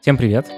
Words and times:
Всем 0.00 0.16
привет! 0.16 0.50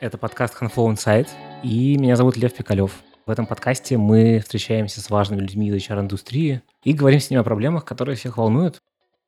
Это 0.00 0.18
подкаст 0.18 0.60
Handflow 0.60 0.92
Insight, 0.92 1.28
и 1.62 1.96
меня 1.96 2.16
зовут 2.16 2.36
Лев 2.36 2.52
Пикалев. 2.52 3.04
В 3.26 3.30
этом 3.30 3.46
подкасте 3.46 3.96
мы 3.96 4.40
встречаемся 4.40 5.00
с 5.00 5.08
важными 5.08 5.40
людьми 5.40 5.68
из 5.68 5.74
HR-индустрии 5.88 6.62
и 6.82 6.92
говорим 6.92 7.20
с 7.20 7.30
ними 7.30 7.40
о 7.40 7.44
проблемах, 7.44 7.84
которые 7.84 8.16
всех 8.16 8.38
волнуют. 8.38 8.82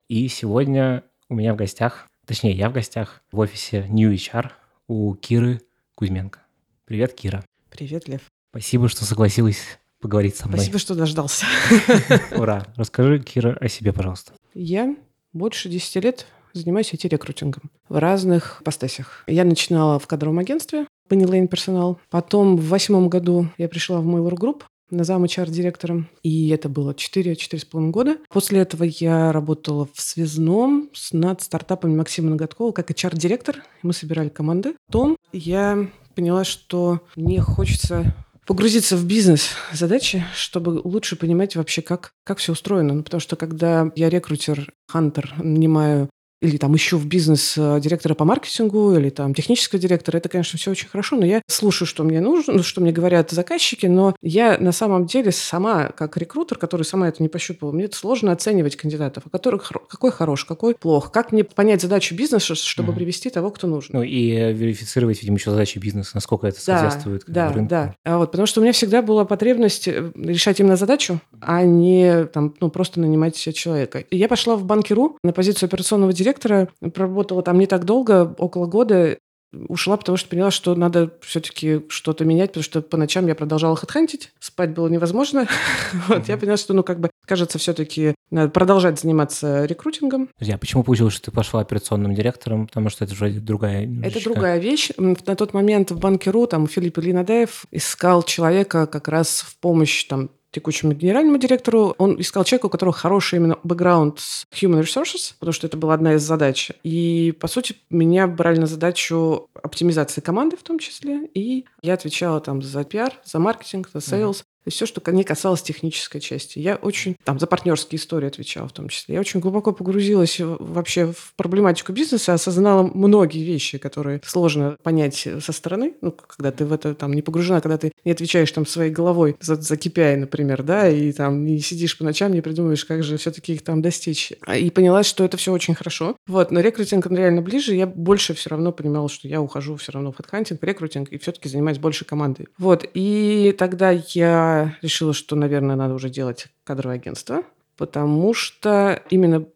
И 0.08 0.26
сегодня 0.26 1.04
у 1.28 1.36
меня 1.36 1.54
в 1.54 1.56
гостях, 1.56 2.08
точнее, 2.26 2.50
я 2.50 2.68
в 2.68 2.72
гостях 2.72 3.22
в 3.30 3.38
офисе 3.38 3.86
New 3.88 4.12
HR 4.12 4.50
у 4.88 5.14
Киры 5.14 5.60
Кузьменко. 5.94 6.40
Привет, 6.84 7.14
Кира. 7.14 7.44
Привет, 7.70 8.08
Лев. 8.08 8.22
Спасибо, 8.50 8.88
что 8.88 9.04
согласилась 9.04 9.78
поговорить 10.00 10.34
со 10.34 10.48
мной. 10.48 10.58
Спасибо, 10.58 10.80
что 10.80 10.96
дождался. 10.96 11.46
Ура. 12.36 12.66
Расскажи, 12.74 13.20
Кира, 13.20 13.56
о 13.60 13.68
себе, 13.68 13.92
пожалуйста. 13.92 14.32
Я 14.52 14.96
больше 15.32 15.68
10 15.68 16.02
лет 16.02 16.26
занимаюсь 16.52 16.92
IT-рекрутингом 16.92 17.70
в 17.88 17.98
разных 17.98 18.62
постасях. 18.64 19.24
Я 19.26 19.44
начинала 19.44 19.98
в 19.98 20.06
кадровом 20.06 20.38
агентстве, 20.38 20.86
Penny 21.08 21.46
персонал. 21.48 21.98
Потом 22.08 22.56
в 22.56 22.68
восьмом 22.68 23.08
году 23.08 23.48
я 23.58 23.68
пришла 23.68 24.00
в 24.00 24.06
Mail.ru 24.06 24.36
Group 24.36 24.62
на 24.90 25.04
зам 25.04 25.24
HR-директором, 25.24 26.08
и 26.22 26.48
это 26.48 26.68
было 26.68 26.92
4-4,5 26.92 27.90
года. 27.90 28.18
После 28.28 28.60
этого 28.60 28.84
я 28.84 29.32
работала 29.32 29.88
в 29.92 30.00
связном 30.00 30.90
с 30.92 31.12
над 31.12 31.42
стартапами 31.42 31.94
Максима 31.94 32.30
Ноготкова 32.30 32.72
как 32.72 32.90
HR-директор. 32.90 33.62
Мы 33.82 33.92
собирали 33.92 34.28
команды. 34.28 34.74
Потом 34.86 35.16
я 35.32 35.88
поняла, 36.14 36.44
что 36.44 37.00
мне 37.16 37.40
хочется 37.40 38.14
погрузиться 38.46 38.96
в 38.96 39.06
бизнес 39.06 39.50
задачи, 39.72 40.24
чтобы 40.34 40.80
лучше 40.82 41.14
понимать 41.14 41.54
вообще, 41.54 41.82
как, 41.82 42.10
как 42.24 42.38
все 42.38 42.52
устроено. 42.52 42.94
Ну, 42.94 43.02
потому 43.04 43.20
что 43.20 43.36
когда 43.36 43.92
я 43.94 44.08
рекрутер, 44.08 44.72
хантер, 44.88 45.32
нанимаю 45.38 46.10
или 46.40 46.56
там 46.56 46.72
еще 46.74 46.96
в 46.96 47.06
бизнес 47.06 47.54
э, 47.56 47.80
директора 47.80 48.14
по 48.14 48.24
маркетингу, 48.24 48.94
или 48.94 49.10
там 49.10 49.34
технического 49.34 49.80
директора, 49.80 50.16
это, 50.16 50.28
конечно, 50.28 50.58
все 50.58 50.70
очень 50.70 50.88
хорошо, 50.88 51.16
но 51.16 51.26
я 51.26 51.42
слушаю, 51.46 51.86
что 51.86 52.02
мне 52.04 52.20
нужно, 52.20 52.54
ну, 52.54 52.62
что 52.62 52.80
мне 52.80 52.92
говорят 52.92 53.30
заказчики, 53.30 53.86
но 53.86 54.14
я 54.22 54.56
на 54.58 54.72
самом 54.72 55.06
деле 55.06 55.32
сама, 55.32 55.88
как 55.88 56.16
рекрутер, 56.16 56.58
который 56.58 56.82
сама 56.82 57.08
это 57.08 57.22
не 57.22 57.28
пощупала, 57.28 57.72
мне 57.72 57.84
это 57.84 57.96
сложно 57.96 58.32
оценивать 58.32 58.76
кандидатов, 58.76 59.24
а 59.26 59.30
которых, 59.30 59.70
какой 59.88 60.10
хорош, 60.10 60.44
какой 60.44 60.74
плох, 60.74 61.12
как 61.12 61.32
мне 61.32 61.44
понять 61.44 61.82
задачу 61.82 62.14
бизнеса, 62.14 62.54
чтобы 62.54 62.92
mm-hmm. 62.92 62.96
привести 62.96 63.30
того, 63.30 63.50
кто 63.50 63.66
нужен. 63.66 63.90
Ну 63.96 64.02
и 64.02 64.52
верифицировать, 64.52 65.20
видимо, 65.20 65.36
еще 65.36 65.50
задачи 65.50 65.78
бизнеса, 65.78 66.12
насколько 66.14 66.46
это 66.46 66.58
да, 66.66 66.80
соответствует 66.80 67.24
да, 67.26 67.52
рынку. 67.52 67.70
Да, 67.70 67.94
а 68.04 68.18
вот, 68.18 68.30
потому 68.30 68.46
что 68.46 68.60
у 68.60 68.62
меня 68.62 68.72
всегда 68.72 69.02
была 69.02 69.24
потребность 69.24 69.88
э, 69.88 70.10
решать 70.16 70.60
именно 70.60 70.76
задачу, 70.76 71.20
а 71.40 71.62
не 71.64 72.24
там, 72.26 72.54
ну, 72.60 72.70
просто 72.70 73.00
нанимать 73.00 73.36
человека. 73.36 73.98
И 73.98 74.16
я 74.16 74.28
пошла 74.28 74.56
в 74.56 74.64
банкиру 74.64 75.18
на 75.22 75.32
позицию 75.32 75.66
операционного 75.66 76.12
директора, 76.12 76.29
проработала 76.38 77.42
там 77.42 77.58
не 77.58 77.66
так 77.66 77.84
долго, 77.84 78.34
около 78.38 78.66
года, 78.66 79.18
ушла, 79.52 79.96
потому 79.96 80.16
что 80.16 80.28
поняла, 80.28 80.50
что 80.50 80.74
надо 80.74 81.12
все-таки 81.22 81.82
что-то 81.88 82.24
менять, 82.24 82.50
потому 82.50 82.62
что 82.62 82.82
по 82.82 82.96
ночам 82.96 83.26
я 83.26 83.34
продолжала 83.34 83.76
хедхантить, 83.76 84.32
спать 84.38 84.70
было 84.70 84.88
невозможно. 84.88 85.48
вот, 86.08 86.28
я 86.28 86.36
поняла, 86.36 86.56
что, 86.56 86.72
ну, 86.72 86.82
как 86.82 87.00
бы, 87.00 87.10
кажется, 87.26 87.58
все-таки 87.58 88.14
надо 88.30 88.50
продолжать 88.50 89.00
заниматься 89.00 89.64
рекрутингом. 89.64 90.28
Друзья, 90.38 90.56
почему 90.56 90.84
получилось, 90.84 91.14
что 91.14 91.26
ты 91.26 91.30
пошла 91.32 91.60
операционным 91.60 92.14
директором? 92.14 92.68
Потому 92.68 92.90
что 92.90 93.04
это 93.04 93.14
же 93.14 93.30
другая 93.40 93.86
немножечко... 93.86 94.18
Это 94.18 94.24
другая 94.24 94.58
вещь. 94.58 94.90
На 94.96 95.36
тот 95.36 95.52
момент 95.52 95.90
в 95.90 95.98
банке.ру 95.98 96.46
там 96.46 96.68
Филипп 96.68 96.98
Ильинадаев 96.98 97.64
искал 97.70 98.22
человека 98.22 98.86
как 98.86 99.08
раз 99.08 99.40
в 99.40 99.58
помощь 99.58 100.04
там 100.04 100.30
текущему 100.50 100.92
генеральному 100.92 101.38
директору. 101.38 101.94
Он 101.98 102.20
искал 102.20 102.44
человека, 102.44 102.66
у 102.66 102.70
которого 102.70 102.92
хороший 102.92 103.36
именно 103.36 103.58
бэкграунд 103.62 104.18
с 104.18 104.46
human 104.52 104.80
resources, 104.80 105.34
потому 105.38 105.52
что 105.52 105.66
это 105.66 105.76
была 105.76 105.94
одна 105.94 106.14
из 106.14 106.22
задач. 106.22 106.70
И, 106.82 107.34
по 107.38 107.48
сути, 107.48 107.76
меня 107.88 108.26
брали 108.26 108.58
на 108.58 108.66
задачу 108.66 109.48
оптимизации 109.54 110.20
команды 110.20 110.56
в 110.56 110.62
том 110.62 110.78
числе. 110.78 111.26
И 111.34 111.64
я 111.82 111.94
отвечала 111.94 112.40
там 112.40 112.62
за 112.62 112.84
пиар, 112.84 113.14
за 113.24 113.38
маркетинг, 113.38 113.88
за 113.92 114.00
sales. 114.00 114.42
Все, 114.68 114.86
что 114.86 115.00
не 115.10 115.24
касалось 115.24 115.62
технической 115.62 116.20
части. 116.20 116.58
Я 116.58 116.76
очень, 116.76 117.16
там, 117.24 117.38
за 117.38 117.46
партнерские 117.46 117.98
истории 117.98 118.28
отвечала 118.28 118.68
в 118.68 118.72
том 118.72 118.88
числе. 118.88 119.14
Я 119.14 119.20
очень 119.20 119.40
глубоко 119.40 119.72
погрузилась 119.72 120.38
вообще 120.38 121.12
в 121.12 121.34
проблематику 121.36 121.92
бизнеса, 121.92 122.34
осознала 122.34 122.82
многие 122.82 123.42
вещи, 123.42 123.78
которые 123.78 124.20
сложно 124.24 124.76
понять 124.82 125.26
со 125.40 125.52
стороны, 125.52 125.94
ну, 126.00 126.12
когда 126.12 126.52
ты 126.52 126.64
в 126.64 126.72
это 126.72 126.94
там 126.94 127.12
не 127.12 127.22
погружена, 127.22 127.60
когда 127.60 127.78
ты 127.78 127.92
не 128.04 128.12
отвечаешь 128.12 128.52
там 128.52 128.66
своей 128.66 128.90
головой 128.90 129.36
за, 129.40 129.56
за 129.56 129.74
KPI, 129.74 130.16
например, 130.16 130.62
да, 130.62 130.88
и 130.88 131.12
там 131.12 131.44
не 131.44 131.60
сидишь 131.60 131.96
по 131.96 132.04
ночам, 132.04 132.32
не 132.32 132.40
придумываешь, 132.40 132.84
как 132.84 133.02
же 133.02 133.16
все-таки 133.16 133.54
их 133.54 133.62
там 133.62 133.82
достичь. 133.82 134.32
А, 134.46 134.56
и 134.56 134.70
поняла, 134.70 135.02
что 135.02 135.24
это 135.24 135.36
все 135.36 135.52
очень 135.52 135.74
хорошо. 135.74 136.16
Вот, 136.26 136.50
но 136.50 136.60
рекрутинг 136.60 137.06
реально 137.06 137.42
ближе, 137.42 137.74
я 137.74 137.86
больше 137.86 138.34
все 138.34 138.50
равно 138.50 138.72
понимала, 138.72 139.08
что 139.08 139.26
я 139.28 139.40
ухожу 139.40 139.76
все 139.76 139.92
равно 139.92 140.12
в 140.12 140.16
хедхантинг, 140.16 140.62
рекрутинг, 140.62 141.08
и 141.10 141.18
все-таки 141.18 141.48
занимаюсь 141.48 141.78
больше 141.78 142.04
командой. 142.04 142.48
Вот, 142.58 142.84
и 142.94 143.54
тогда 143.58 143.90
я 143.90 144.49
решила, 144.82 145.12
что, 145.12 145.36
наверное, 145.36 145.76
надо 145.76 145.94
уже 145.94 146.10
делать 146.10 146.48
кадровое 146.64 146.96
агентство, 146.96 147.42
потому 147.76 148.34
что 148.34 149.02
именно 149.10 149.46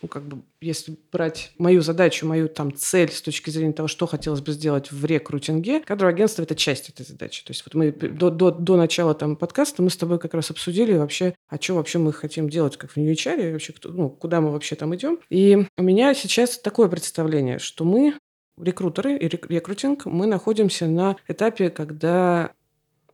ну, 0.00 0.08
как 0.08 0.22
бы, 0.24 0.42
если 0.60 0.96
брать 1.10 1.52
мою 1.58 1.82
задачу, 1.82 2.26
мою 2.26 2.48
там 2.48 2.74
цель 2.74 3.10
с 3.10 3.22
точки 3.22 3.50
зрения 3.50 3.72
того, 3.72 3.88
что 3.88 4.06
хотелось 4.06 4.40
бы 4.40 4.52
сделать 4.52 4.92
в 4.92 5.04
рекрутинге, 5.04 5.80
кадровое 5.80 6.14
агентство– 6.14 6.42
это 6.44 6.54
часть 6.54 6.88
этой 6.88 7.04
задачи. 7.04 7.44
То 7.44 7.52
есть 7.52 7.64
вот 7.64 7.74
мы 7.74 7.92
до, 7.92 8.30
до, 8.30 8.50
до 8.50 8.76
начала 8.76 9.14
там 9.14 9.36
подкаста 9.36 9.82
мы 9.82 9.90
с 9.90 9.96
тобой 9.96 10.18
как 10.18 10.34
раз 10.34 10.50
обсудили 10.50 10.94
вообще, 10.94 11.34
а 11.48 11.60
что 11.60 11.74
вообще 11.74 11.98
мы 11.98 12.12
хотим 12.12 12.48
делать 12.48 12.76
как 12.76 12.90
в 12.92 12.96
HR, 12.96 13.52
вообще, 13.52 13.72
кто, 13.72 13.90
ну, 13.90 14.10
куда 14.10 14.40
мы 14.40 14.52
вообще 14.52 14.76
там 14.76 14.94
идем. 14.94 15.18
И 15.30 15.66
у 15.76 15.82
меня 15.82 16.14
сейчас 16.14 16.58
такое 16.58 16.88
представление, 16.88 17.58
что 17.58 17.84
мы 17.84 18.14
рекрутеры 18.58 19.16
и 19.16 19.28
рекрутинг, 19.28 20.06
мы 20.06 20.26
находимся 20.26 20.86
на 20.86 21.16
этапе, 21.26 21.70
когда 21.70 22.52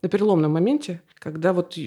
на 0.01 0.09
переломном 0.09 0.51
моменте, 0.51 1.01
когда 1.15 1.53
вот 1.53 1.77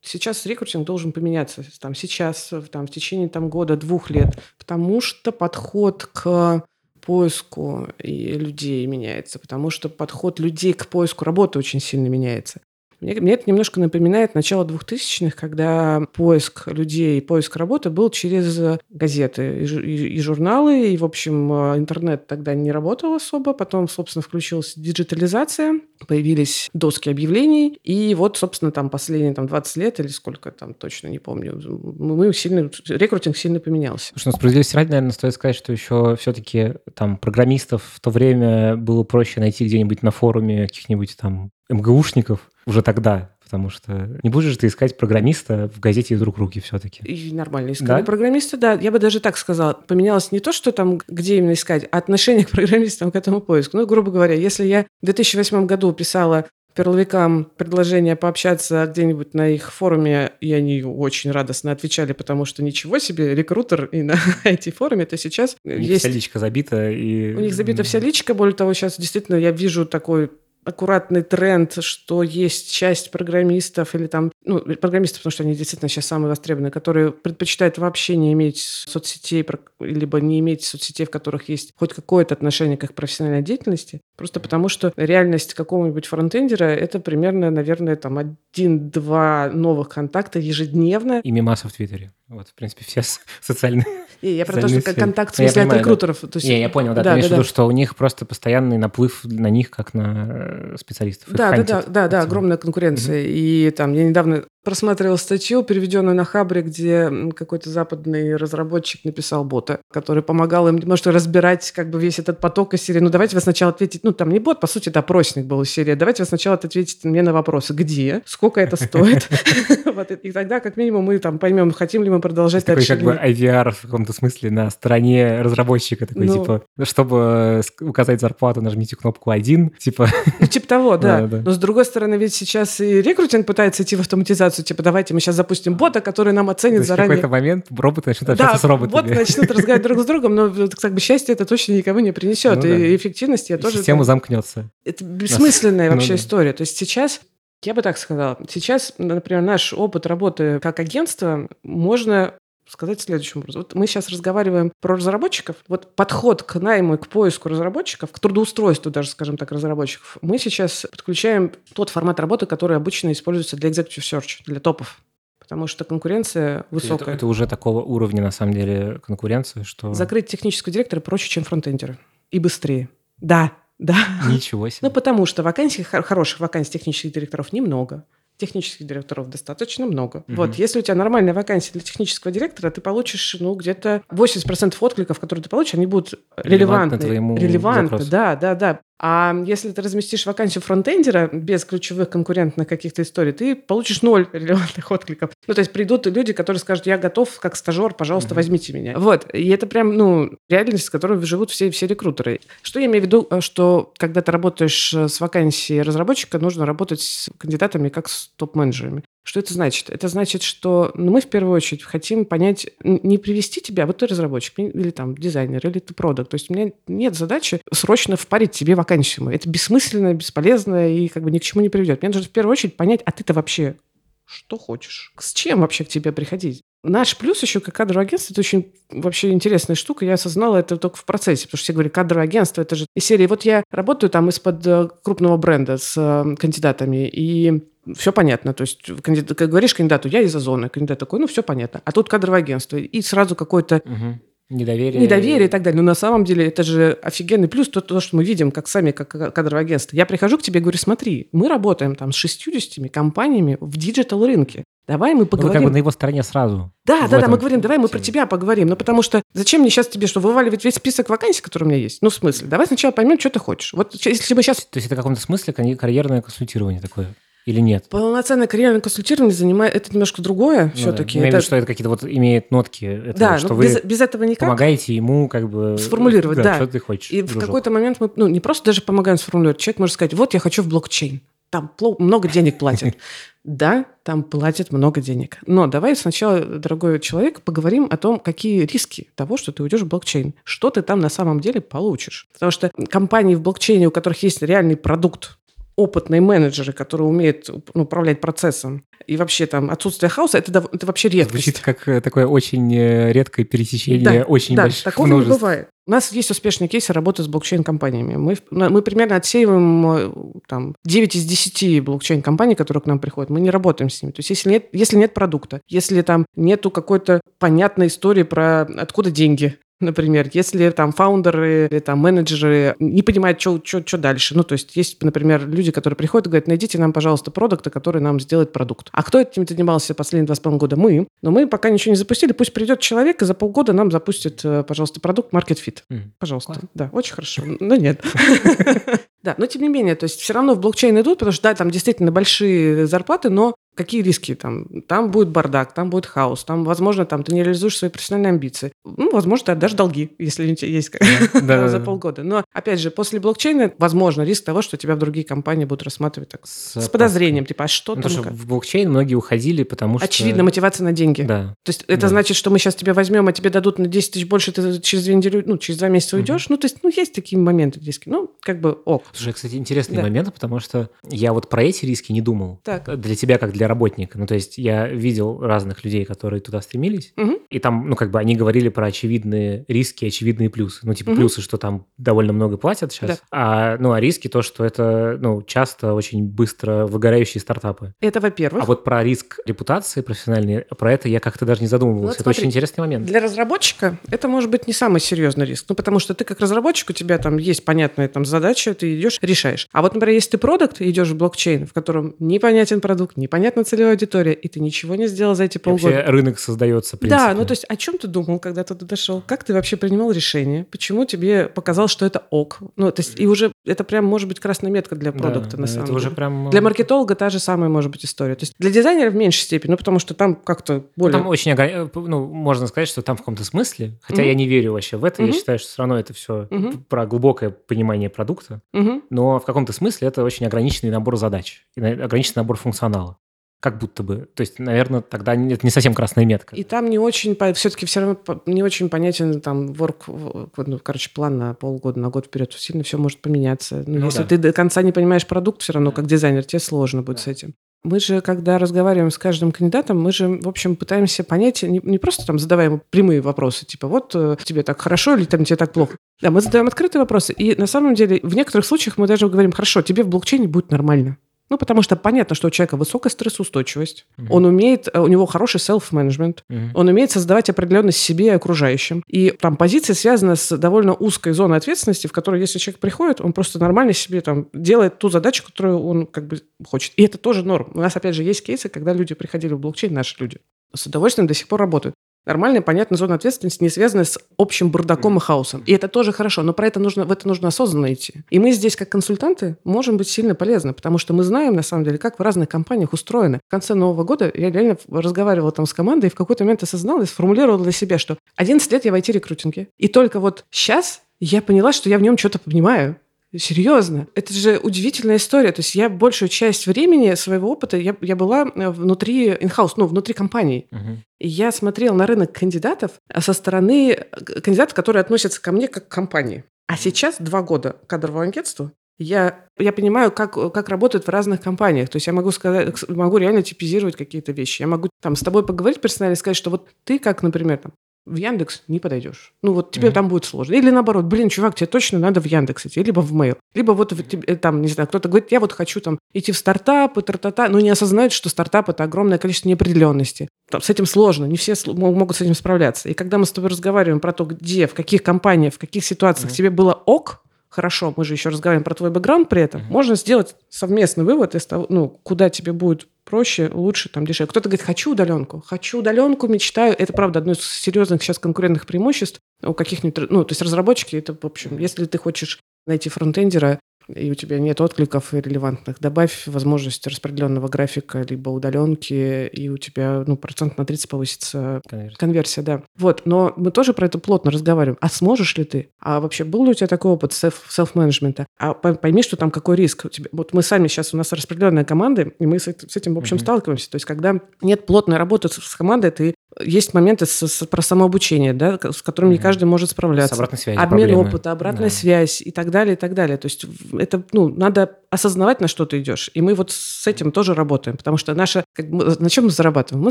сейчас 0.00 0.46
рекрутинг 0.46 0.86
должен 0.86 1.12
поменяться 1.12 1.64
там, 1.80 1.94
сейчас, 1.94 2.52
там, 2.70 2.86
в 2.86 2.90
течение 2.90 3.28
там, 3.28 3.48
года, 3.48 3.76
двух 3.76 4.10
лет, 4.10 4.38
потому 4.58 5.00
что 5.00 5.32
подход 5.32 6.06
к 6.06 6.64
поиску 7.00 7.88
людей 7.98 8.86
меняется, 8.86 9.38
потому 9.38 9.70
что 9.70 9.88
подход 9.88 10.38
людей 10.38 10.72
к 10.72 10.86
поиску 10.86 11.24
работы 11.24 11.58
очень 11.58 11.80
сильно 11.80 12.06
меняется. 12.08 12.60
Мне, 13.02 13.20
мне 13.20 13.32
это 13.34 13.44
немножко 13.46 13.80
напоминает 13.80 14.36
начало 14.36 14.64
2000-х, 14.64 15.36
когда 15.36 16.02
поиск 16.12 16.68
людей, 16.68 17.20
поиск 17.20 17.56
работы 17.56 17.90
был 17.90 18.10
через 18.10 18.78
газеты 18.90 19.62
и, 19.62 19.64
и, 19.64 20.14
и 20.14 20.20
журналы, 20.20 20.88
и, 20.90 20.96
в 20.96 21.04
общем, 21.04 21.52
интернет 21.76 22.28
тогда 22.28 22.54
не 22.54 22.70
работал 22.70 23.14
особо. 23.14 23.54
Потом, 23.54 23.88
собственно, 23.88 24.22
включилась 24.22 24.74
диджитализация, 24.76 25.80
появились 26.06 26.70
доски 26.74 27.10
объявлений, 27.10 27.80
и 27.82 28.14
вот, 28.14 28.36
собственно, 28.36 28.70
там 28.70 28.88
последние 28.88 29.34
там, 29.34 29.48
20 29.48 29.76
лет 29.78 29.98
или 29.98 30.06
сколько 30.06 30.52
там, 30.52 30.72
точно 30.72 31.08
не 31.08 31.18
помню, 31.18 31.60
мы 31.98 32.32
сильно, 32.32 32.70
рекрутинг 32.86 33.36
сильно 33.36 33.58
поменялся. 33.58 34.10
Слушай, 34.10 34.26
ну, 34.26 34.32
справедливости 34.32 34.76
ради, 34.76 34.90
наверное, 34.90 35.10
стоит 35.10 35.34
сказать, 35.34 35.56
что 35.56 35.72
еще 35.72 36.16
все-таки 36.20 36.74
там 36.94 37.16
программистов 37.16 37.82
в 37.94 38.00
то 38.00 38.10
время 38.10 38.76
было 38.76 39.02
проще 39.02 39.40
найти 39.40 39.64
где-нибудь 39.64 40.02
на 40.02 40.12
форуме 40.12 40.68
каких-нибудь 40.68 41.16
там 41.16 41.50
МГУшников 41.72 42.40
уже 42.66 42.82
тогда, 42.82 43.30
потому 43.42 43.70
что 43.70 44.08
не 44.22 44.30
будешь 44.30 44.56
ты 44.56 44.66
искать 44.66 44.96
программиста 44.96 45.70
в 45.74 45.80
газете 45.80 46.14
«Из 46.14 46.22
рук 46.22 46.38
руки» 46.38 46.60
все-таки. 46.60 47.02
И 47.04 47.32
нормально 47.32 47.72
искали 47.72 48.00
да? 48.00 48.04
программиста, 48.04 48.56
да. 48.56 48.74
Я 48.74 48.90
бы 48.90 48.98
даже 48.98 49.20
так 49.20 49.36
сказала. 49.36 49.74
Поменялось 49.74 50.32
не 50.32 50.40
то, 50.40 50.52
что 50.52 50.72
там, 50.72 51.00
где 51.06 51.38
именно 51.38 51.52
искать, 51.52 51.86
а 51.90 51.98
отношение 51.98 52.44
к 52.46 52.50
программистам, 52.50 53.10
к 53.10 53.16
этому 53.16 53.40
поиску. 53.40 53.76
Ну, 53.76 53.86
грубо 53.86 54.10
говоря, 54.10 54.34
если 54.34 54.64
я 54.64 54.86
в 55.02 55.04
2008 55.06 55.66
году 55.66 55.92
писала 55.92 56.46
перловикам 56.74 57.50
предложение 57.56 58.16
пообщаться 58.16 58.86
где-нибудь 58.90 59.34
на 59.34 59.50
их 59.50 59.72
форуме, 59.72 60.32
и 60.40 60.52
они 60.52 60.82
очень 60.82 61.30
радостно 61.30 61.72
отвечали, 61.72 62.12
потому 62.12 62.44
что 62.44 62.62
ничего 62.62 62.98
себе, 62.98 63.34
рекрутер 63.34 63.84
и 63.86 64.02
на 64.02 64.14
эти 64.44 64.70
форуме, 64.70 65.04
то 65.04 65.16
сейчас 65.16 65.56
У 65.64 65.68
них 65.68 65.80
есть... 65.80 66.00
вся 66.00 66.08
личка 66.08 66.38
забита. 66.38 66.90
И... 66.90 67.34
У 67.34 67.40
них 67.40 67.54
забита 67.54 67.82
вся 67.82 67.98
личка, 67.98 68.34
более 68.34 68.54
того, 68.54 68.72
сейчас 68.72 68.98
действительно 68.98 69.36
я 69.36 69.50
вижу 69.50 69.84
такой 69.84 70.30
аккуратный 70.64 71.22
тренд, 71.22 71.78
что 71.80 72.22
есть 72.22 72.72
часть 72.72 73.10
программистов 73.10 73.94
или 73.94 74.06
там, 74.06 74.30
ну, 74.44 74.60
программистов, 74.60 75.20
потому 75.20 75.32
что 75.32 75.42
они 75.42 75.54
действительно 75.54 75.88
сейчас 75.88 76.06
самые 76.06 76.28
востребованные, 76.28 76.70
которые 76.70 77.10
предпочитают 77.10 77.78
вообще 77.78 78.16
не 78.16 78.32
иметь 78.32 78.58
соцсетей, 78.58 79.46
либо 79.80 80.20
не 80.20 80.38
иметь 80.40 80.64
соцсетей, 80.64 81.06
в 81.06 81.10
которых 81.10 81.48
есть 81.48 81.72
хоть 81.76 81.92
какое-то 81.92 82.34
отношение 82.34 82.76
к 82.76 82.84
их 82.84 82.94
профессиональной 82.94 83.42
деятельности, 83.42 84.00
просто 84.16 84.40
потому 84.40 84.68
что 84.68 84.92
реальность 84.96 85.54
какого-нибудь 85.54 86.06
фронтендера– 86.06 86.64
это 86.66 87.00
примерно, 87.00 87.50
наверное, 87.50 87.96
там 87.96 88.18
один-два 88.18 89.50
новых 89.52 89.88
контакта 89.88 90.38
ежедневно. 90.38 91.20
И 91.24 91.30
мимасы 91.30 91.68
в 91.68 91.72
Твиттере. 91.72 92.12
Вот, 92.32 92.48
в 92.48 92.54
принципе, 92.54 92.84
все 92.84 93.02
социальные. 93.40 93.84
И 94.22 94.30
я 94.30 94.46
про 94.46 94.54
то, 94.54 94.68
что 94.68 94.80
связи. 94.80 94.98
контакт 94.98 95.34
в 95.34 95.38
ну, 95.38 95.44
смысле 95.44 95.62
от 95.62 95.72
рекрутеров. 95.74 96.18
Да. 96.22 96.28
То 96.28 96.36
есть... 96.38 96.48
Не, 96.48 96.60
я 96.60 96.68
понял, 96.70 96.94
да, 96.94 97.02
да 97.02 97.10
ты 97.10 97.16
имеешь 97.16 97.28
в 97.28 97.32
виду, 97.32 97.44
что 97.44 97.66
у 97.66 97.70
них 97.70 97.94
просто 97.94 98.24
постоянный 98.24 98.78
наплыв 98.78 99.24
на 99.24 99.48
них, 99.48 99.70
как 99.70 99.92
на 99.94 100.26
э, 100.28 100.76
специалистов. 100.78 101.32
Да, 101.32 101.50
да, 101.50 101.62
да, 101.62 101.82
да, 101.86 102.08
да, 102.08 102.22
огромная 102.22 102.56
конкуренция. 102.56 103.22
Угу. 103.22 103.30
И 103.30 103.70
там 103.76 103.92
я 103.92 104.04
недавно 104.04 104.44
просматривал 104.64 105.18
статью, 105.18 105.62
переведенную 105.62 106.14
на 106.14 106.24
Хабре, 106.24 106.62
где 106.62 107.10
какой-то 107.34 107.70
западный 107.70 108.36
разработчик 108.36 109.04
написал 109.04 109.44
бота, 109.44 109.80
который 109.90 110.22
помогал 110.22 110.68
им, 110.68 110.80
может, 110.84 111.06
разбирать 111.06 111.72
как 111.72 111.90
бы 111.90 112.00
весь 112.00 112.18
этот 112.18 112.40
поток 112.40 112.74
из 112.74 112.82
серии. 112.82 113.00
Ну, 113.00 113.10
давайте 113.10 113.36
вы 113.36 113.42
сначала 113.42 113.72
ответите, 113.72 114.00
ну, 114.02 114.12
там 114.12 114.30
не 114.30 114.38
бот, 114.38 114.60
по 114.60 114.66
сути, 114.66 114.88
это 114.88 115.00
опросник 115.00 115.46
был 115.46 115.62
из 115.62 115.70
серии. 115.70 115.94
Давайте 115.94 116.22
вы 116.22 116.26
сначала 116.26 116.54
ответите 116.54 117.08
мне 117.08 117.22
на 117.22 117.32
вопросы, 117.32 117.72
где, 117.72 118.22
сколько 118.24 118.60
это 118.60 118.76
стоит. 118.76 119.28
И 120.22 120.32
тогда, 120.32 120.60
как 120.60 120.76
минимум, 120.76 121.04
мы 121.04 121.18
там 121.18 121.38
поймем, 121.38 121.70
хотим 121.70 122.02
ли 122.02 122.10
мы 122.10 122.20
продолжать 122.20 122.64
Такой 122.64 122.84
как 122.86 123.00
бы 123.00 123.12
IVR 123.12 123.70
в 123.72 123.82
каком-то 123.82 124.12
смысле 124.12 124.50
на 124.50 124.70
стороне 124.70 125.42
разработчика, 125.42 126.06
такой, 126.06 126.26
ну. 126.26 126.38
типа, 126.38 126.62
чтобы 126.82 127.62
указать 127.80 128.20
зарплату, 128.20 128.60
нажмите 128.60 128.96
кнопку 128.96 129.30
1, 129.30 129.70
типа... 129.78 130.08
Ну, 130.40 130.46
типа 130.46 130.66
того, 130.66 130.96
да. 131.02 131.28
Но, 131.30 131.50
с 131.50 131.58
другой 131.58 131.84
стороны, 131.84 132.14
ведь 132.14 132.34
сейчас 132.34 132.80
и 132.80 133.00
рекрутинг 133.02 133.46
пытается 133.46 133.82
идти 133.82 133.96
в 133.96 134.00
автоматизацию, 134.00 134.51
типа, 134.60 134.82
давайте 134.82 135.14
мы 135.14 135.20
сейчас 135.20 135.36
запустим 135.36 135.76
бота, 135.76 136.00
который 136.00 136.32
нам 136.32 136.50
оценит 136.50 136.84
заранее. 136.84 137.16
в 137.16 137.20
какой-то 137.20 137.28
момент 137.28 137.66
роботы 137.70 138.10
начнут 138.10 138.30
общаться 138.30 138.58
с 138.58 138.64
роботами. 138.64 139.00
боты 139.00 139.14
начнут 139.14 139.50
разговаривать 139.50 139.82
друг 139.82 140.00
с 140.00 140.04
другом, 140.04 140.34
но, 140.34 140.68
как 140.80 140.92
бы, 140.92 141.00
счастье 141.00 141.32
это 141.32 141.44
точно 141.44 141.72
никого 141.72 142.00
не 142.00 142.12
принесет, 142.12 142.62
ну 142.62 142.68
и 142.68 142.96
эффективность 142.96 143.50
я 143.50 143.58
тоже... 143.58 143.78
Система 143.78 144.04
замкнется. 144.04 144.68
Это 144.84 145.04
бессмысленная 145.04 145.88
ну 145.88 145.94
вообще 145.94 146.16
история. 146.16 146.52
То 146.52 146.62
есть 146.62 146.76
сейчас 146.76 147.20
я 147.64 147.74
бы 147.74 147.82
так 147.82 147.96
сказала. 147.96 148.38
Сейчас, 148.48 148.94
например, 148.98 149.42
наш 149.42 149.72
опыт 149.72 150.06
работы 150.06 150.58
как 150.60 150.80
агентство 150.80 151.48
можно 151.62 152.34
сказать 152.66 153.00
следующим 153.00 153.40
образом. 153.40 153.62
Вот 153.62 153.74
мы 153.74 153.86
сейчас 153.86 154.08
разговариваем 154.08 154.72
про 154.80 154.96
разработчиков. 154.96 155.56
Вот 155.68 155.94
подход 155.94 156.42
к 156.42 156.58
найму 156.60 156.94
и 156.94 156.96
к 156.96 157.08
поиску 157.08 157.48
разработчиков, 157.48 158.10
к 158.12 158.18
трудоустройству 158.18 158.90
даже, 158.90 159.10
скажем 159.10 159.36
так, 159.36 159.52
разработчиков, 159.52 160.18
мы 160.22 160.38
сейчас 160.38 160.86
подключаем 160.90 161.52
тот 161.74 161.90
формат 161.90 162.20
работы, 162.20 162.46
который 162.46 162.76
обычно 162.76 163.12
используется 163.12 163.56
для 163.56 163.70
executive 163.70 164.00
search, 164.00 164.42
для 164.46 164.60
топов. 164.60 165.00
Потому 165.38 165.66
что 165.66 165.84
конкуренция 165.84 166.64
высокая. 166.70 167.08
Это, 167.08 167.16
это 167.16 167.26
уже 167.26 167.46
такого 167.46 167.82
уровня, 167.82 168.22
на 168.22 168.30
самом 168.30 168.54
деле, 168.54 169.00
конкуренции, 169.04 169.64
что... 169.64 169.92
Закрыть 169.92 170.26
технического 170.26 170.72
директора 170.72 171.00
проще, 171.00 171.28
чем 171.28 171.44
фронтендера. 171.44 171.98
И 172.30 172.38
быстрее. 172.38 172.88
Да, 173.18 173.52
да. 173.78 173.96
Ничего 174.28 174.68
себе. 174.68 174.88
Ну, 174.88 174.90
потому 174.90 175.26
что 175.26 175.42
вакансий, 175.42 175.82
хороших 175.82 176.40
вакансий 176.40 176.72
технических 176.72 177.12
директоров 177.12 177.52
немного 177.52 178.04
технических 178.42 178.86
директоров 178.86 179.28
достаточно 179.28 179.86
много. 179.86 180.24
Угу. 180.28 180.36
Вот, 180.36 180.54
если 180.56 180.80
у 180.80 180.82
тебя 180.82 180.94
нормальная 180.94 181.32
вакансия 181.32 181.72
для 181.72 181.80
технического 181.80 182.32
директора, 182.32 182.70
ты 182.70 182.80
получишь, 182.80 183.36
ну, 183.40 183.54
где-то 183.54 184.02
80% 184.10 184.74
откликов, 184.80 185.18
которые 185.18 185.42
ты 185.42 185.48
получишь, 185.48 185.74
они 185.74 185.86
будут 185.86 186.14
релевантны. 186.36 186.96
Релевантны 186.96 187.38
Релевантны, 187.38 188.04
да, 188.10 188.36
да, 188.36 188.54
да. 188.54 188.80
А 189.04 189.34
если 189.44 189.72
ты 189.72 189.82
разместишь 189.82 190.26
вакансию 190.26 190.62
фронтендера 190.62 191.28
без 191.32 191.64
ключевых 191.64 192.08
конкурентных 192.08 192.68
каких-то 192.68 193.02
историй, 193.02 193.32
ты 193.32 193.56
получишь 193.56 194.00
ноль 194.02 194.28
релевантных 194.32 194.88
откликов. 194.92 195.30
Ну, 195.48 195.54
то 195.54 195.58
есть 195.58 195.72
придут 195.72 196.06
люди, 196.06 196.32
которые 196.32 196.60
скажут, 196.60 196.86
я 196.86 196.98
готов 196.98 197.40
как 197.40 197.56
стажер, 197.56 197.94
пожалуйста, 197.94 198.30
mm-hmm. 198.30 198.36
возьмите 198.36 198.72
меня. 198.72 198.98
Вот. 198.98 199.26
И 199.34 199.48
это 199.48 199.66
прям, 199.66 199.96
ну, 199.96 200.30
реальность, 200.48 200.84
с 200.84 200.90
которой 200.90 201.20
живут 201.22 201.50
все, 201.50 201.70
все 201.72 201.88
рекрутеры. 201.88 202.38
Что 202.62 202.78
я 202.78 202.86
имею 202.86 203.02
в 203.02 203.06
виду, 203.06 203.28
что 203.40 203.92
когда 203.96 204.22
ты 204.22 204.30
работаешь 204.30 204.94
с 204.94 205.20
вакансией 205.20 205.82
разработчика, 205.82 206.38
нужно 206.38 206.64
работать 206.64 207.00
с 207.02 207.28
кандидатами 207.38 207.88
как 207.88 208.08
с 208.08 208.28
топ-менеджерами. 208.36 209.02
Что 209.24 209.40
это 209.40 209.54
значит? 209.54 209.88
Это 209.88 210.08
значит, 210.08 210.42
что 210.42 210.90
ну, 210.94 211.12
мы 211.12 211.20
в 211.20 211.28
первую 211.28 211.54
очередь 211.54 211.82
хотим 211.84 212.24
понять, 212.24 212.66
не 212.82 213.18
привести 213.18 213.60
тебя, 213.60 213.86
вот 213.86 213.98
ты 213.98 214.06
разработчик, 214.06 214.58
или 214.58 214.90
там 214.90 215.16
дизайнер, 215.16 215.64
или 215.66 215.78
ты 215.78 215.94
продукт. 215.94 216.30
То 216.30 216.34
есть 216.34 216.50
у 216.50 216.54
меня 216.54 216.72
нет 216.88 217.14
задачи 217.14 217.60
срочно 217.72 218.16
впарить 218.16 218.50
тебе 218.50 218.74
вакансию. 218.74 219.28
Это 219.28 219.48
бессмысленно, 219.48 220.12
бесполезно 220.14 220.92
и 220.92 221.08
как 221.08 221.22
бы 221.22 221.30
ни 221.30 221.38
к 221.38 221.42
чему 221.42 221.62
не 221.62 221.68
приведет. 221.68 222.02
Мне 222.02 222.10
нужно 222.10 222.24
в 222.24 222.32
первую 222.32 222.52
очередь 222.52 222.76
понять, 222.76 223.00
а 223.04 223.12
ты-то 223.12 223.32
вообще 223.32 223.76
что 224.24 224.56
хочешь? 224.56 225.12
С 225.18 225.32
чем 225.34 225.60
вообще 225.60 225.84
к 225.84 225.88
тебе 225.88 226.10
приходить? 226.10 226.62
Наш 226.82 227.16
плюс 227.16 227.42
еще 227.42 227.60
как 227.60 227.74
кадровое 227.74 228.06
агентство, 228.06 228.32
это 228.32 228.40
очень 228.40 228.72
вообще 228.90 229.30
интересная 229.30 229.76
штука. 229.76 230.04
Я 230.04 230.14
осознала 230.14 230.56
это 230.56 230.78
только 230.78 230.96
в 230.96 231.04
процессе, 231.04 231.46
потому 231.46 231.58
что 231.58 231.64
все 231.64 231.72
говорят, 231.74 231.92
кадровое 231.92 232.24
агентство, 232.24 232.62
это 232.62 232.74
же 232.74 232.86
из 232.94 233.04
серии. 233.04 233.26
Вот 233.26 233.44
я 233.44 233.62
работаю 233.70 234.10
там 234.10 234.30
из-под 234.30 234.66
э, 234.66 234.88
крупного 235.02 235.36
бренда 235.36 235.76
с 235.76 235.94
э, 235.96 236.34
кандидатами, 236.36 237.08
и 237.08 237.62
все 237.96 238.12
понятно. 238.12 238.54
То 238.54 238.62
есть, 238.62 238.80
кандидат, 239.02 239.36
как 239.36 239.50
говоришь 239.50 239.74
кандидату, 239.74 240.08
я 240.08 240.20
из 240.20 240.32
зоны. 240.32 240.68
Кандидат 240.68 240.98
такой, 240.98 241.20
ну, 241.20 241.26
все 241.26 241.42
понятно. 241.42 241.80
А 241.84 241.92
тут 241.92 242.08
кадровое 242.08 242.40
агентство. 242.40 242.76
И 242.76 243.02
сразу 243.02 243.34
какой-то 243.34 243.82
угу. 243.84 244.18
Недоверие. 244.52 245.00
Недоверие 245.00 245.46
и 245.46 245.50
так 245.50 245.62
далее. 245.62 245.80
Но 245.80 245.82
на 245.82 245.94
самом 245.94 246.24
деле 246.24 246.46
это 246.46 246.62
же 246.62 246.98
офигенный 247.02 247.48
плюс, 247.48 247.68
то, 247.68 247.80
то, 247.80 248.00
что 248.00 248.16
мы 248.16 248.24
видим, 248.24 248.50
как 248.50 248.68
сами, 248.68 248.90
как 248.90 249.08
кадровое 249.08 249.62
агентство. 249.62 249.96
Я 249.96 250.04
прихожу 250.04 250.36
к 250.36 250.42
тебе 250.42 250.60
и 250.60 250.62
говорю, 250.62 250.78
смотри, 250.78 251.28
мы 251.32 251.48
работаем 251.48 251.96
там 251.96 252.12
с 252.12 252.16
60 252.16 252.90
компаниями 252.92 253.56
в 253.60 253.78
digital-рынке. 253.78 254.64
Давай 254.86 255.14
мы 255.14 255.26
поговорим. 255.26 255.52
Ну, 255.52 255.58
вы 255.58 255.64
как 255.64 255.64
бы 255.64 255.70
на 255.72 255.76
его 255.78 255.90
стороне 255.90 256.22
сразу. 256.22 256.70
Да, 256.84 257.08
да, 257.08 257.20
да, 257.20 257.28
мы 257.28 257.38
говорим, 257.38 257.60
давай 257.60 257.78
мы 257.78 257.88
про 257.88 258.00
тебя 258.00 258.26
поговорим. 258.26 258.68
Ну, 258.68 258.76
потому 258.76 259.00
что 259.00 259.22
зачем 259.32 259.62
мне 259.62 259.70
сейчас 259.70 259.88
тебе 259.88 260.06
что, 260.06 260.20
вываливать 260.20 260.64
весь 260.64 260.74
список 260.74 261.08
вакансий, 261.08 261.40
которые 261.40 261.68
у 261.68 261.70
меня 261.70 261.80
есть? 261.80 262.02
Ну, 262.02 262.10
в 262.10 262.14
смысле? 262.14 262.48
Давай 262.48 262.66
сначала 262.66 262.92
поймем, 262.92 263.18
что 263.18 263.30
ты 263.30 263.38
хочешь. 263.38 263.72
Вот 263.72 263.94
если 263.94 264.34
бы 264.34 264.42
сейчас... 264.42 264.66
То 264.66 264.78
есть 264.78 264.86
это 264.86 264.96
в 264.96 264.98
каком-то 264.98 265.20
смысле 265.20 265.54
карьерное 265.76 266.20
консультирование 266.20 266.82
такое? 266.82 267.14
Или 267.44 267.60
нет? 267.60 267.88
Полноценное 267.88 268.46
карьерное 268.46 268.80
консультирование 268.80 269.34
занимает... 269.34 269.74
Это 269.74 269.92
немножко 269.92 270.22
другое 270.22 270.66
ну, 270.66 270.80
все-таки. 270.80 271.18
Да. 271.18 271.24
Я 271.24 271.28
это... 271.28 271.36
виду, 271.38 271.46
что 271.46 271.56
это 271.56 271.66
какие-то 271.66 271.88
вот 271.88 272.04
имеет 272.04 272.50
нотки. 272.50 272.84
Этого, 272.84 273.14
да, 273.14 273.38
что 273.38 273.54
вы 273.54 273.64
без, 273.64 273.82
без 273.82 274.00
этого 274.00 274.24
никак. 274.24 274.48
Помогаете 274.48 274.94
ему 274.94 275.28
как 275.28 275.50
бы... 275.50 275.76
Сформулировать, 275.78 276.36
да. 276.36 276.44
да. 276.44 276.54
Что 276.56 276.66
ты 276.68 276.78
хочешь, 276.78 277.10
И 277.10 277.20
дружок. 277.22 277.42
в 277.42 277.46
какой-то 277.46 277.70
момент 277.70 277.98
мы 278.00 278.10
ну, 278.14 278.28
не 278.28 278.40
просто 278.40 278.66
даже 278.66 278.80
помогаем 278.82 279.18
сформулировать. 279.18 279.58
Человек 279.58 279.80
может 279.80 279.94
сказать, 279.94 280.14
вот 280.14 280.34
я 280.34 280.40
хочу 280.40 280.62
в 280.62 280.68
блокчейн. 280.68 281.20
Там 281.50 281.70
много 281.98 282.28
денег 282.28 282.58
платят. 282.58 282.96
Да, 283.44 283.86
там 284.04 284.22
платят 284.22 284.70
много 284.70 285.00
денег. 285.00 285.38
Но 285.48 285.66
давай 285.66 285.96
сначала, 285.96 286.38
дорогой 286.44 287.00
человек, 287.00 287.40
поговорим 287.40 287.88
о 287.90 287.96
том, 287.96 288.20
какие 288.20 288.64
риски 288.64 289.08
того, 289.16 289.36
что 289.36 289.50
ты 289.50 289.64
уйдешь 289.64 289.80
в 289.80 289.88
блокчейн. 289.88 290.34
Что 290.44 290.70
ты 290.70 290.80
там 290.80 291.00
на 291.00 291.08
самом 291.08 291.40
деле 291.40 291.60
получишь. 291.60 292.28
Потому 292.32 292.52
что 292.52 292.70
компании 292.88 293.34
в 293.34 293.40
блокчейне, 293.40 293.88
у 293.88 293.90
которых 293.90 294.22
есть 294.22 294.42
реальный 294.42 294.76
продукт, 294.76 295.38
опытные 295.76 296.20
менеджеры, 296.20 296.72
которые 296.72 297.08
умеют 297.08 297.48
ну, 297.74 297.82
управлять 297.82 298.20
процессом, 298.20 298.84
и 299.06 299.16
вообще 299.16 299.46
там 299.46 299.70
отсутствие 299.70 300.10
хаоса, 300.10 300.38
это, 300.38 300.64
это 300.72 300.86
вообще 300.86 301.08
редкость. 301.08 301.44
Звучит 301.44 301.60
как 301.60 301.88
э, 301.88 302.00
такое 302.00 302.26
очень 302.26 302.72
э, 302.74 303.12
редкое 303.12 303.44
пересечение 303.44 304.20
да, 304.20 304.24
очень 304.24 304.54
да, 304.54 304.62
больших 304.62 304.84
такого 304.84 305.06
множеств. 305.06 305.30
не 305.30 305.38
бывает. 305.38 305.68
У 305.84 305.90
нас 305.90 306.12
есть 306.12 306.30
успешные 306.30 306.68
кейсы 306.68 306.92
работы 306.92 307.24
с 307.24 307.26
блокчейн-компаниями. 307.26 308.14
Мы, 308.14 308.36
мы 308.50 308.82
примерно 308.82 309.16
отсеиваем 309.16 309.90
э, 309.90 310.12
там, 310.46 310.76
9 310.84 311.16
из 311.16 311.24
10 311.24 311.82
блокчейн-компаний, 311.82 312.54
которые 312.54 312.82
к 312.82 312.86
нам 312.86 313.00
приходят. 313.00 313.30
Мы 313.30 313.40
не 313.40 313.50
работаем 313.50 313.90
с 313.90 314.00
ними. 314.00 314.12
То 314.12 314.20
есть 314.20 314.30
если 314.30 314.50
нет, 314.50 314.68
если 314.72 314.96
нет 314.96 315.12
продукта, 315.12 315.60
если 315.68 316.00
там 316.02 316.24
нету 316.36 316.70
какой-то 316.70 317.20
понятной 317.38 317.88
истории 317.88 318.22
про 318.22 318.62
откуда 318.62 319.10
деньги, 319.10 319.58
например, 319.82 320.30
если 320.32 320.70
там 320.70 320.92
фаундеры 320.92 321.68
или 321.70 321.78
там 321.80 321.98
менеджеры 321.98 322.76
не 322.78 323.02
понимают, 323.02 323.40
что, 323.40 323.60
дальше. 323.98 324.36
Ну, 324.36 324.42
то 324.42 324.52
есть 324.52 324.76
есть, 324.76 325.02
например, 325.02 325.48
люди, 325.48 325.70
которые 325.70 325.96
приходят 325.96 326.26
и 326.26 326.30
говорят, 326.30 326.48
найдите 326.48 326.78
нам, 326.78 326.92
пожалуйста, 326.92 327.30
продукта, 327.30 327.70
который 327.70 328.00
нам 328.00 328.20
сделает 328.20 328.52
продукт. 328.52 328.88
А 328.92 329.02
кто 329.02 329.20
этим 329.20 329.46
занимался 329.46 329.94
последние 329.94 330.26
два 330.26 330.34
с 330.34 330.40
половиной 330.40 330.60
года? 330.60 330.76
Мы. 330.76 331.06
Но 331.22 331.30
мы 331.30 331.46
пока 331.46 331.70
ничего 331.70 331.92
не 331.92 331.96
запустили. 331.96 332.32
Пусть 332.32 332.52
придет 332.52 332.80
человек 332.80 333.22
и 333.22 333.24
за 333.24 333.34
полгода 333.34 333.72
нам 333.72 333.90
запустит, 333.90 334.40
э, 334.44 334.62
пожалуйста, 334.62 335.00
продукт 335.00 335.32
Market 335.32 335.58
Fit. 335.64 335.82
Mm. 335.90 336.00
Пожалуйста. 336.18 336.52
Класс. 336.54 336.64
Да, 336.74 336.90
очень 336.92 337.14
хорошо. 337.14 337.42
Но 337.60 337.76
нет. 337.76 338.02
Да, 339.22 339.34
но 339.38 339.46
тем 339.46 339.62
не 339.62 339.68
менее, 339.68 339.94
то 339.94 340.04
есть 340.04 340.20
все 340.20 340.32
равно 340.32 340.54
в 340.54 340.60
блокчейн 340.60 341.00
идут, 341.00 341.18
потому 341.18 341.32
что, 341.32 341.44
да, 341.44 341.54
там 341.54 341.70
действительно 341.70 342.10
большие 342.10 342.86
зарплаты, 342.86 343.30
но 343.30 343.54
Какие 343.74 344.02
риски 344.02 344.34
там? 344.34 344.82
Там 344.82 345.10
будет 345.10 345.28
бардак, 345.28 345.72
там 345.72 345.88
будет 345.88 346.04
хаос, 346.04 346.44
там, 346.44 346.62
возможно, 346.62 347.06
там 347.06 347.22
ты 347.22 347.32
не 347.32 347.42
реализуешь 347.42 347.78
свои 347.78 347.90
профессиональные 347.90 348.28
амбиции. 348.28 348.72
Ну, 348.84 349.10
возможно, 349.10 349.46
ты 349.46 349.52
отдашь 349.52 349.72
долги, 349.72 350.14
если 350.18 350.44
есть 350.44 350.90
за 351.32 351.80
полгода. 351.80 352.22
Но, 352.22 352.44
опять 352.52 352.80
же, 352.80 352.90
после 352.90 353.18
блокчейна, 353.18 353.72
возможно, 353.78 354.22
риск 354.22 354.44
того, 354.44 354.60
что 354.60 354.76
тебя 354.76 354.94
в 354.94 354.98
другие 354.98 355.24
компании 355.24 355.64
будут 355.64 355.84
рассматривать 355.84 356.28
так, 356.28 356.46
с 356.46 356.86
подозрением, 356.90 357.46
типа, 357.46 357.64
а 357.64 357.68
что 357.68 357.94
ну, 357.94 358.02
там? 358.02 358.10
в 358.10 358.46
блокчейн 358.46 358.90
многие 358.90 359.14
уходили, 359.14 359.62
потому 359.62 359.98
что... 359.98 360.04
Очевидно, 360.04 360.42
мотивация 360.42 360.84
на 360.84 360.92
деньги. 360.92 361.22
Да. 361.22 361.54
То 361.62 361.70
есть 361.70 361.86
это 361.88 362.08
значит, 362.08 362.36
что 362.36 362.50
мы 362.50 362.58
сейчас 362.58 362.74
тебя 362.74 362.92
возьмем, 362.92 363.26
а 363.28 363.32
тебе 363.32 363.48
дадут 363.48 363.78
на 363.78 363.86
10 363.86 364.12
тысяч 364.12 364.26
больше, 364.26 364.52
ты 364.52 364.80
через 364.80 365.04
две 365.04 365.14
недели, 365.14 365.42
ну, 365.46 365.56
через 365.56 365.78
два 365.78 365.88
месяца 365.88 366.16
уйдешь. 366.16 366.50
Ну, 366.50 366.58
то 366.58 366.66
есть, 366.66 366.76
ну, 366.82 366.90
есть 366.94 367.14
такие 367.14 367.38
моменты 367.40 367.80
риски. 367.80 368.10
Ну, 368.10 368.30
как 368.42 368.60
бы 368.60 368.72
ок. 368.84 369.04
Слушай, 369.12 369.32
кстати, 369.32 369.54
интересный 369.54 370.02
момент, 370.02 370.32
потому 370.32 370.60
что 370.60 370.90
я 371.08 371.32
вот 371.32 371.48
про 371.48 371.62
эти 371.64 371.84
риски 371.84 372.12
не 372.12 372.20
думал. 372.20 372.60
Для 372.64 373.16
тебя, 373.16 373.38
как 373.38 373.52
для 373.52 373.68
работника. 373.68 374.18
Ну, 374.18 374.26
то 374.26 374.34
есть 374.34 374.42
есть 374.42 374.58
я 374.58 374.88
видел 374.88 375.40
разных 375.40 375.84
людей, 375.84 376.04
которые 376.04 376.40
туда 376.40 376.60
стремились, 376.60 377.12
угу. 377.16 377.38
И 377.52 377.58
там, 377.58 377.88
ну, 377.90 377.96
как 377.96 378.10
бы 378.10 378.18
они 378.18 378.34
говорили 378.34 378.70
про 378.70 378.86
очевидные 378.86 379.66
риски, 379.68 380.06
очевидные 380.06 380.48
плюсы. 380.48 380.80
Ну, 380.84 380.94
типа, 380.94 381.10
угу. 381.10 381.18
плюсы, 381.18 381.42
что 381.42 381.58
там 381.58 381.86
довольно 381.98 382.32
много 382.32 382.56
платят 382.56 382.92
сейчас, 382.92 383.10
да. 383.10 383.16
а, 383.30 383.76
ну, 383.78 383.92
а 383.92 384.00
риски 384.00 384.28
то, 384.28 384.40
что 384.40 384.64
это, 384.64 385.18
ну, 385.20 385.42
часто 385.42 385.92
очень 385.92 386.24
быстро 386.24 386.86
выгорающие 386.86 387.42
стартапы. 387.42 387.92
Это 388.00 388.20
во-первых. 388.20 388.62
А 388.62 388.66
вот 388.66 388.84
про 388.84 389.04
риск 389.04 389.38
репутации 389.44 390.00
профессиональной, 390.00 390.62
про 390.62 390.94
это 390.94 391.10
я 391.10 391.20
как-то 391.20 391.44
даже 391.44 391.60
не 391.60 391.66
задумывался. 391.66 392.06
Вот 392.06 392.14
это 392.14 392.22
смотри, 392.22 392.40
очень 392.40 392.48
интересный 392.48 392.80
момент. 392.80 393.04
Для 393.04 393.20
разработчика 393.20 393.98
это 394.10 394.28
может 394.28 394.50
быть 394.50 394.66
не 394.66 394.72
самый 394.72 395.00
серьезный 395.00 395.44
риск. 395.44 395.66
Ну, 395.68 395.74
потому 395.74 395.98
что 395.98 396.14
ты 396.14 396.24
как 396.24 396.40
разработчик, 396.40 396.88
у 396.88 396.94
тебя 396.94 397.18
там 397.18 397.36
есть 397.36 397.66
понятная 397.66 398.08
там 398.08 398.24
задача, 398.24 398.72
ты 398.72 398.86
идешь, 399.02 399.18
решаешь. 399.22 399.68
А 399.72 399.82
вот, 399.82 399.94
например, 399.94 400.14
если 400.14 400.30
ты 400.30 400.38
продукт, 400.38 400.80
идешь 400.80 401.08
в 401.08 401.16
блокчейн, 401.16 401.66
в 401.66 401.72
котором 401.72 402.14
непонятен 402.18 402.80
продукт, 402.80 403.16
непонятна 403.16 403.64
целевая 403.64 403.92
аудитория, 403.92 404.32
и 404.32 404.48
ты 404.48 404.60
ничего 404.60 404.94
не 404.94 405.06
сделал 405.08 405.34
за 405.34 405.44
эти 405.44 405.58
полгода. 405.58 405.88
И 405.88 405.94
вообще 405.96 406.10
рынок 406.10 406.38
создается, 406.38 406.96
принципе. 406.96 407.18
Да, 407.18 407.34
ну, 407.34 407.44
то 407.44 407.52
есть 407.52 407.64
о 407.68 407.76
чем 407.76 407.98
ты 407.98 408.08
думал, 408.08 408.38
когда 408.38 408.64
ты 408.64 408.74
туда 408.74 408.96
шел? 408.96 409.22
Как 409.26 409.44
ты 409.44 409.52
вообще 409.52 409.76
принимал 409.76 410.10
решение? 410.10 410.64
Почему 410.64 411.04
тебе 411.04 411.46
показалось, 411.46 411.90
что 411.90 412.06
это 412.06 412.22
ок? 412.30 412.60
Ну, 412.76 412.90
то 412.90 413.00
есть 413.00 413.18
и 413.18 413.26
уже 413.26 413.52
это 413.66 413.84
прям 413.84 414.04
может 414.04 414.28
быть 414.28 414.40
красная 414.40 414.70
метка 414.70 414.96
для 414.96 415.12
продукта, 415.12 415.56
да, 415.56 415.62
на 415.62 415.66
самом 415.66 415.84
это 415.84 415.92
деле. 415.92 415.96
Уже 415.96 416.10
прям... 416.10 416.50
Для 416.50 416.60
маркетолога 416.62 417.14
та 417.14 417.30
же 417.30 417.38
самая 417.38 417.68
может 417.68 417.90
быть 417.90 418.04
история. 418.04 418.34
То 418.34 418.44
есть 418.44 418.54
для 418.58 418.70
дизайнера 418.70 419.10
в 419.10 419.14
меньшей 419.14 419.42
степени, 419.42 419.72
ну, 419.72 419.76
потому 419.76 419.98
что 419.98 420.14
там 420.14 420.34
как-то 420.34 420.84
более... 420.96 421.18
Там 421.18 421.26
очень, 421.26 421.54
ну, 421.94 422.26
можно 422.26 422.66
сказать, 422.66 422.88
что 422.88 423.02
там 423.02 423.16
в 423.16 423.20
каком-то 423.20 423.44
смысле, 423.44 423.98
хотя 424.02 424.22
mm-hmm. 424.22 424.26
я 424.26 424.34
не 424.34 424.46
верю 424.46 424.72
вообще 424.72 424.96
в 424.96 425.04
это, 425.04 425.22
mm-hmm. 425.22 425.26
я 425.26 425.32
считаю, 425.32 425.58
что 425.58 425.68
все 425.68 425.82
равно 425.82 425.98
это 425.98 426.12
все 426.12 426.46
mm-hmm. 426.50 426.82
про 426.88 427.06
глубокое 427.06 427.50
понимание 427.50 428.10
продукта, 428.10 428.60
mm-hmm. 428.74 428.91
Но 429.10 429.38
в 429.38 429.44
каком-то 429.44 429.72
смысле 429.72 430.08
это 430.08 430.22
очень 430.24 430.46
ограниченный 430.46 430.90
набор 430.90 431.16
задач, 431.16 431.66
ограниченный 431.76 432.42
набор 432.42 432.56
функционала. 432.56 433.18
Как 433.60 433.78
будто 433.78 434.02
бы. 434.02 434.28
То 434.34 434.40
есть, 434.40 434.58
наверное, 434.58 435.02
тогда 435.02 435.34
это 435.34 435.64
не 435.64 435.70
совсем 435.70 435.94
красная 435.94 436.24
метка. 436.24 436.56
И 436.56 436.64
там 436.64 436.90
не 436.90 436.98
очень, 436.98 437.36
все-таки 437.54 437.86
все 437.86 438.00
равно 438.00 438.18
не 438.46 438.60
очень 438.60 438.88
понятен 438.88 439.40
там 439.40 439.70
work, 439.70 440.50
ну, 440.56 440.80
короче, 440.80 441.10
план 441.14 441.38
на 441.38 441.54
полгода, 441.54 442.00
на 442.00 442.08
год 442.08 442.26
вперед. 442.26 442.52
Сильно 442.54 442.82
все 442.82 442.98
может 442.98 443.20
поменяться. 443.20 443.84
Ну, 443.86 444.00
ну 444.00 444.06
если 444.06 444.22
да. 444.22 444.28
ты 444.30 444.38
до 444.38 444.52
конца 444.52 444.82
не 444.82 444.90
понимаешь 444.90 445.28
продукт, 445.28 445.62
все 445.62 445.74
равно 445.74 445.92
как 445.92 446.06
дизайнер 446.06 446.42
тебе 446.44 446.58
сложно 446.58 447.02
будет 447.02 447.18
да. 447.18 447.22
с 447.22 447.26
этим. 447.28 447.54
Мы 447.84 447.98
же, 447.98 448.20
когда 448.20 448.58
разговариваем 448.58 449.10
с 449.10 449.18
каждым 449.18 449.50
кандидатом, 449.50 450.00
мы 450.00 450.12
же, 450.12 450.28
в 450.28 450.48
общем, 450.48 450.76
пытаемся 450.76 451.24
понять, 451.24 451.64
не, 451.64 451.80
не 451.82 451.98
просто 451.98 452.24
там 452.24 452.38
задаваем 452.38 452.80
прямые 452.90 453.20
вопросы, 453.20 453.66
типа, 453.66 453.88
вот 453.88 454.12
э, 454.14 454.36
тебе 454.44 454.62
так 454.62 454.80
хорошо 454.80 455.16
или 455.16 455.24
там 455.24 455.44
тебе 455.44 455.56
так 455.56 455.72
плохо. 455.72 455.96
Да, 456.20 456.30
мы 456.30 456.40
задаем 456.40 456.68
открытые 456.68 457.00
вопросы. 457.00 457.32
И 457.32 457.56
на 457.56 457.66
самом 457.66 457.94
деле 457.96 458.20
в 458.22 458.36
некоторых 458.36 458.66
случаях 458.66 458.98
мы 458.98 459.08
даже 459.08 459.28
говорим, 459.28 459.50
хорошо, 459.50 459.82
тебе 459.82 460.04
в 460.04 460.08
блокчейне 460.08 460.46
будет 460.46 460.70
нормально. 460.70 461.16
Ну, 461.52 461.58
потому 461.58 461.82
что 461.82 461.96
понятно, 461.96 462.34
что 462.34 462.48
у 462.48 462.50
человека 462.50 462.78
высокая 462.78 463.10
стрессоустойчивость, 463.10 464.06
mm-hmm. 464.16 464.26
он 464.30 464.46
умеет, 464.46 464.88
э, 464.90 464.98
у 464.98 465.06
него 465.06 465.26
хороший 465.26 465.58
self-management, 465.58 466.38
mm-hmm. 466.50 466.70
он 466.72 466.88
умеет 466.88 467.10
создавать 467.10 467.50
определенность 467.50 467.98
себе 467.98 468.24
и 468.24 468.30
окружающим. 468.30 469.04
И 469.06 469.32
там 469.32 469.56
позиция 469.58 469.92
связана 469.92 470.34
с 470.34 470.56
довольно 470.56 470.94
узкой 470.94 471.34
зоной 471.34 471.58
ответственности, 471.58 472.06
в 472.06 472.12
которой, 472.12 472.40
если 472.40 472.58
человек 472.58 472.80
приходит, 472.80 473.20
он 473.20 473.34
просто 473.34 473.58
нормально 473.58 473.92
себе 473.92 474.22
там 474.22 474.48
делает 474.54 474.98
ту 474.98 475.10
задачу, 475.10 475.44
которую 475.44 475.80
он 475.80 476.06
как 476.06 476.26
бы 476.26 476.40
хочет. 476.66 476.94
И 476.96 477.02
это 477.02 477.18
тоже 477.18 477.44
норм. 477.44 477.70
У 477.74 477.80
нас, 477.80 477.94
опять 477.94 478.14
же, 478.14 478.22
есть 478.22 478.42
кейсы, 478.42 478.70
когда 478.70 478.94
люди 478.94 479.14
приходили 479.14 479.52
в 479.52 479.58
блокчейн, 479.58 479.92
наши 479.92 480.16
люди, 480.20 480.38
с 480.74 480.86
удовольствием 480.86 481.26
до 481.26 481.34
сих 481.34 481.48
пор 481.48 481.60
работают. 481.60 481.94
Нормальная, 482.24 482.62
понятная 482.62 482.96
зона 482.96 483.16
ответственности, 483.16 483.62
не 483.62 483.68
связанная 483.68 484.04
с 484.04 484.18
общим 484.38 484.70
бардаком 484.70 485.16
и 485.16 485.20
хаосом. 485.20 485.62
И 485.66 485.72
это 485.72 485.88
тоже 485.88 486.12
хорошо, 486.12 486.42
но 486.42 486.52
про 486.52 486.68
это 486.68 486.78
нужно, 486.78 487.04
в 487.04 487.10
это 487.10 487.26
нужно 487.26 487.48
осознанно 487.48 487.92
идти. 487.92 488.22
И 488.30 488.38
мы 488.38 488.52
здесь, 488.52 488.76
как 488.76 488.88
консультанты, 488.88 489.56
можем 489.64 489.96
быть 489.96 490.08
сильно 490.08 490.34
полезны, 490.36 490.72
потому 490.72 490.98
что 490.98 491.14
мы 491.14 491.24
знаем, 491.24 491.54
на 491.54 491.62
самом 491.62 491.84
деле, 491.84 491.98
как 491.98 492.18
в 492.18 492.22
разных 492.22 492.48
компаниях 492.48 492.92
устроены. 492.92 493.40
В 493.46 493.50
конце 493.50 493.74
Нового 493.74 494.04
года 494.04 494.30
я 494.34 494.50
реально 494.50 494.76
разговаривала 494.88 495.50
там 495.50 495.66
с 495.66 495.74
командой 495.74 496.06
и 496.06 496.10
в 496.10 496.14
какой-то 496.14 496.44
момент 496.44 496.62
осознала 496.62 497.02
и 497.02 497.06
сформулировала 497.06 497.62
для 497.62 497.72
себя, 497.72 497.98
что 497.98 498.16
11 498.36 498.70
лет 498.70 498.84
я 498.84 498.92
в 498.92 498.94
IT-рекрутинге. 498.94 499.68
И 499.78 499.88
только 499.88 500.20
вот 500.20 500.44
сейчас 500.50 501.02
я 501.18 501.42
поняла, 501.42 501.72
что 501.72 501.88
я 501.88 501.98
в 501.98 502.02
нем 502.02 502.18
что-то 502.18 502.38
понимаю. 502.38 502.96
Серьезно. 503.34 504.08
Это 504.14 504.34
же 504.34 504.58
удивительная 504.58 505.16
история. 505.16 505.52
То 505.52 505.60
есть 505.60 505.74
я 505.74 505.88
большую 505.88 506.28
часть 506.28 506.66
времени 506.66 507.14
своего 507.14 507.50
опыта 507.50 507.78
я, 507.78 507.96
я 508.00 508.14
была 508.14 508.46
э, 508.54 508.68
внутри 508.68 509.30
инхаус, 509.30 509.76
ну, 509.76 509.86
внутри 509.86 510.12
компании. 510.12 510.68
Uh-huh. 510.70 510.98
И 511.18 511.28
я 511.28 511.50
смотрела 511.50 511.94
на 511.94 512.06
рынок 512.06 512.32
кандидатов 512.32 512.92
а 513.08 513.20
со 513.22 513.32
стороны 513.32 513.92
э, 513.92 514.40
кандидатов, 514.40 514.74
которые 514.74 515.00
относятся 515.00 515.40
ко 515.40 515.50
мне 515.50 515.68
как 515.68 515.88
к 515.88 515.92
компании. 515.92 516.44
А 516.66 516.76
сейчас 516.76 517.16
два 517.18 517.42
года 517.42 517.76
кадрового 517.86 518.24
агентства. 518.24 518.72
Я, 518.98 519.46
я 519.58 519.72
понимаю, 519.72 520.12
как, 520.12 520.34
как 520.52 520.68
работают 520.68 521.06
в 521.06 521.10
разных 521.10 521.40
компаниях. 521.40 521.88
То 521.88 521.96
есть 521.96 522.06
я 522.06 522.12
могу 522.12 522.30
сказать, 522.30 522.88
могу 522.88 523.16
реально 523.16 523.42
типизировать 523.42 523.96
какие-то 523.96 524.32
вещи. 524.32 524.62
Я 524.62 524.68
могу 524.68 524.90
там 525.00 525.16
с 525.16 525.20
тобой 525.20 525.44
поговорить 525.44 525.80
персонально 525.80 526.14
и 526.14 526.16
сказать, 526.16 526.36
что 526.36 526.50
вот 526.50 526.68
ты 526.84 526.98
как, 526.98 527.22
например, 527.22 527.58
там, 527.58 527.72
в 528.04 528.16
Яндекс 528.16 528.62
не 528.68 528.80
подойдешь. 528.80 529.32
Ну 529.42 529.52
вот 529.52 529.70
тебе 529.70 529.88
mm-hmm. 529.88 529.92
там 529.92 530.08
будет 530.08 530.24
сложно. 530.24 530.54
Или 530.54 530.70
наоборот, 530.70 531.04
блин, 531.04 531.28
чувак, 531.28 531.54
тебе 531.54 531.68
точно 531.68 531.98
надо 531.98 532.20
в 532.20 532.24
Яндекс 532.24 532.66
идти, 532.66 532.82
либо 532.82 533.00
в 533.00 533.14
Mail. 533.14 533.36
Либо 533.54 533.72
вот 533.72 533.92
э, 533.92 534.36
там, 534.36 534.60
не 534.60 534.68
знаю, 534.68 534.88
кто-то 534.88 535.08
говорит, 535.08 535.30
я 535.30 535.40
вот 535.40 535.52
хочу 535.52 535.80
там 535.80 535.98
идти 536.12 536.32
в 536.32 536.36
стартапы, 536.36 537.02
тра-та-та, 537.02 537.48
но 537.48 537.60
не 537.60 537.70
осознает, 537.70 538.12
что 538.12 538.28
стартап– 538.28 538.68
это 538.70 538.84
огромное 538.84 539.18
количество 539.18 539.48
неопределенности. 539.48 540.28
Там, 540.50 540.60
с 540.60 540.70
этим 540.70 540.86
сложно, 540.86 541.26
не 541.26 541.36
все 541.36 541.54
могут 541.66 542.16
с 542.16 542.20
этим 542.20 542.34
справляться. 542.34 542.88
И 542.88 542.94
когда 542.94 543.18
мы 543.18 543.26
с 543.26 543.32
тобой 543.32 543.50
разговариваем 543.50 544.00
про 544.00 544.12
то, 544.12 544.24
где, 544.24 544.66
в 544.66 544.74
каких 544.74 545.02
компаниях, 545.02 545.54
в 545.54 545.58
каких 545.58 545.84
ситуациях 545.84 546.32
mm-hmm. 546.32 546.36
тебе 546.36 546.50
было 546.50 546.72
ок, 546.72 547.22
хорошо, 547.48 547.94
мы 547.96 548.04
же 548.04 548.14
еще 548.14 548.30
разговариваем 548.30 548.64
про 548.64 548.74
твой 548.74 548.90
бэкграунд 548.90 549.28
при 549.28 549.42
этом, 549.42 549.60
mm-hmm. 549.60 549.70
можно 549.70 549.94
сделать 549.94 550.34
совместный 550.48 551.04
вывод 551.04 551.34
из 551.34 551.46
того, 551.46 551.66
ну, 551.68 551.88
куда 552.02 552.30
тебе 552.30 552.52
будет 552.52 552.88
проще, 553.04 553.50
лучше, 553.52 553.88
там, 553.88 554.06
дешевле. 554.06 554.28
Кто-то 554.28 554.48
говорит, 554.48 554.64
хочу 554.64 554.92
удаленку, 554.92 555.42
хочу 555.44 555.80
удаленку, 555.80 556.28
мечтаю. 556.28 556.74
Это, 556.78 556.92
правда, 556.92 557.18
одно 557.18 557.32
из 557.32 557.40
серьезных 557.40 558.02
сейчас 558.02 558.18
конкурентных 558.18 558.66
преимуществ 558.66 559.20
у 559.42 559.54
каких-нибудь, 559.54 560.10
ну, 560.10 560.24
то 560.24 560.32
есть 560.32 560.42
разработчики, 560.42 560.96
это, 560.96 561.14
в 561.14 561.24
общем, 561.24 561.58
если 561.58 561.84
ты 561.84 561.98
хочешь 561.98 562.40
найти 562.66 562.88
фронтендера, 562.88 563.58
и 563.88 564.10
у 564.10 564.14
тебя 564.14 564.38
нет 564.38 564.60
откликов 564.60 565.12
релевантных, 565.12 565.80
добавь 565.80 566.24
возможность 566.26 566.86
распределенного 566.86 567.48
графика 567.48 568.04
либо 568.08 568.30
удаленки, 568.30 569.26
и 569.26 569.48
у 569.48 569.58
тебя 569.58 570.04
ну, 570.06 570.16
процент 570.16 570.58
на 570.58 570.64
30 570.64 570.88
повысится 570.88 571.60
конверсия. 571.68 571.96
конверсия, 571.96 572.42
да. 572.42 572.62
Вот, 572.78 573.02
но 573.04 573.32
мы 573.36 573.50
тоже 573.50 573.72
про 573.72 573.86
это 573.86 573.98
плотно 573.98 574.30
разговариваем. 574.30 574.78
А 574.80 574.88
сможешь 574.88 575.36
ли 575.36 575.44
ты? 575.44 575.70
А 575.80 576.00
вообще 576.00 576.24
был 576.24 576.44
ли 576.44 576.50
у 576.50 576.54
тебя 576.54 576.66
такой 576.66 576.92
опыт 576.92 577.12
селф-менеджмента? 577.12 578.26
А 578.38 578.54
пойми, 578.54 579.02
что 579.02 579.16
там 579.16 579.30
какой 579.30 579.56
риск 579.56 579.86
у 579.86 579.88
тебя. 579.88 580.08
Вот 580.12 580.32
мы 580.32 580.42
сами 580.42 580.68
сейчас, 580.68 580.94
у 580.94 580.96
нас 580.96 581.12
распределенная 581.12 581.64
команда, 581.64 582.02
и 582.02 582.26
мы 582.26 582.38
с 582.38 582.48
этим, 582.48 582.94
в 582.94 582.98
общем, 582.98 583.16
угу. 583.16 583.22
сталкиваемся. 583.22 583.70
То 583.70 583.76
есть, 583.76 583.84
когда 583.84 584.20
нет 584.40 584.66
плотной 584.66 584.96
работы 584.96 585.28
с 585.28 585.56
командой, 585.56 585.90
ты 585.90 586.14
есть 586.40 586.74
моменты 586.74 587.06
с, 587.06 587.26
с, 587.26 587.46
про 587.46 587.62
самообучение, 587.62 588.32
да, 588.32 588.58
с 588.70 588.82
которыми 588.82 589.12
mm-hmm. 589.12 589.14
не 589.14 589.22
каждый 589.22 589.44
может 589.44 589.70
справляться. 589.70 590.14
С 590.14 590.18
обратной 590.18 590.38
связью. 590.38 590.62
Обмен 590.62 590.88
проблемы. 590.88 591.08
опыта, 591.08 591.32
обратная 591.32 591.68
да. 591.68 591.74
связь 591.74 592.22
и 592.22 592.30
так 592.30 592.50
далее, 592.50 592.74
и 592.74 592.76
так 592.76 592.94
далее. 592.94 593.16
То 593.18 593.26
есть 593.26 593.44
это, 593.78 594.04
ну, 594.12 594.28
надо 594.28 594.81
осознавать, 594.92 595.40
на 595.40 595.48
что 595.48 595.64
ты 595.64 595.80
идешь. 595.80 596.10
И 596.12 596.20
мы 596.20 596.34
вот 596.34 596.50
с 596.50 596.86
этим 596.86 597.12
тоже 597.12 597.32
работаем, 597.32 597.78
потому 597.78 597.96
что 597.96 598.14
наша... 598.14 598.44
Как, 598.52 598.68
на 598.68 599.08
чем 599.08 599.24
мы 599.24 599.30
зарабатываем? 599.30 599.82
Мы 599.82 599.90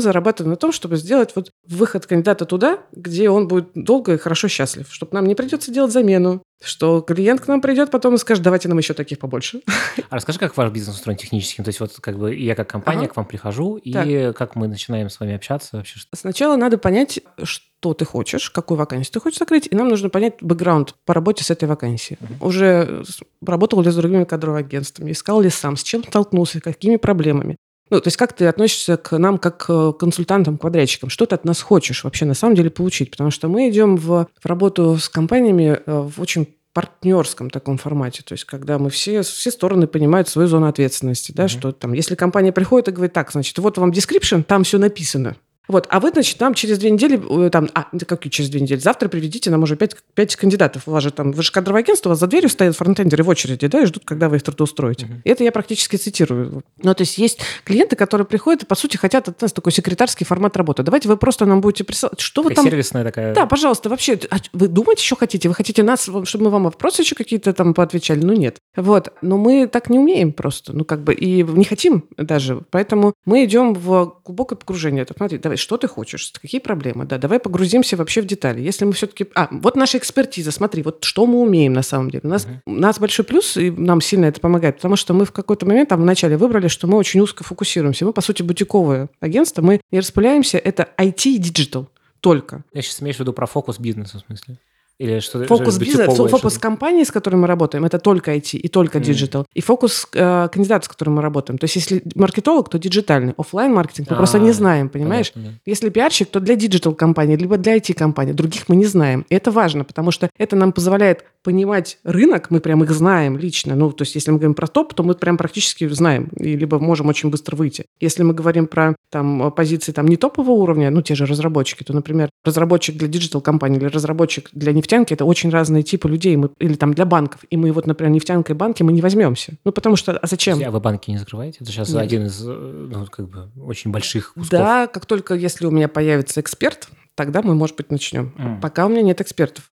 зарабатываем 0.00 0.50
на 0.50 0.56
том, 0.56 0.70
чтобы 0.70 0.96
сделать 0.96 1.32
вот 1.34 1.50
выход 1.66 2.06
кандидата 2.06 2.44
туда, 2.44 2.78
где 2.92 3.28
он 3.28 3.48
будет 3.48 3.70
долго 3.74 4.14
и 4.14 4.16
хорошо 4.16 4.46
счастлив, 4.46 4.86
чтобы 4.92 5.14
нам 5.14 5.26
не 5.26 5.34
придется 5.34 5.72
делать 5.72 5.90
замену, 5.90 6.44
что 6.62 7.00
клиент 7.00 7.40
к 7.40 7.48
нам 7.48 7.60
придет 7.60 7.90
потом 7.90 8.14
и 8.14 8.18
скажет, 8.18 8.44
давайте 8.44 8.68
нам 8.68 8.78
еще 8.78 8.94
таких 8.94 9.18
побольше. 9.18 9.62
А 10.08 10.16
расскажи, 10.16 10.38
как 10.38 10.56
ваш 10.56 10.70
бизнес 10.70 10.96
устроен 10.96 11.18
технически? 11.18 11.62
То 11.62 11.68
есть 11.68 11.80
вот 11.80 11.92
как 12.00 12.18
бы 12.18 12.34
я 12.34 12.54
как 12.54 12.68
компания 12.68 13.04
ага. 13.04 13.08
к 13.08 13.16
вам 13.16 13.26
прихожу, 13.26 13.76
и 13.76 13.92
так. 13.92 14.36
как 14.36 14.56
мы 14.56 14.68
начинаем 14.68 15.10
с 15.10 15.18
вами 15.18 15.34
общаться 15.34 15.76
вообще? 15.76 16.00
Сначала 16.14 16.56
надо 16.56 16.78
понять, 16.78 17.20
что 17.42 17.94
ты 17.94 18.04
хочешь, 18.04 18.50
какую 18.50 18.78
вакансию 18.78 19.12
ты 19.12 19.20
хочешь 19.20 19.38
закрыть, 19.38 19.68
и 19.70 19.74
нам 19.74 19.88
нужно 19.88 20.10
понять 20.10 20.34
бэкграунд 20.40 20.94
по 21.04 21.14
работе 21.14 21.44
с 21.44 21.50
этой 21.50 21.68
вакансией. 21.68 22.18
Uh-huh. 22.20 22.46
Уже 22.46 23.04
работал 23.44 23.80
ли 23.82 23.90
с 23.90 23.96
другими 23.96 24.24
кадровыми 24.24 24.60
агентствами, 24.60 24.91
искал 24.98 25.40
ли 25.40 25.50
сам, 25.50 25.76
с 25.76 25.82
чем 25.82 26.04
столкнулся, 26.04 26.60
какими 26.60 26.96
проблемами. 26.96 27.56
Ну, 27.90 28.00
то 28.00 28.08
есть 28.08 28.16
как 28.16 28.32
ты 28.32 28.46
относишься 28.46 28.96
к 28.96 29.18
нам 29.18 29.36
как 29.36 29.58
к 29.58 29.92
консультантам, 29.92 30.56
квадратчикам? 30.56 31.10
Что 31.10 31.26
ты 31.26 31.34
от 31.34 31.44
нас 31.44 31.60
хочешь 31.60 32.04
вообще 32.04 32.24
на 32.24 32.34
самом 32.34 32.54
деле 32.54 32.70
получить? 32.70 33.10
Потому 33.10 33.30
что 33.30 33.48
мы 33.48 33.68
идем 33.68 33.96
в, 33.96 34.28
в 34.40 34.46
работу 34.46 34.96
с 34.96 35.10
компаниями 35.10 35.78
э, 35.84 36.00
в 36.00 36.20
очень 36.20 36.48
партнерском 36.72 37.50
таком 37.50 37.76
формате, 37.76 38.22
то 38.24 38.32
есть 38.32 38.44
когда 38.44 38.78
мы 38.78 38.88
все, 38.88 39.22
все 39.22 39.50
стороны 39.50 39.86
понимают 39.86 40.28
свою 40.28 40.48
зону 40.48 40.68
ответственности, 40.68 41.32
да, 41.32 41.44
mm-hmm. 41.44 41.48
что 41.48 41.72
там, 41.72 41.92
если 41.92 42.14
компания 42.14 42.50
приходит 42.50 42.88
и 42.88 42.92
говорит, 42.92 43.12
так, 43.12 43.30
значит, 43.30 43.58
вот 43.58 43.76
вам 43.76 43.90
description, 43.90 44.42
там 44.42 44.64
все 44.64 44.78
написано, 44.78 45.36
вот, 45.68 45.86
а 45.90 46.00
вы, 46.00 46.10
значит, 46.10 46.40
нам 46.40 46.54
через 46.54 46.78
две 46.78 46.90
недели, 46.90 47.46
э, 47.46 47.50
там, 47.50 47.68
а, 47.74 47.86
как 48.06 48.28
через 48.30 48.50
две 48.50 48.60
недели, 48.60 48.80
завтра 48.80 49.08
приведите 49.08 49.50
нам 49.50 49.62
уже 49.62 49.76
пять, 49.76 49.96
пять 50.14 50.34
кандидатов. 50.34 50.82
У 50.86 50.90
вас 50.90 51.02
же 51.04 51.10
там, 51.12 51.32
вы 51.32 51.42
же 51.42 51.52
кадровое 51.52 51.82
агентство, 51.82 52.08
у 52.08 52.12
вас 52.12 52.18
за 52.18 52.26
дверью 52.26 52.50
стоят 52.50 52.76
фронтендеры 52.76 53.22
в 53.22 53.28
очереди, 53.28 53.68
да, 53.68 53.82
и 53.82 53.86
ждут, 53.86 54.04
когда 54.04 54.28
вы 54.28 54.36
их 54.36 54.42
трудоустроите. 54.42 55.06
Uh-huh. 55.06 55.20
Это 55.24 55.44
я 55.44 55.52
практически 55.52 55.96
цитирую. 55.96 56.64
Ну, 56.82 56.94
то 56.94 57.02
есть 57.02 57.16
есть 57.16 57.38
клиенты, 57.64 57.94
которые 57.94 58.26
приходят 58.26 58.64
и, 58.64 58.66
по 58.66 58.74
сути, 58.74 58.96
хотят 58.96 59.28
от 59.28 59.40
нас 59.40 59.52
такой 59.52 59.72
секретарский 59.72 60.26
формат 60.26 60.56
работы. 60.56 60.82
Давайте 60.82 61.08
вы 61.08 61.16
просто 61.16 61.46
нам 61.46 61.60
будете 61.60 61.84
присылать, 61.84 62.20
что 62.20 62.42
вы 62.42 62.54
там... 62.54 62.64
сервисная 62.64 63.04
такая. 63.04 63.32
Да, 63.32 63.46
пожалуйста, 63.46 63.88
вообще, 63.88 64.18
а 64.30 64.36
вы 64.52 64.66
думаете, 64.66 65.04
что 65.04 65.16
хотите? 65.16 65.48
Вы 65.48 65.54
хотите 65.54 65.84
нас, 65.84 66.08
чтобы 66.24 66.44
мы 66.44 66.50
вам 66.50 66.64
вопросы 66.64 67.02
еще 67.02 67.14
какие-то 67.14 67.52
там 67.52 67.72
поотвечали? 67.72 68.20
Ну, 68.20 68.32
нет. 68.32 68.58
Вот, 68.76 69.12
но 69.22 69.38
мы 69.38 69.68
так 69.68 69.90
не 69.90 69.98
умеем 69.98 70.32
просто, 70.32 70.72
ну, 70.72 70.84
как 70.84 71.04
бы, 71.04 71.14
и 71.14 71.44
не 71.44 71.64
хотим 71.64 72.04
даже. 72.16 72.62
Поэтому 72.70 73.14
мы 73.24 73.44
идем 73.44 73.74
в 73.74 74.16
глубокое 74.24 74.56
погружение. 74.56 75.06
Смотри, 75.16 75.38
давай, 75.38 75.51
что 75.60 75.76
ты 75.76 75.88
хочешь, 75.88 76.32
какие 76.40 76.60
проблемы, 76.60 77.04
да, 77.04 77.18
давай 77.18 77.38
погрузимся 77.38 77.96
вообще 77.96 78.22
в 78.22 78.26
детали. 78.26 78.60
Если 78.60 78.84
мы 78.84 78.92
все-таки... 78.92 79.26
А, 79.34 79.48
вот 79.50 79.76
наша 79.76 79.98
экспертиза, 79.98 80.50
смотри, 80.50 80.82
вот 80.82 81.04
что 81.04 81.26
мы 81.26 81.40
умеем 81.40 81.72
на 81.72 81.82
самом 81.82 82.10
деле. 82.10 82.22
У 82.24 82.28
нас, 82.28 82.46
uh-huh. 82.46 82.60
у 82.66 82.72
нас 82.72 82.98
большой 82.98 83.24
плюс, 83.24 83.56
и 83.56 83.70
нам 83.70 84.00
сильно 84.00 84.26
это 84.26 84.40
помогает, 84.40 84.76
потому 84.76 84.96
что 84.96 85.14
мы 85.14 85.24
в 85.24 85.32
какой-то 85.32 85.66
момент 85.66 85.88
там 85.88 86.00
вначале 86.00 86.36
выбрали, 86.36 86.68
что 86.68 86.86
мы 86.86 86.96
очень 86.96 87.20
узко 87.20 87.44
фокусируемся. 87.44 88.04
Мы, 88.04 88.12
по 88.12 88.20
сути, 88.20 88.42
бутиковое 88.42 89.08
агентство, 89.20 89.62
мы 89.62 89.80
не 89.90 90.00
распыляемся, 90.00 90.58
это 90.58 90.88
IT 90.98 91.28
и 91.28 91.38
digital 91.38 91.88
только. 92.20 92.64
Я 92.72 92.82
сейчас 92.82 93.02
имею 93.02 93.14
в 93.14 93.20
виду 93.20 93.32
про 93.32 93.46
фокус 93.46 93.78
бизнеса, 93.78 94.18
в 94.18 94.26
смысле. 94.26 94.58
Или 94.98 95.20
что 95.20 95.44
фокус 95.46 95.78
бизнес, 95.78 96.14
фокус 96.14 96.58
компании, 96.58 97.04
с 97.04 97.10
которой 97.10 97.36
мы 97.36 97.46
работаем, 97.46 97.84
это 97.84 97.98
только 97.98 98.34
IT 98.34 98.56
и 98.56 98.68
только 98.68 99.00
digital. 99.00 99.42
Мм. 99.42 99.46
И 99.54 99.60
фокус 99.60 100.06
э, 100.14 100.48
кандидата, 100.52 100.84
с 100.84 100.88
которым 100.88 101.14
мы 101.14 101.22
работаем. 101.22 101.58
То 101.58 101.64
есть, 101.64 101.76
если 101.76 102.02
маркетолог, 102.14 102.68
то 102.68 102.78
диджитальный. 102.78 103.34
офлайн 103.36 103.72
маркетинг 103.72 104.08
мы 104.10 104.14
А-а-а. 104.14 104.18
просто 104.18 104.38
не 104.38 104.52
знаем, 104.52 104.88
понимаешь? 104.88 105.32
Понятно, 105.32 105.52
да. 105.54 105.70
Если 105.70 105.88
пиарщик, 105.88 106.28
то 106.28 106.40
для 106.40 106.56
digital 106.56 106.94
компании, 106.94 107.36
либо 107.36 107.56
для 107.56 107.76
IT 107.76 107.94
компании. 107.94 108.32
Других 108.32 108.68
мы 108.68 108.76
не 108.76 108.84
знаем. 108.84 109.26
И 109.28 109.34
это 109.34 109.50
важно, 109.50 109.84
потому 109.84 110.10
что 110.10 110.30
это 110.38 110.56
нам 110.56 110.72
позволяет 110.72 111.24
понимать 111.42 111.98
рынок, 112.04 112.50
мы 112.50 112.60
прям 112.60 112.82
их 112.84 112.90
знаем 112.92 113.36
лично. 113.36 113.74
Ну, 113.74 113.92
то 113.92 114.02
есть, 114.02 114.14
если 114.14 114.30
мы 114.30 114.38
говорим 114.38 114.54
про 114.54 114.66
топ, 114.66 114.94
то 114.94 115.02
мы 115.02 115.14
прям 115.14 115.36
практически 115.36 115.86
знаем, 115.88 116.28
и 116.36 116.56
либо 116.56 116.78
можем 116.78 117.08
очень 117.08 117.30
быстро 117.30 117.56
выйти. 117.56 117.86
Если 118.00 118.22
мы 118.22 118.34
говорим 118.34 118.66
про 118.66 118.94
там 119.10 119.52
позиции 119.52 119.92
там 119.92 120.06
не 120.06 120.16
топового 120.16 120.52
уровня, 120.52 120.90
ну, 120.90 121.02
те 121.02 121.14
же 121.14 121.26
разработчики, 121.26 121.84
то, 121.84 121.92
например, 121.92 122.30
разработчик 122.44 122.96
для 122.96 123.08
digital 123.08 123.40
компании 123.40 123.78
или 123.78 123.86
разработчик 123.86 124.48
для 124.52 124.72
нефтянки– 124.72 125.12
это 125.14 125.24
очень 125.24 125.50
разные 125.50 125.82
типы 125.82 126.08
людей. 126.08 126.36
Мы, 126.36 126.50
или 126.58 126.74
там 126.74 126.94
для 126.94 127.04
банков. 127.04 127.40
И 127.50 127.56
мы 127.56 127.72
вот, 127.72 127.86
например, 127.86 128.12
нефтянкой 128.12 128.56
банки 128.56 128.82
мы 128.82 128.92
не 128.92 129.02
возьмемся. 129.02 129.54
Ну, 129.64 129.72
потому 129.72 129.96
что, 129.96 130.16
а 130.16 130.26
зачем? 130.26 130.60
А 130.64 130.70
вы 130.70 130.80
банки 130.80 131.10
не 131.10 131.18
закрываете? 131.18 131.58
Это 131.60 131.70
сейчас 131.70 131.90
Нет. 131.90 132.02
один 132.02 132.26
из, 132.26 132.42
э, 132.46 132.88
ну, 132.92 133.06
как 133.06 133.28
бы, 133.28 133.50
очень 133.62 133.90
больших 133.90 134.34
кусков. 134.34 134.50
Да, 134.50 134.86
как 134.86 135.06
только, 135.06 135.34
если 135.34 135.66
у 135.66 135.70
меня 135.70 135.88
появится 135.88 136.40
эксперт, 136.40 136.88
тогда 137.14 137.42
мы, 137.42 137.54
может 137.54 137.76
быть, 137.76 137.90
начнем. 137.90 138.34
Mm. 138.38 138.60
Пока 138.60 138.86
у 138.86 138.88
меня 138.88 139.02
нет 139.02 139.20
экспертов. 139.20 139.71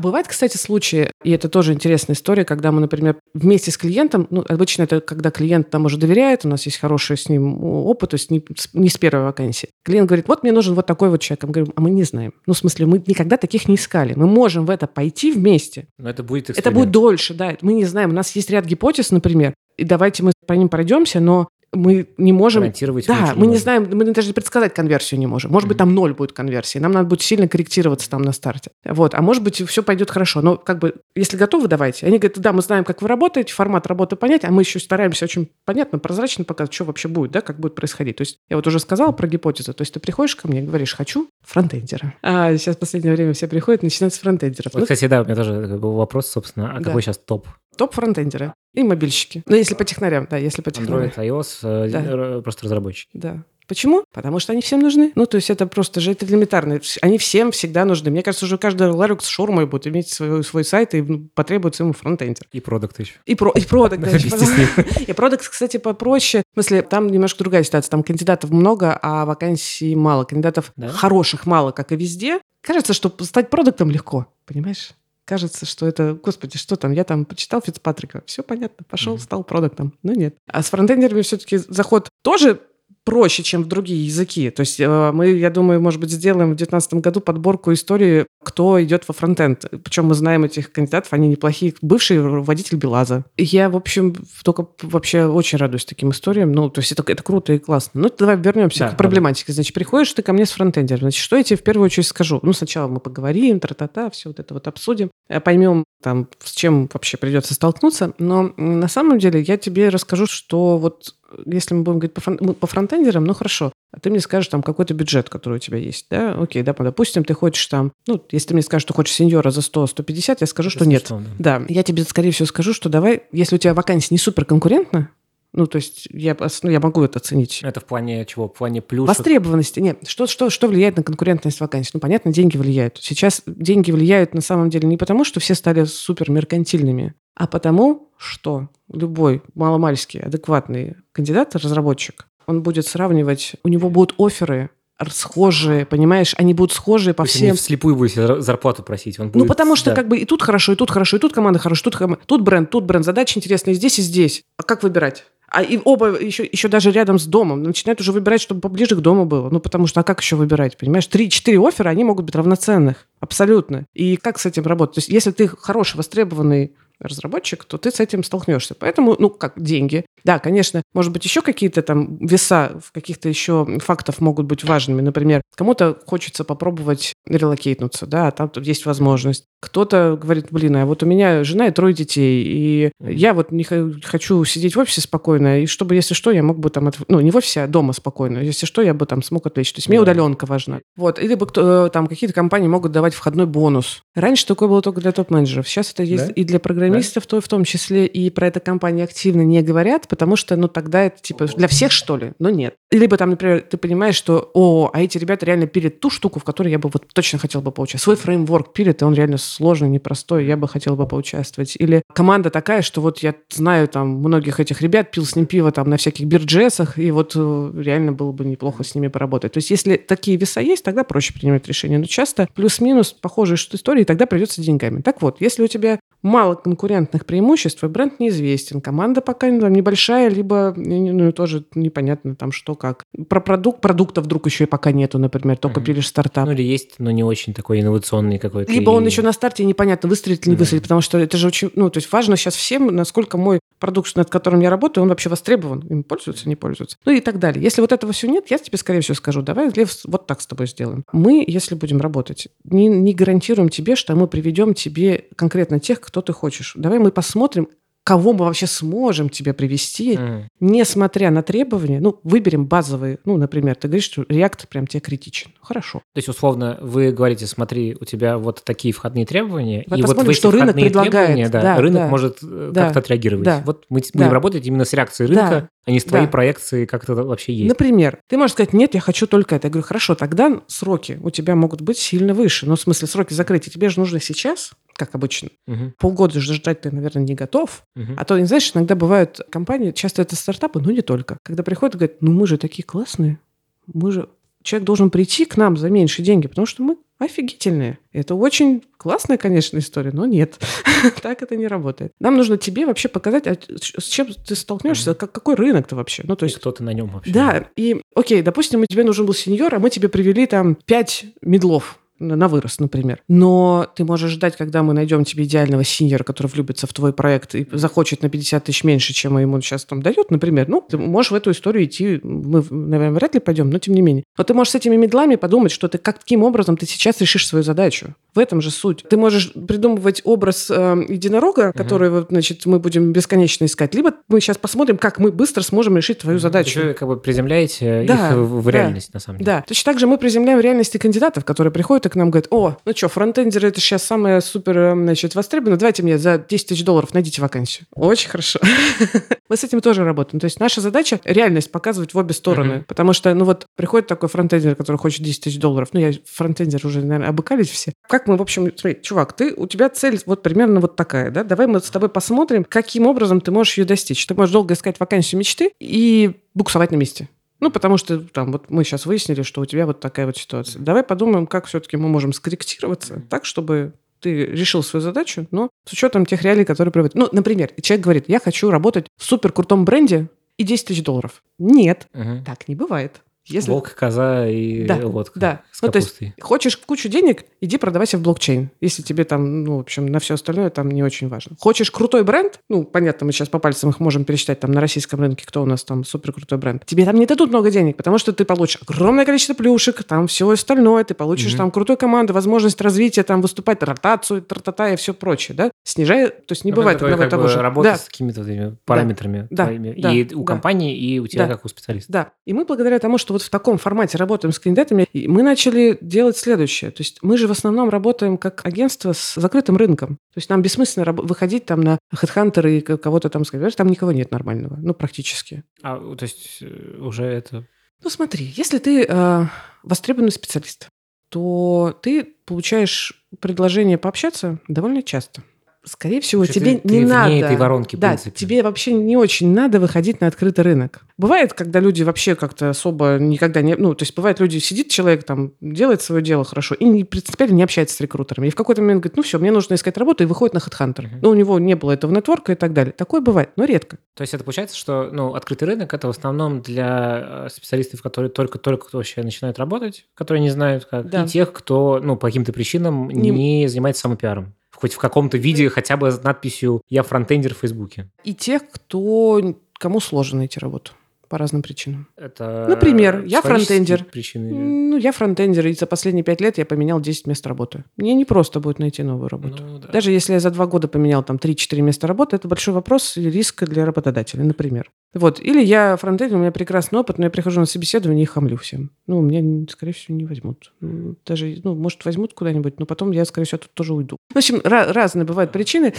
Бывает, 0.00 0.26
кстати, 0.26 0.56
случаи, 0.56 1.10
и 1.22 1.30
это 1.30 1.48
тоже 1.48 1.72
интересная 1.72 2.14
история, 2.14 2.44
когда 2.44 2.72
мы, 2.72 2.80
например, 2.80 3.16
вместе 3.34 3.70
с 3.70 3.76
клиентом, 3.76 4.26
ну, 4.30 4.44
обычно 4.48 4.84
это 4.84 5.00
когда 5.00 5.30
клиент 5.30 5.72
нам 5.72 5.84
уже 5.84 5.98
доверяет, 5.98 6.44
у 6.44 6.48
нас 6.48 6.64
есть 6.66 6.78
хороший 6.78 7.16
с 7.16 7.28
ним 7.28 7.62
опыт, 7.62 8.10
то 8.10 8.14
есть 8.14 8.30
не, 8.30 8.44
не 8.72 8.88
с 8.88 8.96
первой 8.96 9.24
вакансии. 9.24 9.68
Клиент 9.84 10.08
говорит, 10.08 10.28
вот 10.28 10.42
мне 10.42 10.52
нужен 10.52 10.74
вот 10.74 10.86
такой 10.86 11.10
вот 11.10 11.20
человек. 11.20 11.44
Мы 11.44 11.50
говорим, 11.50 11.72
а 11.76 11.80
мы 11.80 11.90
не 11.90 12.04
знаем. 12.04 12.32
Ну, 12.46 12.54
в 12.54 12.58
смысле, 12.58 12.86
мы 12.86 13.02
никогда 13.06 13.36
таких 13.36 13.68
не 13.68 13.74
искали. 13.74 14.14
Мы 14.14 14.26
можем 14.26 14.66
в 14.66 14.70
это 14.70 14.86
пойти 14.86 15.32
вместе. 15.32 15.88
Но 15.98 16.08
это 16.10 16.22
будет 16.22 16.50
эксперимент. 16.50 16.66
Это 16.66 16.74
будет 16.74 16.90
дольше, 16.90 17.34
да. 17.34 17.56
Мы 17.60 17.74
не 17.74 17.84
знаем. 17.84 18.10
У 18.10 18.14
нас 18.14 18.34
есть 18.34 18.50
ряд 18.50 18.64
гипотез, 18.64 19.10
например, 19.10 19.54
и 19.76 19.84
давайте 19.84 20.22
мы 20.22 20.32
по 20.46 20.52
ним 20.52 20.68
пройдемся, 20.68 21.20
но 21.20 21.48
мы 21.72 22.08
не 22.16 22.32
можем... 22.32 22.62
Гарантировать 22.62 23.06
Да, 23.06 23.32
мы 23.36 23.46
не, 23.46 23.56
знаем, 23.56 23.88
мы 23.92 24.04
даже 24.12 24.32
предсказать 24.32 24.74
конверсию 24.74 25.20
не 25.20 25.26
можем. 25.26 25.52
Может 25.52 25.66
mm-hmm. 25.66 25.68
быть, 25.68 25.78
там 25.78 25.94
ноль 25.94 26.14
будет 26.14 26.32
конверсии. 26.32 26.78
Нам 26.78 26.92
надо 26.92 27.08
будет 27.08 27.22
сильно 27.22 27.46
корректироваться 27.46 28.10
там 28.10 28.22
на 28.22 28.32
старте. 28.32 28.72
Вот. 28.84 29.14
А 29.14 29.22
может 29.22 29.44
быть, 29.44 29.62
все 29.68 29.82
пойдет 29.82 30.10
хорошо. 30.10 30.42
Но 30.42 30.56
как 30.56 30.80
бы, 30.80 30.94
если 31.14 31.36
готовы, 31.36 31.68
давайте. 31.68 32.06
Они 32.06 32.18
говорят, 32.18 32.38
да, 32.38 32.52
мы 32.52 32.62
знаем, 32.62 32.84
как 32.84 33.02
вы 33.02 33.08
работаете, 33.08 33.54
формат 33.54 33.86
работы 33.86 34.16
понять, 34.16 34.44
а 34.44 34.50
мы 34.50 34.62
еще 34.62 34.80
стараемся 34.80 35.24
очень 35.24 35.48
понятно, 35.64 35.98
прозрачно 36.00 36.44
показать, 36.44 36.72
что 36.74 36.84
вообще 36.84 37.06
будет, 37.06 37.30
да, 37.30 37.40
как 37.40 37.60
будет 37.60 37.76
происходить. 37.76 38.16
То 38.16 38.22
есть 38.22 38.38
я 38.48 38.56
вот 38.56 38.66
уже 38.66 38.80
сказала 38.80 39.12
про 39.12 39.28
гипотезу. 39.28 39.72
То 39.72 39.82
есть 39.82 39.94
ты 39.94 40.00
приходишь 40.00 40.34
ко 40.34 40.48
мне 40.48 40.62
и 40.62 40.66
говоришь, 40.66 40.94
хочу 40.94 41.28
фронтендера. 41.42 42.14
А 42.22 42.56
сейчас 42.56 42.76
в 42.76 42.78
последнее 42.80 43.14
время 43.14 43.32
все 43.32 43.46
приходят, 43.46 43.84
начинают 43.84 44.12
с 44.14 44.18
фронтендеров. 44.18 44.74
Вот, 44.74 44.80
ну, 44.80 44.86
кстати, 44.86 45.06
да, 45.06 45.22
у 45.22 45.24
меня 45.24 45.36
тоже 45.36 45.78
был 45.78 45.92
вопрос, 45.92 46.26
собственно, 46.26 46.72
а 46.72 46.78
да. 46.78 46.84
какой 46.84 47.02
сейчас 47.02 47.18
топ? 47.18 47.46
Топ 47.76 47.94
фронтендеры. 47.94 48.54
И 48.74 48.82
мобильщики. 48.82 49.42
Ну, 49.46 49.56
если 49.56 49.74
по 49.74 49.84
технарям, 49.84 50.28
да, 50.30 50.36
если 50.36 50.62
по 50.62 50.70
технарям. 50.70 51.10
Android, 51.10 51.16
iOS, 51.16 51.58
э, 51.62 52.36
да. 52.36 52.40
просто 52.42 52.64
разработчики. 52.64 53.10
Да. 53.14 53.44
Почему? 53.70 54.02
Потому 54.12 54.40
что 54.40 54.50
они 54.50 54.62
всем 54.62 54.80
нужны. 54.80 55.12
Ну, 55.14 55.26
то 55.26 55.36
есть 55.36 55.48
это 55.48 55.64
просто 55.64 56.00
же 56.00 56.10
это 56.10 56.26
элементарно. 56.26 56.80
Они 57.02 57.18
всем 57.18 57.52
всегда 57.52 57.84
нужны. 57.84 58.10
Мне 58.10 58.24
кажется, 58.24 58.46
уже 58.46 58.58
каждый 58.58 58.90
ларек 58.90 59.22
с 59.22 59.28
шурмой 59.28 59.66
будет 59.66 59.86
иметь 59.86 60.08
свой, 60.08 60.42
свой 60.42 60.64
сайт 60.64 60.92
и 60.92 61.02
потребуется 61.02 61.84
ему 61.84 61.92
фронтендер. 61.92 62.48
И 62.50 62.58
продукт 62.58 62.98
еще. 62.98 63.14
И, 63.26 63.36
про, 63.36 63.52
и 63.52 63.64
продукт, 63.64 64.02
да. 64.02 64.10
И 65.06 65.12
продукт, 65.12 65.48
кстати, 65.48 65.76
попроще. 65.76 66.42
В 66.50 66.54
смысле, 66.54 66.82
там 66.82 67.06
немножко 67.06 67.44
другая 67.44 67.62
ситуация. 67.62 67.92
Там 67.92 68.02
кандидатов 68.02 68.50
много, 68.50 68.98
а 69.00 69.24
вакансий 69.24 69.94
мало. 69.94 70.24
Кандидатов 70.24 70.72
хороших 70.94 71.46
мало, 71.46 71.70
как 71.70 71.92
и 71.92 71.96
везде. 71.96 72.40
Кажется, 72.62 72.92
что 72.92 73.14
стать 73.20 73.50
продуктом 73.50 73.88
легко, 73.88 74.26
понимаешь? 74.46 74.94
Кажется, 75.30 75.64
что 75.64 75.86
это, 75.86 76.18
господи, 76.20 76.58
что 76.58 76.74
там, 76.74 76.90
я 76.90 77.04
там 77.04 77.24
почитал 77.24 77.62
Фицпатрика, 77.62 78.24
все 78.26 78.42
понятно, 78.42 78.84
пошел, 78.88 79.14
mm-hmm. 79.14 79.20
стал 79.20 79.44
продуктом. 79.44 79.96
Ну 80.02 80.12
нет. 80.12 80.34
А 80.48 80.60
с 80.60 80.70
фронтендерами 80.70 81.22
все-таки 81.22 81.58
заход 81.58 82.08
тоже 82.22 82.60
проще, 83.04 83.42
чем 83.42 83.64
в 83.64 83.66
другие 83.66 84.04
языки. 84.06 84.50
То 84.50 84.60
есть 84.60 84.78
э, 84.78 85.10
мы, 85.12 85.30
я 85.30 85.50
думаю, 85.50 85.80
может 85.80 86.00
быть, 86.00 86.10
сделаем 86.10 86.52
в 86.52 86.56
2019 86.56 86.94
году 86.94 87.20
подборку 87.20 87.72
истории, 87.72 88.26
кто 88.44 88.82
идет 88.82 89.08
во 89.08 89.14
фронтенд. 89.14 89.64
Причем 89.82 90.06
мы 90.06 90.14
знаем 90.14 90.44
этих 90.44 90.72
кандидатов, 90.72 91.12
они 91.12 91.28
неплохие. 91.28 91.74
Бывший 91.82 92.20
водитель 92.20 92.76
Белаза. 92.76 93.24
Я, 93.36 93.70
в 93.70 93.76
общем, 93.76 94.14
только 94.44 94.66
вообще 94.82 95.26
очень 95.26 95.58
радуюсь 95.58 95.84
таким 95.84 96.10
историям. 96.10 96.52
Ну, 96.52 96.68
то 96.70 96.80
есть 96.80 96.92
это, 96.92 97.02
это 97.06 97.22
круто 97.22 97.52
и 97.52 97.58
классно. 97.58 98.02
Ну, 98.02 98.10
давай 98.16 98.36
вернемся 98.36 98.80
да, 98.80 98.88
к 98.90 98.96
проблематике. 98.96 99.52
Значит, 99.52 99.74
приходишь 99.74 100.12
ты 100.12 100.22
ко 100.22 100.32
мне 100.32 100.46
с 100.46 100.52
фронтендером. 100.52 101.00
Значит, 101.00 101.22
что 101.22 101.36
я 101.36 101.42
тебе 101.42 101.56
в 101.56 101.62
первую 101.62 101.86
очередь 101.86 102.06
скажу? 102.06 102.40
Ну, 102.42 102.52
сначала 102.52 102.88
мы 102.88 103.00
поговорим, 103.00 103.60
тра-та-та, 103.60 104.10
все 104.10 104.28
вот 104.28 104.40
это 104.40 104.54
вот 104.54 104.68
обсудим, 104.68 105.10
э, 105.28 105.40
поймем, 105.40 105.84
там, 106.02 106.28
с 106.42 106.52
чем 106.52 106.88
вообще 106.92 107.16
придется 107.16 107.54
столкнуться. 107.54 108.14
Но 108.18 108.52
на 108.56 108.88
самом 108.88 109.18
деле 109.18 109.40
я 109.40 109.56
тебе 109.56 109.88
расскажу, 109.88 110.26
что 110.26 110.78
вот 110.78 111.14
если 111.46 111.74
мы 111.74 111.82
будем 111.82 111.98
говорить 111.98 112.14
по, 112.14 112.20
фрон, 112.20 112.38
по 112.38 112.66
фронтендерам, 112.66 113.24
ну 113.24 113.34
хорошо, 113.34 113.72
а 113.92 114.00
ты 114.00 114.10
мне 114.10 114.20
скажешь 114.20 114.48
там 114.48 114.62
какой-то 114.62 114.94
бюджет, 114.94 115.28
который 115.28 115.56
у 115.56 115.58
тебя 115.58 115.78
есть, 115.78 116.06
да, 116.10 116.34
окей, 116.34 116.62
да, 116.62 116.72
допустим, 116.72 117.24
ты 117.24 117.34
хочешь 117.34 117.66
там, 117.66 117.92
ну, 118.06 118.22
если 118.30 118.48
ты 118.48 118.54
мне 118.54 118.62
скажешь, 118.62 118.82
что 118.82 118.94
хочешь 118.94 119.14
сеньора 119.14 119.50
за 119.50 119.60
100-150, 119.60 120.38
я 120.40 120.46
скажу, 120.46 120.70
что 120.70 120.86
нет. 120.86 121.06
да. 121.08 121.58
да, 121.58 121.64
я 121.68 121.82
тебе, 121.82 122.04
скорее 122.04 122.30
всего, 122.30 122.46
скажу, 122.46 122.72
что 122.72 122.88
давай, 122.88 123.24
если 123.32 123.56
у 123.56 123.58
тебя 123.58 123.74
вакансия 123.74 124.14
не 124.14 124.18
супер 124.18 124.44
конкурентна, 124.44 125.10
ну, 125.52 125.66
то 125.66 125.76
есть 125.76 126.06
я, 126.12 126.36
ну, 126.62 126.70
я 126.70 126.80
могу 126.80 127.02
это 127.02 127.18
оценить. 127.18 127.60
Это 127.62 127.80
в 127.80 127.84
плане 127.84 128.24
чего? 128.24 128.48
В 128.48 128.52
плане 128.52 128.80
плюсов? 128.82 129.16
Востребованности. 129.16 129.80
Нет, 129.80 129.98
что, 130.06 130.26
что, 130.26 130.48
что 130.48 130.68
влияет 130.68 130.96
на 130.96 131.02
конкурентность 131.02 131.60
вакансий? 131.60 131.90
Ну, 131.94 132.00
понятно, 132.00 132.32
деньги 132.32 132.56
влияют. 132.56 132.98
Сейчас 133.00 133.42
деньги 133.46 133.90
влияют 133.90 134.32
на 134.32 134.42
самом 134.42 134.70
деле 134.70 134.88
не 134.88 134.96
потому, 134.96 135.24
что 135.24 135.40
все 135.40 135.54
стали 135.54 135.84
супер 135.84 136.30
меркантильными, 136.30 137.14
а 137.34 137.46
потому, 137.46 138.10
что 138.16 138.68
любой 138.92 139.42
маломальский 139.54 140.20
адекватный 140.20 140.96
кандидат, 141.12 141.56
разработчик, 141.56 142.26
он 142.46 142.62
будет 142.62 142.86
сравнивать, 142.86 143.54
у 143.64 143.68
него 143.68 143.90
будут 143.90 144.14
оферы 144.18 144.70
схожие, 145.08 145.86
понимаешь, 145.86 146.34
они 146.36 146.52
будут 146.52 146.72
схожие 146.72 147.14
по 147.14 147.24
всем. 147.24 147.48
Не 147.48 147.52
вслепую 147.54 147.96
будет 147.96 148.42
зарплату 148.42 148.82
просить. 148.82 149.18
Он 149.18 149.26
ну, 149.26 149.32
будет... 149.32 149.42
Ну, 149.42 149.48
потому 149.48 149.76
что 149.76 149.90
да. 149.90 149.96
как 149.96 150.08
бы 150.08 150.18
и 150.18 150.24
тут 150.24 150.42
хорошо, 150.42 150.72
и 150.72 150.76
тут 150.76 150.90
хорошо, 150.90 151.16
и 151.16 151.20
тут 151.20 151.32
команда 151.32 151.58
хорошо, 151.58 151.90
тут, 151.90 151.98
тут 152.26 152.42
бренд, 152.42 152.70
тут 152.70 152.84
бренд, 152.84 153.04
задача 153.04 153.38
интересная 153.38 153.74
и 153.74 153.76
здесь, 153.76 153.98
и 153.98 154.02
здесь. 154.02 154.42
А 154.58 154.62
как 154.62 154.82
выбирать? 154.82 155.24
А 155.50 155.62
и 155.62 155.80
оба 155.84 156.16
еще, 156.16 156.44
еще 156.44 156.68
даже 156.68 156.92
рядом 156.92 157.18
с 157.18 157.26
домом 157.26 157.62
начинают 157.64 158.00
уже 158.00 158.12
выбирать, 158.12 158.40
чтобы 158.40 158.60
поближе 158.60 158.94
к 158.94 159.00
дому 159.00 159.24
было. 159.24 159.50
Ну, 159.50 159.58
потому 159.58 159.88
что, 159.88 160.00
а 160.00 160.04
как 160.04 160.20
еще 160.20 160.36
выбирать, 160.36 160.76
понимаешь? 160.76 161.06
Три-четыре 161.08 161.58
оффера, 161.58 161.88
они 161.88 162.04
могут 162.04 162.24
быть 162.24 162.36
равноценных. 162.36 163.08
Абсолютно. 163.18 163.86
И 163.92 164.16
как 164.16 164.38
с 164.38 164.46
этим 164.46 164.62
работать? 164.64 164.94
То 164.94 164.98
есть, 165.00 165.08
если 165.08 165.32
ты 165.32 165.48
хороший, 165.48 165.96
востребованный 165.96 166.72
разработчик, 167.00 167.64
то 167.64 167.78
ты 167.78 167.90
с 167.90 167.98
этим 167.98 168.22
столкнешься. 168.22 168.74
Поэтому, 168.78 169.16
ну, 169.18 169.30
как 169.30 169.60
деньги. 169.60 170.04
Да, 170.24 170.38
конечно, 170.38 170.82
может 170.92 171.12
быть, 171.12 171.24
еще 171.24 171.42
какие-то 171.42 171.82
там 171.82 172.16
веса 172.18 172.80
в 172.82 172.92
каких-то 172.92 173.28
еще 173.28 173.78
фактов 173.80 174.20
могут 174.20 174.46
быть 174.46 174.64
важными. 174.64 175.00
Например, 175.00 175.42
кому-то 175.56 175.98
хочется 176.06 176.44
попробовать 176.44 177.14
релокейтнуться, 177.26 178.06
да, 178.06 178.28
а 178.28 178.30
там 178.30 178.48
тут 178.48 178.66
есть 178.66 178.86
возможность. 178.86 179.44
Кто-то 179.60 180.18
говорит, 180.20 180.46
блин, 180.50 180.76
а 180.76 180.86
вот 180.86 181.02
у 181.02 181.06
меня 181.06 181.44
жена 181.44 181.66
и 181.66 181.70
трое 181.70 181.94
детей, 181.94 182.44
и 182.46 182.92
я 183.00 183.34
вот 183.34 183.52
не 183.52 183.64
хочу 183.64 184.44
сидеть 184.44 184.74
в 184.74 184.78
офисе 184.78 185.02
спокойно, 185.02 185.62
и 185.62 185.66
чтобы, 185.66 185.94
если 185.94 186.14
что, 186.14 186.30
я 186.30 186.42
мог 186.42 186.58
бы 186.58 186.70
там, 186.70 186.88
от... 186.88 186.96
ну, 187.08 187.20
не 187.20 187.30
в 187.30 187.36
офисе, 187.36 187.62
а 187.62 187.66
дома 187.66 187.92
спокойно, 187.92 188.38
если 188.38 188.66
что, 188.66 188.82
я 188.82 188.94
бы 188.94 189.06
там 189.06 189.22
смог 189.22 189.46
отвлечь. 189.46 189.72
То 189.72 189.78
есть 189.78 189.88
мне 189.88 190.00
удаленка 190.00 190.46
важна. 190.46 190.80
Вот, 190.96 191.18
или 191.18 191.34
бы 191.34 191.46
кто, 191.46 191.86
э, 191.86 191.90
там 191.90 192.06
какие-то 192.06 192.34
компании 192.34 192.68
могут 192.68 192.92
давать 192.92 193.14
входной 193.14 193.46
бонус. 193.46 194.02
Раньше 194.14 194.46
такое 194.46 194.68
было 194.68 194.82
только 194.82 195.00
для 195.00 195.12
топ-менеджеров, 195.12 195.68
сейчас 195.68 195.92
это 195.92 196.02
есть 196.02 196.28
да? 196.28 196.32
и 196.32 196.44
для 196.44 196.58
программистов, 196.58 197.24
да? 197.24 197.28
то 197.28 197.40
в 197.40 197.48
том 197.48 197.64
числе, 197.64 198.06
и 198.06 198.30
про 198.30 198.46
это 198.46 198.60
компании 198.60 199.04
активно 199.04 199.42
не 199.42 199.62
говорят, 199.62 200.08
потому 200.10 200.34
что, 200.34 200.56
ну, 200.56 200.66
тогда 200.68 201.04
это, 201.04 201.22
типа, 201.22 201.46
для 201.46 201.68
всех, 201.68 201.92
что 201.92 202.16
ли? 202.16 202.32
Но 202.40 202.50
нет. 202.50 202.74
Либо 202.90 203.16
там, 203.16 203.30
например, 203.30 203.62
ты 203.62 203.76
понимаешь, 203.76 204.16
что, 204.16 204.50
о, 204.52 204.90
а 204.92 205.00
эти 205.00 205.16
ребята 205.16 205.46
реально 205.46 205.68
пилят 205.68 206.00
ту 206.00 206.10
штуку, 206.10 206.40
в 206.40 206.44
которой 206.44 206.68
я 206.68 206.80
бы 206.80 206.90
вот 206.92 207.06
точно 207.14 207.38
хотел 207.38 207.62
бы 207.62 207.70
поучаствовать. 207.70 208.02
Свой 208.02 208.16
фреймворк 208.16 208.72
пилит, 208.72 209.00
и 209.00 209.04
он 209.04 209.14
реально 209.14 209.38
сложный, 209.38 209.88
непростой, 209.88 210.46
я 210.46 210.56
бы 210.56 210.66
хотел 210.66 210.96
бы 210.96 211.06
поучаствовать. 211.06 211.76
Или 211.78 212.02
команда 212.12 212.50
такая, 212.50 212.82
что 212.82 213.00
вот 213.00 213.20
я 213.20 213.34
знаю 213.50 213.86
там 213.86 214.08
многих 214.08 214.58
этих 214.58 214.82
ребят, 214.82 215.12
пил 215.12 215.24
с 215.24 215.36
ним 215.36 215.46
пиво 215.46 215.70
там 215.70 215.88
на 215.88 215.96
всяких 215.96 216.26
бирджесах, 216.26 216.98
и 216.98 217.12
вот 217.12 217.32
э, 217.36 217.72
реально 217.76 218.12
было 218.12 218.32
бы 218.32 218.44
неплохо 218.44 218.82
с 218.82 218.96
ними 218.96 219.06
поработать. 219.06 219.52
То 219.52 219.58
есть 219.58 219.70
если 219.70 219.96
такие 219.96 220.36
веса 220.36 220.60
есть, 220.60 220.84
тогда 220.84 221.04
проще 221.04 221.32
принимать 221.32 221.68
решения. 221.68 221.98
Но 221.98 222.06
часто 222.06 222.48
плюс-минус 222.54 223.12
похожие 223.12 223.56
что 223.56 223.76
истории, 223.76 224.02
тогда 224.02 224.26
придется 224.26 224.60
деньгами. 224.60 225.02
Так 225.02 225.22
вот, 225.22 225.40
если 225.40 225.62
у 225.62 225.68
тебя 225.68 226.00
мало 226.22 226.54
конкурентных 226.54 227.26
преимуществ, 227.26 227.78
твой 227.78 227.90
бренд 227.90 228.20
неизвестен, 228.20 228.80
команда 228.80 229.20
пока 229.20 229.48
там, 229.48 229.72
небольшая, 229.72 229.99
либо 230.08 230.72
ну, 230.76 231.32
тоже 231.32 231.64
непонятно 231.74 232.34
там 232.34 232.52
что 232.52 232.74
как. 232.74 233.04
Про 233.28 233.40
продукт, 233.40 233.80
продукта 233.80 234.20
вдруг 234.20 234.46
еще 234.46 234.64
и 234.64 234.66
пока 234.66 234.92
нету, 234.92 235.18
например, 235.18 235.56
только 235.56 235.80
mm-hmm. 235.80 235.84
пилишь 235.84 236.08
стартап. 236.08 236.46
Ну 236.46 236.52
или 236.52 236.62
есть, 236.62 236.94
но 236.98 237.10
не 237.10 237.24
очень 237.24 237.54
такой 237.54 237.80
инновационный 237.80 238.38
какой-то. 238.38 238.72
Либо 238.72 238.92
и... 238.92 238.94
он 238.94 239.06
еще 239.06 239.22
на 239.22 239.32
старте 239.32 239.64
непонятно, 239.64 240.08
выстрелит 240.08 240.42
или 240.42 240.50
не 240.50 240.56
mm-hmm. 240.56 240.58
выстрелит, 240.58 240.82
потому 240.82 241.00
что 241.00 241.18
это 241.18 241.36
же 241.36 241.46
очень, 241.46 241.70
ну 241.74 241.90
то 241.90 241.98
есть 241.98 242.10
важно 242.12 242.36
сейчас 242.36 242.54
всем, 242.54 242.86
насколько 242.94 243.36
мой 243.36 243.60
продукт, 243.80 244.14
над 244.14 244.30
которым 244.30 244.60
я 244.60 244.70
работаю, 244.70 245.02
он 245.02 245.08
вообще 245.08 245.28
востребован, 245.28 245.80
им 245.88 246.04
пользуются, 246.04 246.48
не 246.48 246.56
пользуются. 246.56 246.96
Ну 247.04 247.12
и 247.12 247.20
так 247.20 247.38
далее. 247.38 247.62
Если 247.62 247.80
вот 247.80 247.92
этого 247.92 248.12
всего 248.12 248.32
нет, 248.32 248.44
я 248.50 248.58
тебе, 248.58 248.78
скорее 248.78 249.00
всего, 249.00 249.14
скажу, 249.14 249.42
давай, 249.42 249.70
Лев, 249.74 249.90
вот 250.04 250.26
так 250.26 250.40
с 250.40 250.46
тобой 250.46 250.66
сделаем. 250.66 251.04
Мы, 251.12 251.44
если 251.46 251.74
будем 251.74 252.00
работать, 252.00 252.48
не, 252.64 252.86
не 252.88 253.14
гарантируем 253.14 253.68
тебе, 253.68 253.96
что 253.96 254.14
мы 254.14 254.28
приведем 254.28 254.74
тебе 254.74 255.24
конкретно 255.34 255.80
тех, 255.80 256.00
кто 256.00 256.20
ты 256.20 256.32
хочешь. 256.32 256.74
Давай 256.76 256.98
мы 256.98 257.10
посмотрим, 257.10 257.68
кого 258.10 258.32
мы 258.32 258.44
вообще 258.44 258.66
сможем 258.66 259.28
тебе 259.28 259.52
привести, 259.52 260.14
mm. 260.14 260.46
несмотря 260.58 261.30
на 261.30 261.44
требования. 261.44 262.00
Ну, 262.00 262.18
выберем 262.24 262.66
базовые. 262.66 263.20
Ну, 263.24 263.36
например, 263.36 263.76
ты 263.76 263.86
говоришь, 263.86 264.06
что 264.06 264.22
React 264.22 264.66
прям 264.68 264.88
тебе 264.88 264.98
критичен. 264.98 265.52
Хорошо. 265.60 266.00
То 266.12 266.18
есть, 266.18 266.28
условно, 266.28 266.76
вы 266.80 267.12
говорите, 267.12 267.46
смотри, 267.46 267.96
у 268.00 268.04
тебя 268.04 268.36
вот 268.36 268.62
такие 268.64 268.92
входные 268.92 269.26
требования, 269.26 269.84
вот 269.86 269.96
и 269.96 270.02
вот 270.02 270.26
в 270.26 270.32
что 270.32 270.50
рынок 270.50 270.74
предлагает. 270.74 271.52
Да, 271.52 271.60
да, 271.60 271.76
рынок 271.80 272.02
да, 272.02 272.08
может 272.08 272.38
э, 272.42 272.70
да, 272.74 272.86
как-то 272.86 272.98
отреагировать. 272.98 273.44
Да, 273.44 273.62
вот 273.64 273.84
мы 273.88 274.00
да. 274.00 274.06
будем 274.12 274.32
работать 274.32 274.66
именно 274.66 274.84
с 274.84 274.92
реакцией 274.92 275.28
рынка, 275.28 275.48
да, 275.48 275.68
а 275.86 275.90
не 275.90 276.00
с 276.00 276.04
твоей 276.04 276.26
да. 276.26 276.30
проекцией, 276.30 276.86
как 276.86 277.04
это 277.04 277.14
вообще 277.14 277.54
есть. 277.54 277.68
Например, 277.68 278.18
ты 278.28 278.36
можешь 278.36 278.52
сказать, 278.52 278.72
нет, 278.72 278.94
я 278.94 279.00
хочу 279.00 279.26
только 279.26 279.56
это. 279.56 279.68
Я 279.68 279.70
говорю, 279.70 279.86
хорошо, 279.86 280.14
тогда 280.14 280.62
сроки 280.66 281.18
у 281.22 281.30
тебя 281.30 281.56
могут 281.56 281.80
быть 281.80 281.98
сильно 281.98 282.34
выше. 282.34 282.66
Ну, 282.66 282.76
в 282.76 282.80
смысле, 282.80 283.08
сроки 283.08 283.32
закрытия 283.32 283.72
тебе 283.72 283.88
же 283.88 283.98
нужно 283.98 284.20
сейчас, 284.20 284.72
как 284.94 285.14
обычно. 285.14 285.48
Угу. 285.66 285.94
Полгода 285.98 286.38
же 286.38 286.54
ждать 286.54 286.82
ты, 286.82 286.90
наверное, 286.90 287.22
не 287.22 287.34
готов. 287.34 287.84
Угу. 287.96 288.12
А 288.16 288.24
то, 288.24 288.38
не 288.38 288.44
знаешь, 288.44 288.70
иногда 288.74 288.94
бывают 288.94 289.40
компании, 289.50 289.92
часто 289.92 290.22
это 290.22 290.36
стартапы, 290.36 290.80
но 290.80 290.90
не 290.90 291.02
только. 291.02 291.38
Когда 291.42 291.62
приходят 291.62 291.94
и 291.94 291.98
говорят, 291.98 292.20
ну 292.20 292.32
мы 292.32 292.46
же 292.46 292.58
такие 292.58 292.84
классные, 292.84 293.38
мы 293.86 294.12
же... 294.12 294.28
Человек 294.62 294.84
должен 294.86 295.08
прийти 295.08 295.46
к 295.46 295.56
нам 295.56 295.78
за 295.78 295.88
меньшие 295.88 296.22
деньги, 296.22 296.46
потому 296.46 296.66
что 296.66 296.82
мы 296.82 296.98
офигительные. 297.20 297.98
Это 298.12 298.34
очень 298.34 298.82
классная, 298.96 299.36
конечно, 299.36 299.78
история, 299.78 300.10
но 300.12 300.26
нет. 300.26 300.58
так 301.22 301.42
это 301.42 301.54
не 301.54 301.66
работает. 301.66 302.12
Нам 302.18 302.36
нужно 302.36 302.56
тебе 302.56 302.86
вообще 302.86 303.08
показать, 303.08 303.46
а 303.46 303.56
с 303.56 304.04
чем 304.04 304.28
ты 304.32 304.56
столкнешься, 304.56 305.14
как, 305.14 305.30
какой 305.30 305.54
рынок 305.54 305.86
ты 305.86 305.94
вообще. 305.94 306.24
Ну, 306.26 306.34
то 306.34 306.44
есть... 306.44 306.56
И 306.56 306.58
кто 306.58 306.72
ты 306.72 306.82
на 306.82 306.92
нем 306.92 307.08
вообще. 307.08 307.32
Да, 307.32 307.68
и 307.76 308.00
окей, 308.16 308.42
допустим, 308.42 308.84
тебе 308.86 309.04
нужен 309.04 309.26
был 309.26 309.34
сеньор, 309.34 309.74
а 309.74 309.78
мы 309.78 309.90
тебе 309.90 310.08
привели 310.08 310.46
там 310.46 310.74
пять 310.74 311.26
медлов 311.42 311.99
на 312.20 312.48
вырост, 312.48 312.80
например. 312.80 313.22
Но 313.28 313.90
ты 313.96 314.04
можешь 314.04 314.30
ждать, 314.30 314.56
когда 314.56 314.82
мы 314.82 314.92
найдем 314.92 315.24
тебе 315.24 315.44
идеального 315.44 315.84
синьора, 315.84 316.22
который 316.22 316.48
влюбится 316.48 316.86
в 316.86 316.92
твой 316.92 317.12
проект 317.12 317.54
и 317.54 317.66
захочет 317.72 318.22
на 318.22 318.28
50 318.28 318.64
тысяч 318.64 318.84
меньше, 318.84 319.12
чем 319.12 319.38
ему 319.38 319.60
сейчас 319.60 319.84
там 319.84 320.02
дают, 320.02 320.30
например. 320.30 320.68
Ну, 320.68 320.84
ты 320.86 320.98
можешь 320.98 321.32
в 321.32 321.34
эту 321.34 321.50
историю 321.50 321.84
идти, 321.84 322.20
мы, 322.22 322.64
наверное, 322.70 323.12
вряд 323.12 323.34
ли 323.34 323.40
пойдем, 323.40 323.70
но 323.70 323.78
тем 323.78 323.94
не 323.94 324.02
менее. 324.02 324.24
Но 324.36 324.44
ты 324.44 324.54
можешь 324.54 324.72
с 324.72 324.74
этими 324.76 324.96
медлами 324.96 325.36
подумать, 325.36 325.72
что 325.72 325.88
ты 325.88 325.98
каким 325.98 326.42
образом 326.42 326.76
ты 326.76 326.86
сейчас 326.86 327.20
решишь 327.20 327.46
свою 327.46 327.62
задачу. 327.62 328.14
В 328.34 328.38
этом 328.38 328.60
же 328.60 328.70
суть. 328.70 329.04
Ты 329.08 329.16
можешь 329.16 329.52
придумывать 329.52 330.20
образ 330.24 330.70
э, 330.70 331.04
единорога, 331.08 331.72
который, 331.72 332.10
угу. 332.10 332.26
значит, 332.30 332.66
мы 332.66 332.78
будем 332.78 333.12
бесконечно 333.12 333.64
искать, 333.64 333.94
либо 333.94 334.14
мы 334.28 334.40
сейчас 334.40 334.58
посмотрим, 334.58 334.98
как 334.98 335.18
мы 335.18 335.32
быстро 335.32 335.62
сможем 335.62 335.96
решить 335.96 336.18
твою 336.18 336.38
задачу. 336.38 336.80
Вы 336.80 336.94
как 336.94 337.08
бы 337.08 337.16
приземляете 337.18 338.04
да, 338.06 338.30
их 338.30 338.36
в, 338.36 338.60
в 338.60 338.64
да, 338.66 338.70
реальность, 338.70 339.12
на 339.14 339.20
самом 339.20 339.38
деле. 339.38 339.46
Да. 339.46 339.64
Точно 339.66 339.92
так 339.92 340.00
же 340.00 340.06
мы 340.06 340.18
приземляем 340.18 340.60
реальности 340.60 340.98
кандидатов, 340.98 341.44
которые 341.44 341.72
приходят 341.72 342.09
к 342.10 342.16
нам 342.16 342.30
говорят, 342.30 342.48
о, 342.50 342.76
ну 342.84 342.92
что, 342.94 343.08
фронтендеры 343.08 343.68
это 343.68 343.80
сейчас 343.80 344.02
самое 344.02 344.40
супер, 344.40 344.78
эм, 344.78 345.04
значит, 345.04 345.34
востребовано, 345.34 345.76
давайте 345.76 346.02
мне 346.02 346.18
за 346.18 346.38
10 346.38 346.66
тысяч 346.66 346.84
долларов 346.84 347.14
найдите 347.14 347.40
вакансию. 347.40 347.86
Очень 347.94 348.28
хорошо. 348.28 348.60
Мы 349.48 349.56
с 349.56 349.64
этим 349.64 349.80
тоже 349.80 350.04
работаем. 350.04 350.40
То 350.40 350.44
есть 350.44 350.60
наша 350.60 350.80
задача 350.80 351.20
реальность 351.24 351.72
показывать 351.72 352.14
в 352.14 352.18
обе 352.18 352.34
стороны. 352.34 352.84
Потому 352.86 353.12
что, 353.12 353.34
ну 353.34 353.44
вот, 353.44 353.66
приходит 353.76 354.06
такой 354.06 354.28
фронтендер, 354.28 354.76
который 354.76 354.96
хочет 354.96 355.22
10 355.22 355.44
тысяч 355.44 355.58
долларов. 355.58 355.88
Ну, 355.92 356.00
я 356.00 356.12
фронтендер 356.24 356.86
уже, 356.86 357.00
наверное, 357.00 357.28
обыкались 357.28 357.68
все. 357.68 357.92
Как 358.08 358.26
мы, 358.26 358.36
в 358.36 358.42
общем, 358.42 358.70
смотри, 358.76 359.00
чувак, 359.02 359.32
ты, 359.32 359.52
у 359.54 359.66
тебя 359.66 359.88
цель 359.88 360.20
вот 360.26 360.42
примерно 360.42 360.80
вот 360.80 360.96
такая, 360.96 361.30
да? 361.30 361.44
Давай 361.44 361.66
мы 361.66 361.80
с 361.80 361.90
тобой 361.90 362.08
посмотрим, 362.08 362.64
каким 362.64 363.06
образом 363.06 363.40
ты 363.40 363.50
можешь 363.50 363.78
ее 363.78 363.84
достичь. 363.84 364.24
Ты 364.26 364.34
можешь 364.34 364.52
долго 364.52 364.74
искать 364.74 365.00
вакансию 365.00 365.38
мечты 365.38 365.72
и 365.80 366.32
буксовать 366.54 366.90
на 366.90 366.96
месте. 366.96 367.28
Ну, 367.60 367.70
потому 367.70 367.96
что 367.98 368.18
там 368.20 368.52
вот 368.52 368.70
мы 368.70 368.84
сейчас 368.84 369.06
выяснили, 369.06 369.42
что 369.42 369.60
у 369.60 369.66
тебя 369.66 369.86
вот 369.86 370.00
такая 370.00 370.26
вот 370.26 370.36
ситуация. 370.36 370.80
Давай 370.82 371.02
подумаем, 371.02 371.46
как 371.46 371.66
все-таки 371.66 371.96
мы 371.96 372.08
можем 372.08 372.32
скорректироваться 372.32 373.22
так, 373.28 373.44
чтобы 373.44 373.92
ты 374.20 374.46
решил 374.46 374.82
свою 374.82 375.02
задачу, 375.02 375.46
но 375.50 375.70
с 375.86 375.92
учетом 375.92 376.26
тех 376.26 376.42
реалий, 376.42 376.64
которые 376.64 376.92
приводят. 376.92 377.14
Ну, 377.14 377.28
например, 377.32 377.70
человек 377.80 378.04
говорит, 378.04 378.24
я 378.28 378.38
хочу 378.38 378.70
работать 378.70 379.06
в 379.16 379.24
супер 379.24 379.52
крутом 379.52 379.84
бренде 379.84 380.28
и 380.56 380.62
10 380.62 380.86
тысяч 380.88 381.02
долларов. 381.02 381.42
Нет, 381.58 382.06
угу. 382.14 382.44
так 382.44 382.68
не 382.68 382.74
бывает. 382.74 383.22
Если... 383.50 383.70
Волк, 383.70 383.94
коза 383.94 384.48
и 384.48 384.86
да, 384.86 384.98
лодка 385.02 385.38
да. 385.38 385.62
с 385.72 385.82
ну, 385.82 385.90
то 385.90 385.98
есть, 385.98 386.18
хочешь 386.40 386.76
кучу 386.76 387.08
денег, 387.08 387.44
иди 387.60 387.78
продавайся 387.78 388.18
в 388.18 388.22
блокчейн. 388.22 388.70
Если 388.80 389.02
тебе 389.02 389.24
там, 389.24 389.64
ну, 389.64 389.78
в 389.78 389.80
общем, 389.80 390.06
на 390.06 390.18
все 390.20 390.34
остальное 390.34 390.70
там 390.70 390.90
не 390.90 391.02
очень 391.02 391.28
важно. 391.28 391.56
Хочешь 391.58 391.90
крутой 391.90 392.22
бренд? 392.22 392.60
Ну, 392.68 392.84
понятно, 392.84 393.26
мы 393.26 393.32
сейчас 393.32 393.48
по 393.48 393.58
пальцам 393.58 393.90
их 393.90 394.00
можем 394.00 394.24
пересчитать 394.24 394.60
там 394.60 394.72
на 394.72 394.80
российском 394.80 395.20
рынке, 395.20 395.44
кто 395.46 395.62
у 395.62 395.66
нас 395.66 395.84
там 395.84 396.04
супер 396.04 396.32
крутой 396.32 396.58
бренд. 396.58 396.84
Тебе 396.86 397.04
там 397.04 397.16
не 397.16 397.26
дадут 397.26 397.50
много 397.50 397.70
денег, 397.70 397.96
потому 397.96 398.18
что 398.18 398.32
ты 398.32 398.44
получишь 398.44 398.80
огромное 398.86 399.24
количество 399.24 399.54
плюшек, 399.54 400.04
там 400.04 400.26
все 400.26 400.48
остальное, 400.48 401.04
ты 401.04 401.14
получишь 401.14 401.54
mm-hmm. 401.54 401.58
там 401.58 401.70
крутую 401.70 401.96
команду, 401.96 402.32
возможность 402.32 402.80
развития, 402.80 403.22
там 403.22 403.40
выступать, 403.40 403.82
ротацию, 403.82 404.42
тра-та-та 404.42 404.92
и 404.92 404.96
все 404.96 405.14
прочее, 405.14 405.56
да? 405.56 405.70
Снижая, 405.84 406.28
то 406.28 406.52
есть 406.52 406.64
не 406.64 406.72
ну, 406.72 406.76
бывает 406.76 407.02
одного 407.02 407.26
того 407.26 407.48
же. 407.48 407.60
Работа 407.60 407.90
да. 407.90 407.96
с 407.96 408.04
какими-то 408.04 408.76
параметрами 408.84 409.48
да. 409.50 409.64
твоими. 409.64 409.94
Да. 409.98 410.12
И 410.12 410.34
у 410.34 410.40
да. 410.40 410.46
компании, 410.46 410.96
и 410.96 411.18
у 411.18 411.26
тебя 411.26 411.46
да. 411.46 411.54
как 411.54 411.64
у 411.64 411.68
специалиста. 411.68 412.12
Да. 412.12 412.32
И 412.46 412.52
мы 412.52 412.64
благодаря 412.64 412.98
тому, 412.98 413.18
что 413.18 413.34
вот 413.40 413.46
в 413.46 413.50
таком 413.50 413.78
формате 413.78 414.18
работаем 414.18 414.52
с 414.52 414.58
кандидатами, 414.58 415.06
мы 415.12 415.42
начали 415.42 415.98
делать 416.00 416.36
следующее. 416.36 416.90
То 416.90 417.00
есть 417.00 417.18
мы 417.22 417.36
же 417.36 417.48
в 417.48 417.50
основном 417.50 417.88
работаем 417.88 418.36
как 418.36 418.64
агентство 418.64 419.12
с 419.12 419.34
закрытым 419.34 419.76
рынком. 419.76 420.16
То 420.34 420.38
есть 420.38 420.50
нам 420.50 420.62
бессмысленно 420.62 421.12
выходить 421.12 421.66
там 421.66 421.80
на 421.80 421.98
HeadHunter 422.14 422.70
и 422.70 422.80
кого-то 422.80 423.28
там 423.30 423.44
сказать, 423.44 423.74
там 423.76 423.88
никого 423.88 424.12
нет 424.12 424.30
нормального, 424.30 424.76
ну, 424.76 424.94
практически. 424.94 425.64
А, 425.82 425.98
то 425.98 426.22
есть 426.22 426.58
э, 426.60 426.98
уже 427.00 427.24
это... 427.24 427.66
Ну, 428.02 428.10
смотри, 428.10 428.52
если 428.56 428.78
ты 428.78 429.04
э, 429.04 429.44
востребованный 429.82 430.32
специалист, 430.32 430.88
то 431.28 431.98
ты 432.02 432.24
получаешь 432.44 433.24
предложение 433.40 433.98
пообщаться 433.98 434.58
довольно 434.68 435.02
часто 435.02 435.42
скорее 435.84 436.20
всего, 436.20 436.44
Что 436.44 436.54
тебе 436.54 436.78
ты, 436.78 436.88
не 436.88 437.00
ты 437.00 437.06
надо. 437.06 437.30
Вне 437.30 437.40
этой 437.40 437.56
воронки, 437.56 437.96
да, 437.96 438.08
принципе. 438.08 438.30
тебе 438.32 438.62
вообще 438.62 438.92
не 438.92 439.16
очень 439.16 439.52
надо 439.52 439.80
выходить 439.80 440.20
на 440.20 440.26
открытый 440.26 440.64
рынок. 440.64 441.02
Бывает, 441.16 441.52
когда 441.52 441.80
люди 441.80 442.02
вообще 442.02 442.34
как-то 442.34 442.70
особо 442.70 443.18
никогда 443.18 443.62
не... 443.62 443.76
Ну, 443.76 443.94
то 443.94 444.02
есть 444.02 444.14
бывает, 444.14 444.40
люди 444.40 444.58
сидит 444.58 444.88
человек 444.88 445.24
там, 445.24 445.52
делает 445.60 446.02
свое 446.02 446.22
дело 446.22 446.44
хорошо 446.44 446.74
и 446.74 446.84
не, 446.84 447.04
принципиально 447.04 447.54
не 447.54 447.62
общается 447.62 447.96
с 447.96 448.00
рекрутерами. 448.00 448.48
И 448.48 448.50
в 448.50 448.54
какой-то 448.54 448.82
момент 448.82 449.02
говорит, 449.02 449.16
ну 449.16 449.22
все, 449.22 449.38
мне 449.38 449.50
нужно 449.50 449.74
искать 449.74 449.96
работу, 449.96 450.22
и 450.22 450.26
выходит 450.26 450.54
на 450.54 450.58
HeadHunter. 450.58 451.04
Uh-huh. 451.04 451.18
Ну, 451.22 451.30
у 451.30 451.34
него 451.34 451.58
не 451.58 451.76
было 451.76 451.92
этого 451.92 452.12
нетворка 452.14 452.52
и 452.52 452.56
так 452.56 452.72
далее. 452.72 452.92
Такое 452.92 453.20
бывает, 453.20 453.50
но 453.56 453.64
редко. 453.64 453.98
То 454.14 454.22
есть 454.22 454.34
это 454.34 454.44
получается, 454.44 454.76
что 454.76 455.10
ну, 455.12 455.34
открытый 455.34 455.68
рынок– 455.68 455.92
это 455.94 456.06
в 456.06 456.10
основном 456.10 456.62
для 456.62 457.46
э, 457.46 457.48
специалистов, 457.50 458.02
которые 458.02 458.30
только-только 458.30 458.86
вообще 458.92 459.22
начинают 459.22 459.58
работать, 459.58 460.06
которые 460.14 460.42
не 460.42 460.50
знают 460.50 460.84
как, 460.84 461.08
да. 461.08 461.24
и 461.24 461.26
тех, 461.26 461.52
кто 461.52 462.00
ну, 462.02 462.16
по 462.16 462.28
каким-то 462.28 462.52
причинам 462.52 463.08
не, 463.08 463.30
не 463.30 463.68
занимается 463.68 464.02
самопиаром 464.02 464.54
хоть 464.80 464.94
в 464.94 464.98
каком-то 464.98 465.36
виде, 465.36 465.68
хотя 465.68 465.96
бы 465.96 466.10
надписью 466.22 466.82
«Я 466.88 467.02
фронтендер» 467.02 467.54
в 467.54 467.58
Фейсбуке. 467.58 468.08
И 468.24 468.34
тех, 468.34 468.62
кто, 468.70 469.54
кому 469.78 470.00
сложно 470.00 470.38
найти 470.38 470.58
работу 470.58 470.92
по 471.30 471.38
разным 471.38 471.62
причинам. 471.62 472.08
Это 472.16 472.66
Например, 472.68 473.24
я 473.24 473.40
фронтендер. 473.40 474.04
Причины? 474.04 474.50
Ну, 474.52 474.96
я 474.96 475.12
фронтендер, 475.12 475.64
и 475.68 475.72
за 475.72 475.86
последние 475.86 476.24
пять 476.24 476.40
лет 476.40 476.58
я 476.58 476.66
поменял 476.66 477.00
10 477.00 477.28
мест 477.28 477.46
работы. 477.46 477.84
Мне 477.96 478.14
не 478.14 478.24
просто 478.24 478.58
будет 478.58 478.80
найти 478.80 479.04
новую 479.04 479.28
работу. 479.28 479.62
Ну, 479.62 479.78
да. 479.78 479.88
Даже 479.88 480.10
если 480.10 480.32
я 480.32 480.40
за 480.40 480.50
два 480.50 480.66
года 480.66 480.88
поменял 480.88 481.22
там 481.22 481.36
3-4 481.36 481.80
места 481.82 482.08
работы, 482.08 482.34
это 482.34 482.48
большой 482.48 482.74
вопрос 482.74 483.16
и 483.16 483.30
риск 483.30 483.62
для 483.64 483.86
работодателя, 483.86 484.42
например. 484.42 484.90
Вот. 485.14 485.40
Или 485.40 485.62
я 485.62 485.96
фронтендер, 485.96 486.36
у 486.36 486.40
меня 486.40 486.50
прекрасный 486.50 486.98
опыт, 486.98 487.18
но 487.18 487.24
я 487.24 487.30
прихожу 487.30 487.60
на 487.60 487.66
собеседование 487.66 488.24
и 488.24 488.26
хамлю 488.26 488.56
всем. 488.56 488.90
Ну, 489.06 489.20
меня, 489.20 489.66
скорее 489.70 489.92
всего, 489.92 490.16
не 490.16 490.24
возьмут. 490.24 490.72
Ну, 490.80 491.14
даже, 491.24 491.60
ну, 491.62 491.76
может, 491.76 492.04
возьмут 492.04 492.34
куда-нибудь, 492.34 492.80
но 492.80 492.86
потом 492.86 493.12
я, 493.12 493.24
скорее 493.24 493.46
всего, 493.46 493.58
тут 493.58 493.72
тоже 493.74 493.94
уйду. 493.94 494.16
В 494.32 494.36
общем, 494.36 494.60
разные 494.64 495.24
бывают 495.24 495.52
причины. 495.52 495.94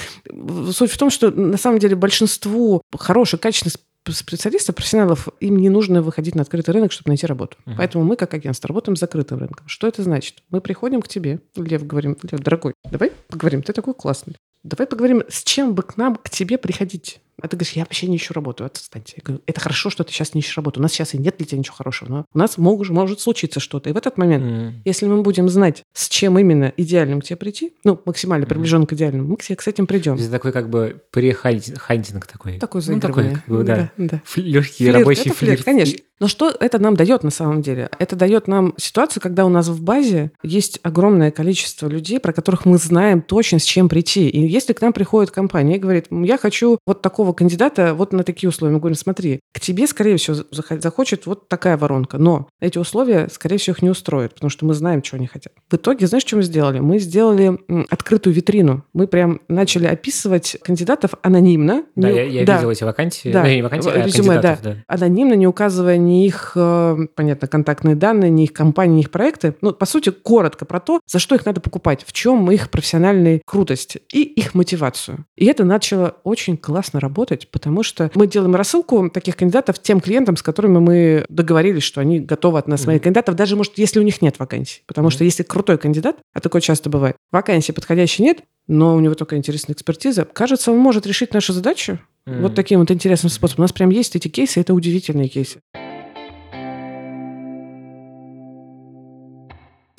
Суть 0.72 0.92
в 0.92 0.98
том, 0.98 1.10
что 1.10 1.32
на 1.32 1.58
самом 1.58 1.80
деле 1.80 1.96
большинству 1.96 2.82
хороших, 2.98 3.40
качественных 3.40 3.76
специалистов, 4.10 4.76
профессионалов, 4.76 5.30
им 5.40 5.58
не 5.58 5.70
нужно 5.70 6.02
выходить 6.02 6.36
на 6.36 6.42
открытый 6.42 6.74
рынок, 6.74 6.92
чтобы 6.92 7.10
найти 7.10 7.28
работу. 7.28 7.58
Uh-huh. 7.66 7.76
Поэтому 7.78 8.04
мы, 8.04 8.16
как 8.16 8.34
агентство, 8.34 8.68
работаем 8.68 8.96
с 8.96 9.00
закрытым 9.00 9.40
рынком. 9.40 9.68
Что 9.68 9.88
это 9.88 10.02
значит? 10.04 10.44
Мы 10.50 10.60
приходим 10.60 11.02
к 11.02 11.08
тебе, 11.08 11.40
Лев, 11.56 11.86
говорим, 11.86 12.18
Лев, 12.24 12.42
дорогой, 12.42 12.74
давай 12.90 13.12
поговорим, 13.28 13.62
ты 13.62 13.74
такой 13.74 13.94
классный. 13.94 14.36
Давай 14.64 14.88
поговорим, 14.88 15.24
с 15.28 15.44
чем 15.44 15.74
бы 15.74 15.84
к 15.84 15.98
нам, 15.98 16.16
к 16.16 16.30
тебе 16.30 16.58
приходить. 16.58 17.21
А 17.42 17.48
ты 17.48 17.58
говоришь, 17.58 17.74
я 17.74 17.84
вообще 17.84 18.08
не 18.08 18.18
ищу 18.18 18.34
работу, 18.34 18.66
отстаньте. 18.66 19.14
Я 19.18 19.24
говорю, 19.24 19.44
это 19.46 19.60
хорошо, 19.60 19.90
что 19.90 20.04
ты 20.04 20.12
сейчас 20.12 20.34
не 20.34 20.42
ищешь 20.42 20.56
работу. 20.58 20.80
У 20.80 20.84
нас 20.84 20.92
сейчас 20.92 21.14
и 21.14 21.18
нет 21.18 21.36
для 21.38 21.46
тебя 21.46 21.60
ничего 21.60 21.76
хорошего, 21.76 22.10
но 22.10 22.26
у 22.34 22.38
нас 22.38 22.58
мог, 22.58 22.88
может 22.90 23.20
случиться 23.20 23.60
что-то. 23.60 23.90
И 23.90 23.94
в 23.94 23.98
этот 23.98 24.18
момент, 24.18 24.44
mm. 24.44 24.74
если 24.86 25.06
мы 25.08 25.22
будем 25.22 25.50
знать, 25.50 25.84
с 25.94 26.10
чем 26.10 26.38
именно 26.38 26.74
идеальным 26.78 27.22
к 27.22 27.26
тебе 27.26 27.38
прийти, 27.38 27.74
ну, 27.84 28.00
максимально 28.06 28.46
приближен 28.46 28.84
mm. 28.84 28.88
к 28.88 28.94
идеальному, 28.94 29.30
мы 29.30 29.38
к, 29.38 29.42
к 29.44 29.68
этим 29.68 29.88
придем. 29.88 30.16
Это 30.16 30.30
такой 30.30 30.52
как 30.52 30.70
бы 30.70 31.02
прехантинг 31.12 32.26
такой. 32.28 32.60
Такой 32.60 32.82
заигрывание. 32.82 33.42
Ну, 33.48 33.58
такой, 33.58 33.58
как 33.58 33.58
бы, 33.58 33.64
да. 33.64 33.92
да, 33.98 34.22
да. 34.36 34.42
Легкий 34.42 34.86
флирт, 34.86 34.98
рабочий 34.98 35.22
это 35.22 35.34
флирт. 35.34 35.62
флирт. 35.62 35.66
Конечно. 35.66 35.98
Но 36.22 36.28
что 36.28 36.56
это 36.60 36.78
нам 36.78 36.96
дает 36.96 37.24
на 37.24 37.32
самом 37.32 37.64
деле? 37.64 37.90
Это 37.98 38.16
дает 38.16 38.48
нам 38.48 38.76
ситуацию, 38.78 39.24
когда 39.24 39.44
у 39.44 39.50
нас 39.50 39.68
в 39.70 39.82
базе 39.82 40.32
есть 40.44 40.80
огромное 40.84 41.32
количество 41.32 41.88
людей, 41.88 42.20
про 42.20 42.32
которых 42.32 42.66
мы 42.66 42.78
знаем 42.78 43.24
точно, 43.24 43.58
с 43.58 43.64
чем 43.64 43.90
прийти. 43.90 44.30
И 44.30 44.46
если 44.46 44.74
к 44.74 44.82
нам 44.82 44.94
приходит 44.94 45.32
компания 45.32 45.78
и 45.78 45.80
говорит, 45.80 46.06
я 46.12 46.38
хочу 46.38 46.78
вот 46.86 47.02
такого 47.02 47.31
кандидата 47.34 47.94
вот 47.94 48.14
на 48.14 48.24
такие 48.24 48.50
условия, 48.50 48.74
мы 48.74 48.80
говорим, 48.80 48.96
смотри, 48.96 49.40
к 49.54 49.60
тебе, 49.60 49.88
скорее 49.88 50.18
всего, 50.18 50.38
захочет 50.52 51.26
вот 51.26 51.48
такая 51.48 51.78
воронка, 51.78 52.18
но 52.18 52.48
эти 52.60 52.78
условия, 52.78 53.30
скорее 53.32 53.58
всего, 53.58 53.76
их 53.76 53.82
не 53.82 53.90
устроят, 53.90 54.34
потому 54.36 54.50
что 54.50 54.66
мы 54.66 54.74
знаем, 54.74 55.02
чего 55.02 55.18
они 55.18 55.28
хотят. 55.28 55.54
В 55.70 55.76
итоге, 55.76 56.08
знаешь, 56.08 56.24
что 56.26 56.38
мы 56.38 56.44
сделали? 56.44 56.80
Мы 56.80 57.00
сделали 57.00 57.58
открытую 57.90 58.34
витрину. 58.34 58.84
Мы 58.94 59.08
прям 59.08 59.42
начали 59.48 59.86
описывать 59.86 60.58
кандидатов 60.64 61.12
анонимно. 61.22 61.86
Да, 61.96 62.10
не... 62.10 62.16
я, 62.16 62.24
я 62.24 62.46
да. 62.46 62.58
видел 62.58 62.72
эти 62.72 62.84
вакансии. 62.84 63.32
Да, 63.32 63.44
ну, 63.44 63.50
не 63.50 63.62
вакансии, 63.62 63.90
а 63.90 64.06
резюме, 64.06 64.40
да. 64.40 64.58
да. 64.62 64.78
Анонимно, 64.88 65.34
не 65.34 65.48
указывая 65.48 65.98
ни 65.98 66.26
их, 66.26 66.54
э, 66.56 66.98
понятно, 67.16 67.48
контактные 67.48 67.96
данные, 67.96 68.30
ни 68.30 68.44
их 68.44 68.54
компании, 68.54 68.96
ни 68.96 69.02
их 69.02 69.12
проекты. 69.12 69.56
Ну, 69.62 69.74
по 69.74 69.86
сути, 69.86 70.10
коротко 70.10 70.66
про 70.66 70.80
то, 70.80 71.00
за 71.08 71.20
что 71.20 71.36
их 71.36 71.46
надо 71.46 71.62
покупать, 71.62 72.04
в 72.06 72.14
чем 72.14 72.50
их 72.52 72.70
профессиональная 72.70 73.42
крутость 73.46 73.98
и 74.12 74.24
их 74.24 74.54
мотивацию. 74.54 75.26
И 75.36 75.46
это 75.46 75.64
начало 75.64 76.18
очень 76.24 76.58
классно 76.58 77.00
работать, 77.00 77.11
потому 77.52 77.84
что 77.84 78.12
мы 78.16 78.28
делаем 78.28 78.56
рассылку 78.56 79.10
таких 79.10 79.36
кандидатов 79.36 79.80
тем 79.80 80.00
клиентам, 80.02 80.38
с 80.38 80.42
которыми 80.42 80.80
мы 80.80 81.26
договорились, 81.30 81.84
что 81.84 82.02
они 82.02 82.20
готовы 82.20 82.60
от 82.60 82.68
нас 82.68 82.86
mm-hmm. 82.86 83.00
кандидатов, 83.00 83.36
даже, 83.36 83.56
может, 83.56 83.78
если 83.78 84.00
у 84.00 84.04
них 84.04 84.22
нет 84.22 84.40
вакансий. 84.40 84.84
Потому 84.86 85.08
mm-hmm. 85.08 85.12
что 85.12 85.24
если 85.24 85.44
крутой 85.44 85.78
кандидат, 85.78 86.18
а 86.34 86.40
такое 86.40 86.62
часто 86.62 86.90
бывает, 86.90 87.16
вакансии 87.32 87.72
подходящей 87.72 88.24
нет, 88.24 88.40
но 88.68 88.96
у 88.96 89.00
него 89.00 89.16
такая 89.16 89.40
интересная 89.40 89.74
экспертиза, 89.74 90.26
кажется, 90.26 90.72
он 90.72 90.78
может 90.78 91.06
решить 91.06 91.34
нашу 91.34 91.54
задачу 91.54 92.00
mm-hmm. 92.28 92.42
вот 92.42 92.56
таким 92.56 92.80
вот 92.80 92.92
интересным 92.92 93.30
способом. 93.30 93.64
У 93.64 93.66
нас 93.66 93.74
прям 93.74 93.90
есть 93.90 94.16
эти 94.16 94.28
кейсы, 94.28 94.60
это 94.60 94.74
удивительные 94.74 95.28
кейсы. 95.28 95.60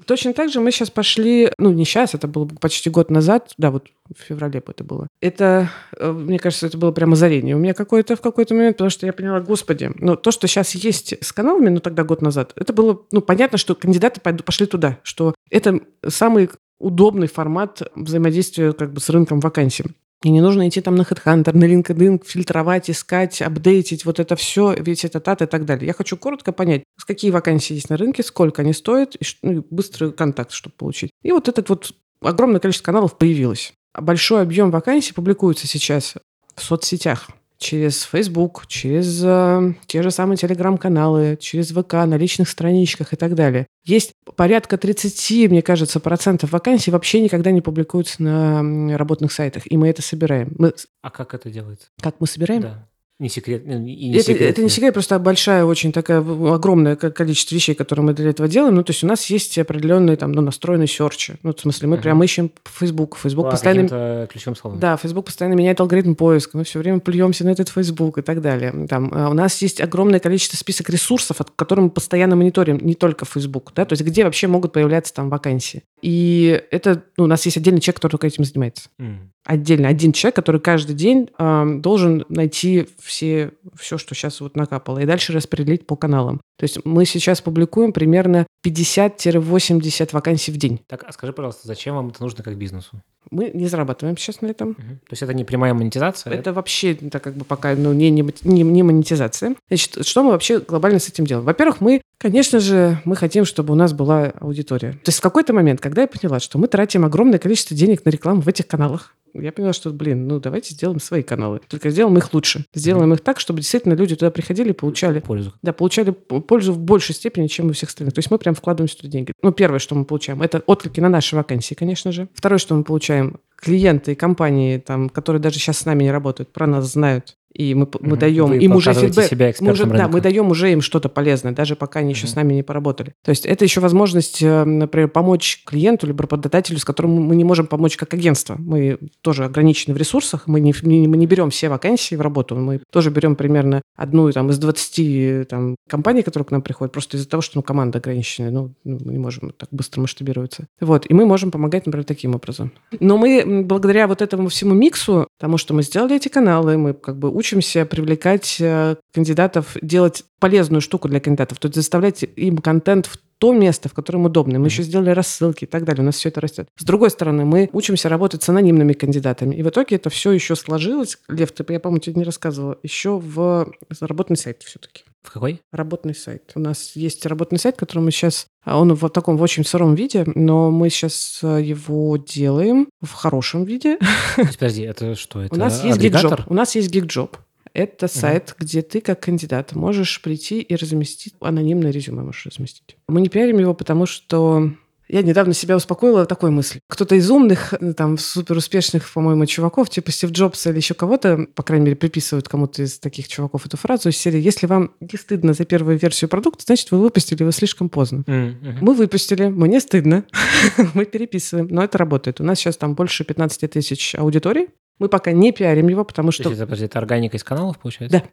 Точно 0.06 0.32
так 0.32 0.50
же 0.50 0.60
мы 0.60 0.70
сейчас 0.70 0.90
пошли, 0.90 1.50
ну, 1.58 1.72
не 1.72 1.84
сейчас, 1.84 2.14
это 2.14 2.28
было 2.28 2.46
почти 2.60 2.90
год 2.90 3.10
назад, 3.10 3.52
да, 3.58 3.70
вот 3.70 3.88
в 4.14 4.20
феврале 4.20 4.60
бы 4.60 4.72
это 4.72 4.84
было. 4.84 5.08
Это, 5.20 5.70
э, 5.96 6.10
мне 6.12 6.38
кажется, 6.38 6.66
это 6.66 6.78
было 6.78 6.92
прямо 6.92 7.12
озарение 7.12 7.56
у 7.56 7.58
меня 7.58 7.74
какое-то 7.74 8.16
в 8.16 8.20
какой-то 8.20 8.54
момент, 8.54 8.76
потому 8.76 8.90
что 8.90 9.06
я 9.06 9.12
поняла, 9.12 9.40
господи, 9.40 9.90
ну, 9.96 10.16
то, 10.16 10.30
что 10.30 10.46
сейчас 10.46 10.74
есть 10.74 11.14
с 11.22 11.32
каналами, 11.32 11.68
ну, 11.68 11.80
тогда 11.80 12.04
год 12.04 12.22
назад, 12.22 12.52
это 12.56 12.72
было, 12.72 13.02
ну, 13.10 13.20
понятно, 13.20 13.58
что 13.58 13.74
кандидаты 13.74 14.20
пошли 14.20 14.66
туда, 14.66 14.98
что 15.02 15.34
это 15.50 15.80
самый 16.06 16.50
удобный 16.78 17.28
формат 17.28 17.82
взаимодействия 17.94 18.72
как 18.72 18.92
бы 18.92 19.00
с 19.00 19.08
рынком 19.08 19.40
вакансий. 19.40 19.84
И 20.22 20.30
не 20.30 20.40
нужно 20.40 20.68
идти 20.68 20.80
там 20.80 20.94
на 20.94 21.02
HeadHunter, 21.02 21.56
на 21.56 21.64
LinkedIn, 21.64 22.24
фильтровать, 22.24 22.88
искать, 22.88 23.42
апдейтить, 23.42 24.04
вот 24.04 24.20
это 24.20 24.36
все, 24.36 24.74
весь 24.74 25.04
этот 25.04 25.26
ад 25.26 25.42
и 25.42 25.46
так 25.46 25.64
далее. 25.64 25.88
Я 25.88 25.94
хочу 25.94 26.16
коротко 26.16 26.52
понять, 26.52 26.84
какие 27.04 27.30
вакансии 27.30 27.74
есть 27.74 27.90
на 27.90 27.96
рынке, 27.96 28.22
сколько 28.22 28.62
они 28.62 28.72
стоят, 28.72 29.16
и 29.16 29.24
ну, 29.42 29.64
быстрый 29.70 30.12
контакт, 30.12 30.52
чтобы 30.52 30.76
получить. 30.76 31.10
И 31.22 31.32
вот 31.32 31.48
этот 31.48 31.68
вот 31.68 31.92
огромное 32.20 32.60
количество 32.60 32.86
каналов 32.86 33.18
появилось. 33.18 33.72
Большой 33.98 34.42
объем 34.42 34.70
вакансий 34.70 35.12
публикуется 35.12 35.66
сейчас 35.66 36.14
в 36.54 36.62
соцсетях 36.62 37.28
через 37.62 38.02
Facebook, 38.02 38.66
через 38.66 39.22
э, 39.24 39.74
те 39.86 40.02
же 40.02 40.10
самые 40.10 40.36
телеграм-каналы, 40.36 41.38
через 41.40 41.70
ВК, 41.70 41.92
на 41.92 42.16
личных 42.16 42.48
страничках 42.48 43.12
и 43.12 43.16
так 43.16 43.34
далее. 43.34 43.66
Есть 43.84 44.12
порядка 44.36 44.76
30, 44.76 45.50
мне 45.50 45.62
кажется, 45.62 46.00
процентов 46.00 46.52
вакансий 46.52 46.90
вообще 46.90 47.20
никогда 47.20 47.50
не 47.52 47.60
публикуются 47.60 48.22
на 48.22 48.98
работных 48.98 49.32
сайтах, 49.32 49.62
и 49.70 49.76
мы 49.76 49.88
это 49.88 50.02
собираем. 50.02 50.52
Мы... 50.58 50.74
А 51.00 51.10
как 51.10 51.34
это 51.34 51.50
делается? 51.50 51.86
Как 52.00 52.16
мы 52.18 52.26
собираем? 52.26 52.62
Да. 52.62 52.88
Не 53.22 53.28
секрет. 53.28 53.62
И 53.64 53.68
не 53.68 54.14
это, 54.14 54.24
секрет. 54.24 54.50
это 54.50 54.62
не 54.64 54.68
секрет, 54.68 54.94
просто 54.94 55.16
большая, 55.20 55.64
очень 55.64 55.92
такая 55.92 56.18
огромное 56.18 56.96
количество 56.96 57.54
вещей, 57.54 57.76
которые 57.76 58.04
мы 58.04 58.14
для 58.14 58.30
этого 58.30 58.48
делаем. 58.48 58.74
Ну, 58.74 58.82
то 58.82 58.90
есть 58.90 59.04
у 59.04 59.06
нас 59.06 59.24
есть 59.26 59.56
определенные 59.58 60.16
там, 60.16 60.32
ну, 60.32 60.42
настроенные 60.42 60.88
серчи. 60.88 61.34
Ну, 61.44 61.54
в 61.54 61.60
смысле, 61.60 61.86
мы 61.86 61.96
uh-huh. 61.96 62.02
прям 62.02 62.20
ищем 62.24 62.50
Facebook. 62.64 63.16
Facebook 63.16 63.44
По 63.44 63.52
постоянно... 63.52 64.26
ключевым 64.26 64.56
словом. 64.56 64.80
Да, 64.80 64.96
Facebook 64.96 65.26
постоянно 65.26 65.54
меняет 65.54 65.80
алгоритм 65.80 66.14
поиска. 66.16 66.58
Мы 66.58 66.64
все 66.64 66.80
время 66.80 66.98
плюемся 66.98 67.44
на 67.44 67.50
этот 67.50 67.68
Facebook 67.68 68.18
и 68.18 68.22
так 68.22 68.40
далее. 68.40 68.88
Там, 68.88 69.12
а 69.14 69.30
у 69.30 69.34
нас 69.34 69.62
есть 69.62 69.80
огромное 69.80 70.18
количество 70.18 70.56
список 70.56 70.90
ресурсов, 70.90 71.40
от 71.40 71.50
которых 71.50 71.84
мы 71.84 71.90
постоянно 71.90 72.34
мониторим, 72.34 72.78
не 72.78 72.96
только 72.96 73.24
Facebook. 73.24 73.70
Да? 73.76 73.84
То 73.84 73.92
есть 73.92 74.02
где 74.02 74.24
вообще 74.24 74.48
могут 74.48 74.72
появляться 74.72 75.14
там 75.14 75.30
вакансии. 75.30 75.84
И 76.00 76.60
это, 76.72 77.04
ну, 77.16 77.24
у 77.24 77.28
нас 77.28 77.44
есть 77.44 77.56
отдельный 77.56 77.80
человек, 77.80 77.98
который 77.98 78.10
только 78.10 78.26
этим 78.26 78.42
занимается. 78.42 78.88
Mm. 78.98 79.18
Отдельно 79.44 79.88
один 79.88 80.12
человек, 80.12 80.36
который 80.36 80.60
каждый 80.60 80.94
день 80.94 81.28
э, 81.38 81.74
должен 81.78 82.24
найти 82.28 82.88
все, 83.12 83.52
все, 83.74 83.98
что 83.98 84.14
сейчас 84.14 84.40
вот 84.40 84.56
накапало, 84.56 84.98
и 84.98 85.04
дальше 85.04 85.34
распределить 85.34 85.86
по 85.86 85.96
каналам. 85.96 86.40
То 86.56 86.64
есть 86.64 86.82
мы 86.86 87.04
сейчас 87.04 87.42
публикуем 87.42 87.92
примерно 87.92 88.46
50-80 88.66 90.08
вакансий 90.12 90.50
в 90.50 90.56
день. 90.56 90.80
Так, 90.86 91.04
а 91.06 91.12
скажи, 91.12 91.34
пожалуйста, 91.34 91.68
зачем 91.68 91.94
вам 91.94 92.08
это 92.08 92.22
нужно 92.22 92.42
как 92.42 92.56
бизнесу? 92.56 93.02
Мы 93.30 93.50
не 93.54 93.66
зарабатываем 93.66 94.16
сейчас 94.16 94.40
на 94.40 94.46
этом. 94.46 94.70
Угу. 94.70 94.76
То 94.78 95.12
есть 95.12 95.22
это 95.22 95.34
не 95.34 95.44
прямая 95.44 95.74
монетизация? 95.74 96.32
Это 96.32 96.44
да? 96.44 96.52
вообще 96.52 96.92
это 96.92 97.18
как 97.18 97.34
бы 97.34 97.44
пока 97.44 97.74
ну, 97.74 97.92
не, 97.92 98.10
не, 98.10 98.22
не, 98.42 98.62
не 98.62 98.82
монетизация. 98.82 99.56
Значит, 99.68 100.06
что 100.06 100.22
мы 100.22 100.30
вообще 100.30 100.60
глобально 100.60 100.98
с 100.98 101.08
этим 101.08 101.26
делаем? 101.26 101.46
Во-первых, 101.46 101.80
мы, 101.80 102.02
конечно 102.18 102.60
же, 102.60 103.00
мы 103.04 103.16
хотим, 103.16 103.44
чтобы 103.44 103.72
у 103.72 103.76
нас 103.76 103.92
была 103.92 104.32
аудитория. 104.40 104.92
То 104.92 105.08
есть 105.08 105.18
в 105.18 105.22
какой-то 105.22 105.52
момент, 105.52 105.80
когда 105.80 106.02
я 106.02 106.08
поняла, 106.08 106.40
что 106.40 106.58
мы 106.58 106.68
тратим 106.68 107.04
огромное 107.04 107.38
количество 107.38 107.76
денег 107.76 108.04
на 108.04 108.10
рекламу 108.10 108.42
в 108.42 108.48
этих 108.48 108.66
каналах, 108.66 109.14
я 109.34 109.52
поняла, 109.52 109.72
что, 109.72 109.90
блин, 109.90 110.28
ну 110.28 110.40
давайте 110.40 110.74
сделаем 110.74 111.00
свои 111.00 111.22
каналы. 111.22 111.60
Только 111.68 111.90
сделаем 111.90 112.16
их 112.18 112.32
лучше. 112.34 112.66
Сделаем 112.74 113.12
mm-hmm. 113.12 113.16
их 113.16 113.20
так, 113.22 113.40
чтобы 113.40 113.60
действительно 113.60 113.94
люди 113.94 114.14
туда 114.14 114.30
приходили 114.30 114.70
и 114.70 114.72
получали 114.72 115.20
пользу. 115.20 115.54
Да, 115.62 115.72
получали 115.72 116.10
пользу 116.10 116.72
в 116.72 116.78
большей 116.78 117.14
степени, 117.14 117.46
чем 117.46 117.70
у 117.70 117.72
всех 117.72 117.88
остальных. 117.88 118.14
То 118.14 118.18
есть 118.18 118.30
мы 118.30 118.38
прям 118.38 118.54
вкладываем 118.54 118.90
сюда 118.90 119.08
деньги. 119.08 119.32
Ну, 119.42 119.52
первое, 119.52 119.78
что 119.78 119.94
мы 119.94 120.04
получаем, 120.04 120.42
это 120.42 120.62
отклики 120.66 121.00
на 121.00 121.08
наши 121.08 121.34
вакансии, 121.34 121.74
конечно 121.74 122.12
же. 122.12 122.28
Второе, 122.34 122.58
что 122.58 122.74
мы 122.74 122.84
получаем, 122.84 123.11
клиенты 123.56 124.12
и 124.12 124.16
компании, 124.16 124.78
там, 124.78 125.08
которые 125.08 125.40
даже 125.40 125.58
сейчас 125.58 125.78
с 125.78 125.86
нами 125.86 126.04
не 126.04 126.10
работают, 126.10 126.52
про 126.52 126.66
нас 126.66 126.92
знают 126.92 127.36
и 127.52 127.74
мы, 127.74 127.88
мы 128.00 128.16
даем 128.16 128.46
Вы 128.46 128.58
им 128.58 128.76
уже 128.76 128.94
фидбэк. 128.94 129.28
Себя 129.28 129.52
мы 129.60 129.72
уже, 129.72 129.84
рынка. 129.84 129.98
да, 129.98 130.08
мы 130.08 130.20
даем 130.20 130.50
уже 130.50 130.72
им 130.72 130.80
что-то 130.80 131.08
полезное, 131.08 131.52
даже 131.52 131.76
пока 131.76 132.00
они 132.00 132.12
mm-hmm. 132.12 132.16
еще 132.16 132.26
с 132.26 132.36
нами 132.36 132.54
не 132.54 132.62
поработали. 132.62 133.14
То 133.24 133.30
есть 133.30 133.46
это 133.46 133.64
еще 133.64 133.80
возможность, 133.80 134.42
э, 134.42 134.64
например, 134.64 135.08
помочь 135.08 135.62
клиенту 135.66 136.06
либо 136.06 136.22
работодателю, 136.22 136.78
с 136.78 136.84
которым 136.84 137.12
мы 137.12 137.36
не 137.36 137.44
можем 137.44 137.66
помочь 137.66 137.96
как 137.96 138.14
агентство. 138.14 138.56
Мы 138.58 138.98
тоже 139.20 139.44
ограничены 139.44 139.94
в 139.94 139.96
ресурсах, 139.96 140.46
мы 140.46 140.60
не, 140.60 140.74
мы 140.82 141.16
не 141.16 141.26
берем 141.26 141.50
все 141.50 141.68
вакансии 141.68 142.14
в 142.14 142.20
работу, 142.20 142.56
мы 142.56 142.80
тоже 142.90 143.10
берем 143.10 143.36
примерно 143.36 143.82
одну 143.96 144.30
там, 144.32 144.50
из 144.50 144.58
20 144.58 145.48
там, 145.48 145.76
компаний, 145.88 146.22
которые 146.22 146.46
к 146.46 146.50
нам 146.50 146.62
приходят, 146.62 146.92
просто 146.92 147.16
из-за 147.16 147.28
того, 147.28 147.40
что 147.40 147.58
ну, 147.58 147.62
команда 147.62 147.98
ограниченная, 147.98 148.50
ну, 148.50 148.74
ну, 148.84 148.98
мы 149.04 149.12
не 149.12 149.18
можем 149.18 149.50
так 149.50 149.68
быстро 149.70 150.00
масштабироваться. 150.00 150.66
Вот, 150.80 151.08
и 151.08 151.14
мы 151.14 151.26
можем 151.26 151.50
помогать, 151.50 151.86
например, 151.86 152.04
таким 152.04 152.34
образом. 152.34 152.72
Но 153.00 153.16
мы 153.18 153.62
благодаря 153.64 154.06
вот 154.06 154.22
этому 154.22 154.48
всему 154.48 154.74
миксу, 154.74 155.28
тому, 155.38 155.58
что 155.58 155.74
мы 155.74 155.82
сделали 155.82 156.16
эти 156.16 156.28
каналы, 156.28 156.76
мы 156.76 156.94
как 156.94 157.18
бы 157.18 157.28
учимся 157.42 157.84
привлекать 157.84 158.58
э, 158.60 158.94
кандидатов, 159.12 159.76
делать 159.82 160.24
полезную 160.38 160.80
штуку 160.80 161.08
для 161.08 161.18
кандидатов, 161.18 161.58
то 161.58 161.66
есть 161.66 161.74
заставлять 161.74 162.22
им 162.36 162.58
контент 162.58 163.06
в 163.06 163.16
то 163.38 163.52
место, 163.52 163.88
в 163.88 163.94
котором 163.94 164.26
удобно. 164.26 164.60
Мы 164.60 164.68
еще 164.68 164.84
сделали 164.84 165.10
рассылки 165.10 165.64
и 165.64 165.66
так 165.66 165.82
далее. 165.84 166.02
У 166.02 166.06
нас 166.06 166.14
все 166.14 166.28
это 166.28 166.40
растет. 166.40 166.68
С 166.76 166.84
другой 166.84 167.10
стороны, 167.10 167.44
мы 167.44 167.68
учимся 167.72 168.08
работать 168.08 168.44
с 168.44 168.48
анонимными 168.48 168.92
кандидатами. 168.92 169.56
И 169.56 169.64
в 169.64 169.68
итоге 169.68 169.96
это 169.96 170.10
все 170.10 170.30
еще 170.30 170.54
сложилось. 170.54 171.18
Лев, 171.28 171.50
ты, 171.50 171.64
я, 171.72 171.80
по-моему, 171.80 172.00
тебе 172.00 172.20
не 172.20 172.24
рассказывала. 172.24 172.78
Еще 172.84 173.18
в 173.18 173.72
работный 174.00 174.36
сайт 174.36 174.62
все-таки. 174.62 175.02
В 175.22 175.30
какой? 175.30 175.60
Работный 175.70 176.14
сайт. 176.14 176.52
У 176.56 176.60
нас 176.60 176.96
есть 176.96 177.24
работный 177.26 177.58
сайт, 177.58 177.76
который 177.76 178.00
мы 178.00 178.10
сейчас... 178.10 178.46
А, 178.64 178.78
он 178.78 178.92
в 178.94 179.08
таком 179.10 179.36
в 179.36 179.42
очень 179.42 179.64
сыром 179.64 179.94
виде, 179.94 180.24
но 180.34 180.70
мы 180.70 180.90
сейчас 180.90 181.40
э, 181.42 181.62
его 181.62 182.16
делаем 182.16 182.88
в 183.00 183.12
хорошем 183.12 183.64
виде. 183.64 183.98
Подожди, 184.36 184.82
это 184.82 185.14
что? 185.14 185.42
Это 185.42 185.54
у 185.54 185.58
нас 185.58 185.84
есть 185.84 185.98
гигджоп. 185.98 186.40
У 186.46 186.54
нас 186.54 186.74
есть 186.74 186.90
гигджоп. 186.90 187.36
Это 187.72 188.08
сайт, 188.08 188.50
угу. 188.50 188.64
где 188.64 188.82
ты 188.82 189.00
как 189.00 189.20
кандидат 189.20 189.74
можешь 189.74 190.20
прийти 190.20 190.60
и 190.60 190.74
разместить 190.76 191.34
анонимное 191.40 191.90
резюме, 191.90 192.22
можешь 192.22 192.46
разместить. 192.46 192.96
Мы 193.08 193.20
не 193.20 193.28
пиарим 193.28 193.58
его, 193.58 193.74
потому 193.74 194.06
что 194.06 194.72
я 195.08 195.22
недавно 195.22 195.52
себя 195.54 195.76
успокоила 195.76 196.26
такой 196.26 196.50
мыслью. 196.50 196.80
Кто-то 196.88 197.14
из 197.14 197.30
умных, 197.30 197.74
там, 197.96 198.18
суперуспешных, 198.18 199.10
по-моему, 199.10 199.46
чуваков, 199.46 199.90
типа 199.90 200.10
Стив 200.10 200.30
Джобса 200.30 200.70
или 200.70 200.78
еще 200.78 200.94
кого-то, 200.94 201.46
по 201.54 201.62
крайней 201.62 201.86
мере, 201.86 201.96
приписывают 201.96 202.48
кому-то 202.48 202.82
из 202.82 202.98
таких 202.98 203.28
чуваков 203.28 203.66
эту 203.66 203.76
фразу 203.76 204.08
из 204.08 204.16
серии 204.16 204.40
«Если 204.40 204.66
вам 204.66 204.92
не 205.00 205.18
стыдно 205.18 205.52
за 205.52 205.64
первую 205.64 205.98
версию 205.98 206.30
продукта, 206.30 206.64
значит, 206.66 206.90
вы 206.90 206.98
выпустили 206.98 207.42
его 207.42 207.50
слишком 207.50 207.88
поздно». 207.88 208.24
Mm-hmm. 208.26 208.78
Мы 208.80 208.94
выпустили, 208.94 209.46
мне 209.48 209.80
стыдно, 209.80 210.24
мы 210.94 211.04
переписываем, 211.04 211.68
но 211.70 211.84
это 211.84 211.98
работает. 211.98 212.40
У 212.40 212.44
нас 212.44 212.58
сейчас 212.58 212.76
там 212.76 212.94
больше 212.94 213.24
15 213.24 213.70
тысяч 213.70 214.14
аудиторий, 214.14 214.68
Мы 214.98 215.08
пока 215.08 215.32
не 215.32 215.52
пиарим 215.52 215.88
его, 215.88 216.04
потому 216.04 216.32
что... 216.32 216.50
Это, 216.50 216.64
подожди, 216.64 216.84
это 216.86 216.98
органика 216.98 217.36
из 217.36 217.44
каналов, 217.44 217.78
получается? 217.78 218.18
Да. 218.18 218.24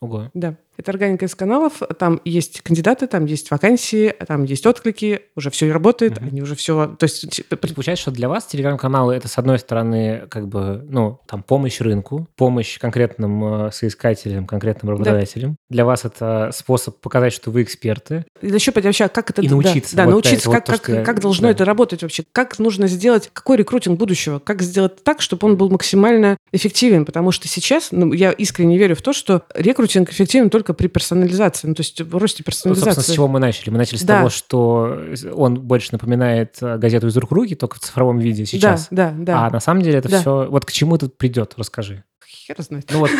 Ого. 0.00 0.30
Да, 0.34 0.54
это 0.76 0.92
органика 0.92 1.24
из 1.26 1.34
каналов, 1.34 1.82
там 1.98 2.20
есть 2.24 2.60
кандидаты, 2.60 3.08
там 3.08 3.24
есть 3.24 3.50
вакансии, 3.50 4.14
там 4.28 4.44
есть 4.44 4.64
отклики, 4.64 5.22
уже 5.34 5.50
все 5.50 5.72
работает, 5.72 6.20
Мгм. 6.20 6.28
они 6.28 6.42
уже 6.42 6.54
все... 6.54 6.94
То 6.98 7.04
есть 7.04 7.28
типа, 7.30 7.56
То 7.56 7.64
есть 7.64 7.74
получается, 7.74 8.02
что 8.02 8.10
для 8.12 8.28
вас 8.28 8.46
телеграм-каналы 8.46 9.14
это, 9.14 9.26
с 9.26 9.38
одной 9.38 9.58
стороны, 9.58 10.26
как 10.28 10.46
бы, 10.46 10.84
ну, 10.88 11.18
там, 11.26 11.42
помощь 11.42 11.80
рынку, 11.80 12.28
помощь 12.36 12.78
конкретным 12.78 13.66
э, 13.66 13.72
соискателям, 13.72 14.46
конкретным 14.46 14.90
работодателям. 14.90 15.56
Для 15.68 15.84
вас 15.84 16.04
это 16.04 16.50
способ 16.54 17.00
показать, 17.00 17.32
что 17.32 17.50
вы 17.50 17.62
эксперты. 17.62 18.24
И 18.40 18.46
еще 18.46 18.70
вообще, 18.72 19.06
а 19.06 19.08
как 19.08 19.30
это... 19.30 19.42
И 19.42 19.48
да, 19.48 19.54
научиться. 19.54 19.96
Да, 19.96 20.04
Вот 20.04 20.10
научиться, 20.12 20.36
это 20.36 20.50
вот 20.50 20.54
как, 20.54 20.64
то, 20.66 20.72
как, 20.72 20.88
я- 20.88 21.02
как 21.04 21.20
должно 21.20 21.48
да. 21.48 21.50
это 21.50 21.64
работать 21.64 22.02
вообще. 22.02 22.22
Как 22.30 22.56
нужно 22.60 22.86
сделать, 22.86 23.30
какой 23.32 23.56
рекрутинг 23.56 23.98
будущего, 23.98 24.38
как 24.38 24.62
сделать 24.62 25.02
так, 25.02 25.20
чтобы 25.22 25.48
он 25.48 25.56
был 25.56 25.70
максимально 25.70 26.36
эффективен. 26.52 27.04
Потому 27.04 27.32
что 27.32 27.48
сейчас, 27.48 27.88
ну, 27.90 28.12
я 28.12 28.30
искренне 28.30 28.78
верю 28.78 28.94
в 28.94 29.02
то, 29.02 29.12
что 29.12 29.42
рекрутинг 29.56 29.87
эффективен 29.96 30.50
только 30.50 30.74
при 30.74 30.86
персонализации. 30.88 31.66
Ну, 31.68 31.74
то 31.74 31.80
есть 31.80 32.00
в 32.00 32.16
росте 32.16 32.42
Ну, 32.42 32.44
персонализации. 32.44 32.90
собственно, 32.90 33.12
с 33.12 33.14
чего 33.16 33.28
мы 33.28 33.40
начали? 33.40 33.70
Мы 33.70 33.78
начали 33.78 33.96
с 33.98 34.02
Да. 34.02 34.18
того, 34.18 34.28
что 34.30 34.98
он 35.34 35.60
больше 35.60 35.88
напоминает 35.92 36.56
э, 36.60 36.76
газету 36.78 37.06
из 37.08 37.16
рук 37.16 37.30
в 37.30 37.34
руки, 37.34 37.54
только 37.54 37.76
в 37.76 37.80
цифровом 37.80 38.18
виде 38.18 38.46
сейчас. 38.46 38.88
Да, 38.90 39.10
да, 39.16 39.24
да. 39.24 39.46
А 39.46 39.50
на 39.50 39.60
самом 39.60 39.82
деле 39.82 39.98
это 39.98 40.08
Да. 40.08 40.20
все... 40.20 40.46
Вот 40.50 40.64
к 40.64 40.72
чему 40.72 40.96
это 40.96 41.08
придет, 41.08 41.54
расскажи. 41.56 42.04
Хер 42.48 42.62
знает. 42.62 42.86
Ну 42.90 43.00
вот, 43.00 43.10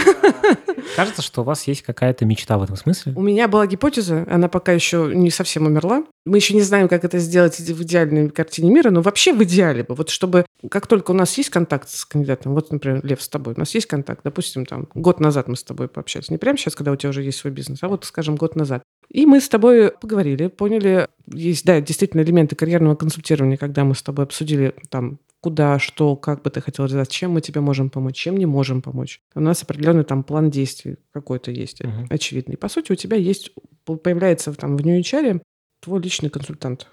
кажется, 0.97 1.21
что 1.21 1.43
у 1.43 1.45
вас 1.45 1.67
есть 1.69 1.83
какая-то 1.83 2.25
мечта 2.25 2.57
в 2.57 2.63
этом 2.63 2.77
смысле. 2.77 3.13
У 3.15 3.21
меня 3.21 3.47
была 3.47 3.67
гипотеза, 3.67 4.27
она 4.31 4.49
пока 4.49 4.73
еще 4.73 5.11
не 5.15 5.31
совсем 5.31 5.67
умерла. 5.67 6.05
Мы 6.25 6.39
еще 6.39 6.55
не 6.55 6.63
знаем, 6.63 6.89
как 6.89 7.05
это 7.05 7.19
сделать 7.19 7.61
в 7.61 7.83
идеальной 7.83 8.31
картине 8.31 8.71
мира, 8.71 8.89
но 8.89 9.03
вообще 9.03 9.35
в 9.35 9.43
идеале 9.45 9.83
бы. 9.83 9.95
Вот 9.95 10.09
чтобы, 10.09 10.47
как 10.71 10.87
только 10.87 11.11
у 11.11 11.15
нас 11.15 11.37
есть 11.37 11.51
контакт 11.51 11.91
с 11.91 12.07
кандидатом, 12.07 12.55
вот, 12.55 12.73
например, 12.73 13.05
Лев, 13.05 13.21
с 13.21 13.29
тобой, 13.29 13.53
у 13.55 13.59
нас 13.59 13.75
есть 13.75 13.87
контакт, 13.87 14.23
допустим, 14.25 14.65
там, 14.65 14.89
год 14.95 15.21
назад 15.21 15.47
мы 15.49 15.57
с 15.57 15.63
тобой 15.63 15.89
пообщались. 15.89 16.31
Не 16.31 16.39
прямо 16.39 16.57
сейчас, 16.57 16.75
когда 16.75 16.93
у 16.93 16.97
тебя 16.97 17.11
уже 17.11 17.23
есть 17.23 17.39
свой 17.39 17.53
бизнес, 17.53 17.83
а 17.83 17.89
вот, 17.89 18.07
скажем, 18.07 18.37
год 18.37 18.57
назад. 18.57 18.83
И 19.11 19.25
мы 19.25 19.41
с 19.41 19.49
тобой 19.49 19.91
поговорили, 19.91 20.49
поняли, 20.49 21.09
есть, 21.33 21.65
да, 21.65 21.81
действительно 21.81 22.21
элементы 22.21 22.57
карьерного 22.57 22.95
консультирования, 22.95 23.57
когда 23.57 23.85
мы 23.85 23.95
с 23.95 24.03
тобой 24.03 24.25
обсудили 24.27 24.75
там 24.91 25.19
куда, 25.41 25.79
что, 25.79 26.17
как 26.17 26.43
бы 26.43 26.51
ты 26.51 26.61
хотел 26.61 26.85
развивать, 26.85 27.11
чем 27.11 27.31
мы 27.33 27.41
тебе 27.41 27.61
можем 27.61 27.91
помочь, 27.91 28.17
чем 28.17 28.37
не 28.37 28.47
можем 28.47 28.83
помочь. 28.83 29.23
У 29.35 29.41
нас 29.41 29.63
определенный 29.63 30.05
там 30.05 30.25
план 30.25 30.51
действий 30.51 30.97
какой-то 31.13 31.51
есть, 31.51 31.83
Мгм. 31.83 32.07
очевидный. 32.11 32.57
По 32.57 32.69
сути, 32.69 32.93
у 32.93 32.97
тебя 32.97 33.17
есть, 33.17 33.53
появляется 33.85 34.53
там 34.53 34.77
в 34.77 34.81
HR 34.81 35.41
твой 35.81 36.03
личный 36.03 36.29
консультант, 36.29 36.89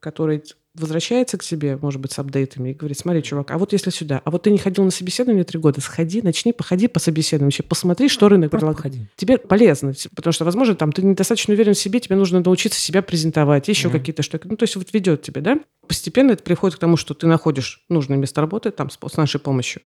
который 0.00 0.42
возвращается 0.74 1.38
к 1.38 1.42
тебе, 1.44 1.76
может 1.76 2.00
быть, 2.00 2.12
с 2.12 2.18
апдейтами 2.18 2.70
и 2.70 2.74
говорит, 2.74 2.98
смотри, 2.98 3.22
чувак, 3.22 3.50
а 3.50 3.58
вот 3.58 3.72
если 3.72 3.90
сюда, 3.90 4.20
а 4.24 4.30
вот 4.30 4.42
ты 4.42 4.50
не 4.50 4.58
ходил 4.58 4.84
на 4.84 4.90
собеседование 4.90 5.44
три 5.44 5.58
года, 5.60 5.80
сходи, 5.80 6.20
начни, 6.22 6.52
походи 6.52 6.88
по 6.88 6.98
собеседованию, 7.00 7.46
вообще 7.48 7.62
посмотри, 7.62 8.08
что 8.08 8.28
рынок 8.28 8.50
предлагает. 8.50 8.94
Тебе 9.16 9.38
полезно, 9.38 9.92
потому 10.14 10.32
что, 10.32 10.44
возможно, 10.44 10.74
там 10.74 10.92
ты 10.92 11.02
недостаточно 11.02 11.54
уверен 11.54 11.74
в 11.74 11.78
себе, 11.78 12.00
тебе 12.00 12.16
нужно 12.16 12.40
научиться 12.40 12.80
себя 12.80 13.02
презентовать, 13.02 13.68
еще 13.68 13.88
Мгм. 13.88 13.98
какие-то 13.98 14.22
штуки. 14.22 14.46
Ну, 14.48 14.56
то 14.56 14.64
есть 14.64 14.76
вот 14.76 14.92
ведет 14.92 15.22
тебя, 15.22 15.40
да? 15.40 15.60
Постепенно 15.86 16.32
это 16.32 16.42
приходит 16.42 16.76
к 16.76 16.80
тому, 16.80 16.96
что 16.96 17.14
ты 17.14 17.26
находишь 17.26 17.84
нужное 17.88 18.16
место 18.16 18.40
работы 18.40 18.70
там 18.70 18.90
с, 18.90 18.98
с 19.00 19.16
нашей 19.16 19.40
помощью. 19.40 19.82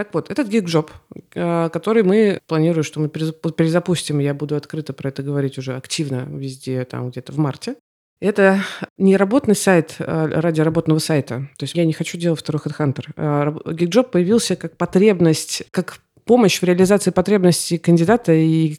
Так 0.00 0.14
вот, 0.14 0.30
этот 0.30 0.48
гиг-джоб, 0.48 0.90
э, 1.34 1.68
который 1.68 2.02
мы 2.02 2.40
планируем, 2.46 2.84
что 2.84 3.00
мы 3.00 3.08
перезап- 3.08 3.52
перезапустим, 3.52 4.18
я 4.18 4.32
буду 4.32 4.56
открыто 4.56 4.94
про 4.94 5.10
это 5.10 5.22
говорить 5.22 5.58
уже 5.58 5.76
активно 5.76 6.26
везде, 6.26 6.86
там 6.86 7.10
где-то 7.10 7.32
в 7.32 7.36
марте. 7.36 7.74
Это 8.18 8.64
не 8.96 9.18
работный 9.18 9.54
сайт 9.54 9.96
э, 9.98 10.26
ради 10.40 10.62
работного 10.62 11.00
сайта. 11.00 11.50
То 11.58 11.64
есть 11.64 11.74
я 11.74 11.84
не 11.84 11.92
хочу 11.92 12.16
делать 12.16 12.40
второй 12.40 12.62
HeadHunter. 12.62 13.74
Гигджоb 13.74 14.10
появился 14.10 14.56
как 14.56 14.78
потребность, 14.78 15.64
как 15.70 15.98
помощь 16.24 16.62
в 16.62 16.64
реализации 16.64 17.10
потребностей 17.10 17.76
кандидата 17.76 18.32
и 18.32 18.78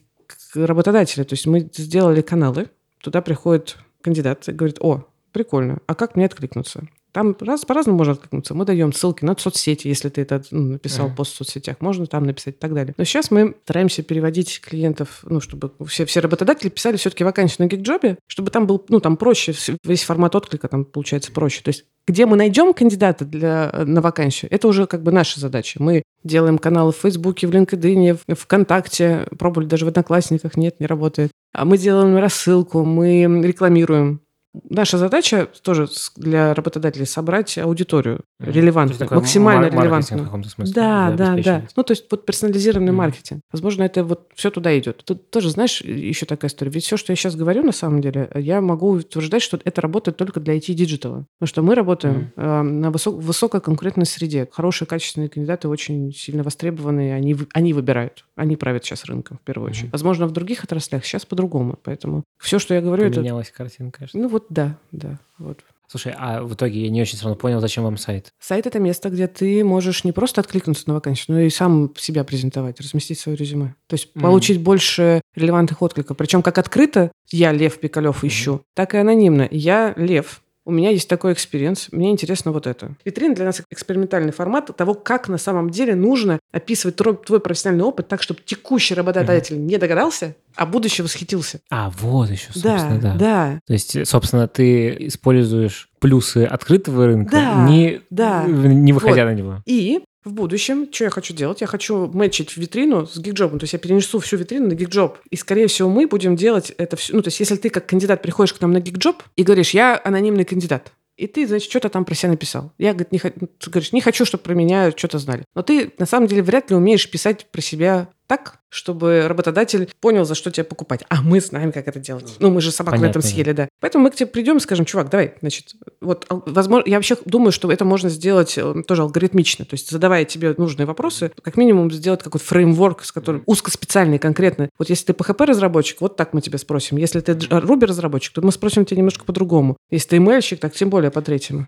работодателя. 0.55 1.23
То 1.23 1.33
есть 1.33 1.45
мы 1.45 1.69
сделали 1.71 2.21
каналы, 2.21 2.69
туда 2.99 3.21
приходит 3.21 3.77
кандидат 4.01 4.49
и 4.49 4.53
говорит, 4.53 4.77
о, 4.79 5.05
прикольно, 5.33 5.81
а 5.85 5.93
как 5.93 6.15
мне 6.15 6.25
откликнуться? 6.25 6.87
Там 7.11 7.35
раз, 7.39 7.65
по-разному 7.65 7.97
можно 7.97 8.13
откликнуться. 8.13 8.53
Мы 8.53 8.65
даем 8.65 8.93
ссылки 8.93 9.25
на 9.25 9.35
соцсети, 9.37 9.87
если 9.87 10.09
ты 10.09 10.21
это 10.21 10.43
ну, 10.51 10.73
написал 10.73 11.07
Мгм. 11.07 11.15
пост 11.15 11.33
в 11.33 11.37
соцсетях, 11.37 11.77
можно 11.79 12.05
там 12.05 12.25
написать 12.25 12.55
и 12.55 12.57
так 12.57 12.73
далее. 12.73 12.93
Но 12.97 13.03
сейчас 13.03 13.31
мы 13.31 13.55
стараемся 13.63 14.03
переводить 14.03 14.61
клиентов, 14.61 15.19
ну, 15.23 15.41
чтобы 15.41 15.71
все, 15.87 16.05
все 16.05 16.19
работодатели 16.21 16.69
писали 16.69 16.97
все-таки 16.97 17.23
вакансию 17.23 17.65
на 17.65 17.69
гигджобе, 17.69 18.17
чтобы 18.27 18.51
там 18.51 18.67
был, 18.67 18.83
ну, 18.89 18.99
там 18.99 19.17
проще, 19.17 19.53
весь 19.83 20.03
формат 20.03 20.35
отклика 20.35 20.67
там 20.67 20.85
получается 20.85 21.31
проще. 21.31 21.61
То 21.63 21.69
есть 21.69 21.85
где 22.07 22.25
мы 22.25 22.35
найдем 22.35 22.73
кандидата 22.73 23.25
для, 23.25 23.71
на 23.85 24.01
вакансию, 24.01 24.51
это 24.51 24.67
уже 24.67 24.87
как 24.87 25.03
бы 25.03 25.11
наша 25.11 25.39
задача. 25.39 25.81
Мы 25.81 26.03
делаем 26.23 26.57
каналы 26.57 26.91
в 26.91 26.97
Фейсбуке, 26.97 27.47
в 27.47 27.51
LinkedIn, 27.51 28.19
в 28.27 28.35
ВКонтакте, 28.35 29.27
пробовали 29.37 29.67
даже 29.67 29.85
в 29.85 29.87
Одноклассниках, 29.87 30.57
нет, 30.57 30.79
не 30.79 30.87
работает. 30.87 31.31
А 31.53 31.65
мы 31.65 31.77
делаем 31.77 32.17
рассылку, 32.17 32.83
мы 32.83 33.23
рекламируем. 33.43 34.21
Наша 34.69 34.97
задача 34.97 35.47
тоже 35.63 35.87
для 36.17 36.53
работодателей 36.53 37.05
собрать 37.05 37.57
аудиторию 37.57 38.21
релевантную, 38.39 38.99
такой 38.99 39.17
максимально 39.19 39.69
мар- 39.71 39.83
релевантную. 39.83 40.23
в 40.23 40.25
каком-то 40.25 40.49
смысле. 40.49 40.73
Да, 40.73 41.11
да, 41.11 41.35
да. 41.37 41.63
Ну, 41.77 41.83
то 41.83 41.91
есть 41.91 42.05
вот 42.11 42.25
персонализированный 42.25 42.91
Мгм. 42.91 42.97
маркетинг. 42.97 43.41
Возможно, 43.53 43.83
это 43.83 44.03
вот 44.03 44.29
все 44.35 44.49
туда 44.51 44.77
идет. 44.77 45.03
Тут 45.05 45.29
тоже, 45.29 45.49
знаешь, 45.51 45.79
еще 45.81 46.25
такая 46.25 46.49
история. 46.49 46.69
Ведь 46.71 46.83
все, 46.83 46.97
что 46.97 47.13
я 47.13 47.15
сейчас 47.15 47.35
говорю, 47.37 47.63
на 47.63 47.71
самом 47.71 48.01
деле, 48.01 48.29
я 48.35 48.59
могу 48.59 48.89
утверждать, 48.91 49.41
что 49.41 49.57
это 49.63 49.79
работает 49.79 50.17
только 50.17 50.39
для 50.41 50.57
IT-digital'а. 50.57 51.25
Потому 51.39 51.47
что 51.47 51.61
мы 51.61 51.73
работаем 51.75 52.31
э, 52.35 52.61
на 52.61 52.89
высок- 52.89 53.19
высокой 53.21 53.61
конкурентной 53.61 54.05
среде. 54.05 54.49
Хорошие, 54.51 54.85
качественные 54.85 55.29
кандидаты 55.29 55.69
очень 55.69 56.11
сильно 56.13 56.43
востребованные. 56.43 57.15
Они, 57.15 57.37
они 57.53 57.71
выбирают. 57.73 58.25
Они 58.35 58.57
правят 58.57 58.83
сейчас 58.83 59.05
рынком, 59.05 59.37
в 59.37 59.41
первую 59.45 59.67
Мгм. 59.69 59.71
очередь. 59.77 59.91
Возможно, 59.93 60.27
в 60.27 60.31
других 60.31 60.63
отраслях 60.65 61.05
сейчас 61.05 61.25
по-другому. 61.25 61.77
Поэтому 61.83 62.23
все, 62.37 62.59
что 62.59 62.73
я 62.73 62.81
говорю, 62.81 63.05
это... 63.05 63.15
Поменялась 63.21 63.49
картинка, 63.51 63.99
кажется. 63.99 64.17
Ну 64.17 64.27
вот 64.27 64.40
да, 64.49 64.77
да. 64.91 65.19
Вот. 65.37 65.59
Слушай, 65.87 66.13
а 66.17 66.41
в 66.43 66.53
итоге 66.53 66.83
я 66.83 66.89
не 66.89 67.01
очень 67.01 67.19
равно 67.19 67.35
понял, 67.35 67.59
зачем 67.59 67.83
вам 67.83 67.97
сайт. 67.97 68.31
Сайт— 68.39 68.65
это 68.67 68.79
место, 68.79 69.09
где 69.09 69.27
ты 69.27 69.61
можешь 69.65 70.05
не 70.05 70.13
просто 70.13 70.39
откликнуться 70.39 70.85
на 70.87 70.93
вакансию, 70.93 71.35
но 71.35 71.41
и 71.41 71.49
сам 71.49 71.91
себя 71.97 72.23
презентовать, 72.23 72.79
разместить 72.79 73.19
свое 73.19 73.37
резюме. 73.37 73.75
То 73.87 73.95
есть 73.95 74.15
Мгм. 74.15 74.21
получить 74.23 74.61
больше 74.61 75.19
релевантных 75.35 75.81
откликов. 75.81 76.15
Причем 76.15 76.43
как 76.43 76.57
открыто 76.59 77.11
я, 77.29 77.51
Лев 77.51 77.77
Пикалев, 77.77 78.23
ищу, 78.23 78.61
так 78.73 78.93
и 78.93 78.99
анонимно. 78.99 79.49
Я, 79.51 79.93
Лев, 79.97 80.40
у 80.65 80.71
меня 80.71 80.89
есть 80.91 81.07
такой 81.09 81.33
experience, 81.33 81.89
мне 81.91 82.11
интересно 82.11 82.51
вот 82.51 82.67
это. 82.67 82.95
Витрина 83.03 83.33
для 83.35 83.45
нас 83.45 83.61
экспериментальный 83.71 84.31
формат 84.31 84.75
того, 84.75 84.93
как 84.93 85.27
на 85.27 85.37
самом 85.37 85.69
деле 85.69 85.95
нужно 85.95 86.39
описывать 86.51 86.95
твой, 86.97 87.39
профессиональный 87.39 87.83
опыт 87.85 88.07
так, 88.07 88.21
чтобы 88.21 88.41
текущий 88.45 88.93
работодатель 88.93 89.63
не 89.63 89.77
догадался, 89.77 90.35
а 90.55 90.65
будущий 90.65 91.01
восхитился. 91.01 91.61
А, 91.69 91.89
вот 91.99 92.29
еще, 92.29 92.51
собственно, 92.53 92.99
Да, 92.99 93.13
да. 93.13 93.15
да. 93.17 93.59
То 93.65 93.73
есть, 93.73 94.07
собственно, 94.07 94.47
ты 94.47 95.07
используешь 95.07 95.89
плюсы 95.99 96.45
открытого 96.45 97.05
рынка, 97.07 97.31
Да, 97.31 97.67
не, 97.69 98.01
да. 98.09 98.43
не 98.45 98.93
выходя 98.93 99.23
Вот. 99.25 99.31
на 99.31 99.35
него. 99.35 99.57
И 99.65 100.03
в 100.23 100.33
будущем, 100.33 100.87
что 100.91 101.05
я 101.05 101.09
хочу 101.09 101.33
делать? 101.33 101.61
Я 101.61 101.67
хочу 101.67 102.07
мэчить 102.07 102.55
витрину 102.57 103.07
с 103.07 103.17
гигджобом. 103.17 103.59
То 103.59 103.63
есть 103.63 103.73
я 103.73 103.79
перенесу 103.79 104.19
всю 104.19 104.37
витрину 104.37 104.67
на 104.67 104.73
гигджоб. 104.73 105.17
И, 105.29 105.35
скорее 105.35 105.67
всего, 105.67 105.89
мы 105.89 106.07
будем 106.07 106.35
делать 106.35 106.71
это 106.77 106.95
все. 106.95 107.13
Ну, 107.13 107.21
то 107.21 107.27
есть 107.29 107.39
если 107.39 107.55
ты 107.55 107.69
как 107.69 107.87
кандидат 107.87 108.21
приходишь 108.21 108.53
к 108.53 108.61
нам 108.61 108.71
на 108.71 108.79
гигджоб 108.79 109.23
и 109.35 109.43
говоришь, 109.43 109.71
я 109.71 109.99
анонимный 110.03 110.45
кандидат, 110.45 110.91
и 111.17 111.27
ты, 111.27 111.45
значит, 111.45 111.69
что-то 111.69 111.89
там 111.89 112.05
про 112.05 112.15
себя 112.15 112.29
написал. 112.29 112.71
Я, 112.77 112.93
говорит, 112.93 113.11
не, 113.11 113.19
говоришь, 113.67 113.91
не 113.91 114.01
хочу, 114.01 114.25
чтобы 114.25 114.43
про 114.43 114.55
меня 114.55 114.91
что-то 114.95 115.19
знали. 115.19 115.43
Но 115.53 115.61
ты, 115.61 115.93
на 115.99 116.05
самом 116.05 116.27
деле, 116.27 116.41
вряд 116.41 116.71
ли 116.71 116.75
умеешь 116.75 117.09
писать 117.09 117.45
про 117.51 117.61
себя 117.61 118.09
так, 118.31 118.59
чтобы 118.69 119.27
работодатель 119.27 119.89
понял, 119.99 120.23
за 120.23 120.35
что 120.35 120.51
тебя 120.51 120.63
покупать. 120.63 121.03
А 121.09 121.21
мы 121.21 121.41
знаем, 121.41 121.73
как 121.73 121.89
это 121.89 121.99
делать. 121.99 122.37
Ну, 122.39 122.49
мы 122.49 122.61
же 122.61 122.71
собак 122.71 122.93
на 122.93 122.99
Понятно, 122.99 123.19
этом 123.19 123.21
да. 123.23 123.27
съели, 123.27 123.51
да. 123.51 123.67
Поэтому 123.81 124.05
мы 124.05 124.09
к 124.09 124.15
тебе 124.15 124.27
придем 124.27 124.55
и 124.55 124.59
скажем, 124.61 124.85
чувак, 124.85 125.09
давай, 125.09 125.33
значит, 125.41 125.73
вот, 125.99 126.25
ал- 126.31 126.41
возможно, 126.45 126.89
я 126.89 126.95
вообще 126.95 127.17
думаю, 127.25 127.51
что 127.51 127.69
это 127.69 127.83
можно 127.83 128.07
сделать 128.07 128.57
э, 128.57 128.83
тоже 128.87 129.01
алгоритмично. 129.01 129.65
То 129.65 129.73
есть, 129.73 129.91
задавая 129.91 130.23
тебе 130.23 130.55
нужные 130.57 130.85
вопросы, 130.85 131.33
как 131.43 131.57
минимум 131.57 131.91
сделать 131.91 132.23
какой-то 132.23 132.45
фреймворк, 132.45 133.03
с 133.03 133.11
которым 133.11 133.43
узкоспециальный 133.47 134.17
конкретно. 134.17 134.69
Вот 134.79 134.87
если 134.89 135.07
ты 135.07 135.11
PHP-разработчик, 135.11 135.99
вот 135.99 136.15
так 136.15 136.31
мы 136.31 136.39
тебя 136.39 136.57
спросим. 136.57 136.95
Если 136.95 137.19
ты 137.19 137.33
Ruby-разработчик, 137.33 138.33
то 138.33 138.41
мы 138.41 138.53
спросим 138.53 138.85
тебя 138.85 138.99
немножко 138.99 139.25
по-другому. 139.25 139.75
Если 139.89 140.07
ты 140.07 140.15
email 140.15 140.55
так 140.55 140.73
тем 140.73 140.89
более 140.89 141.11
по-третьему. 141.11 141.67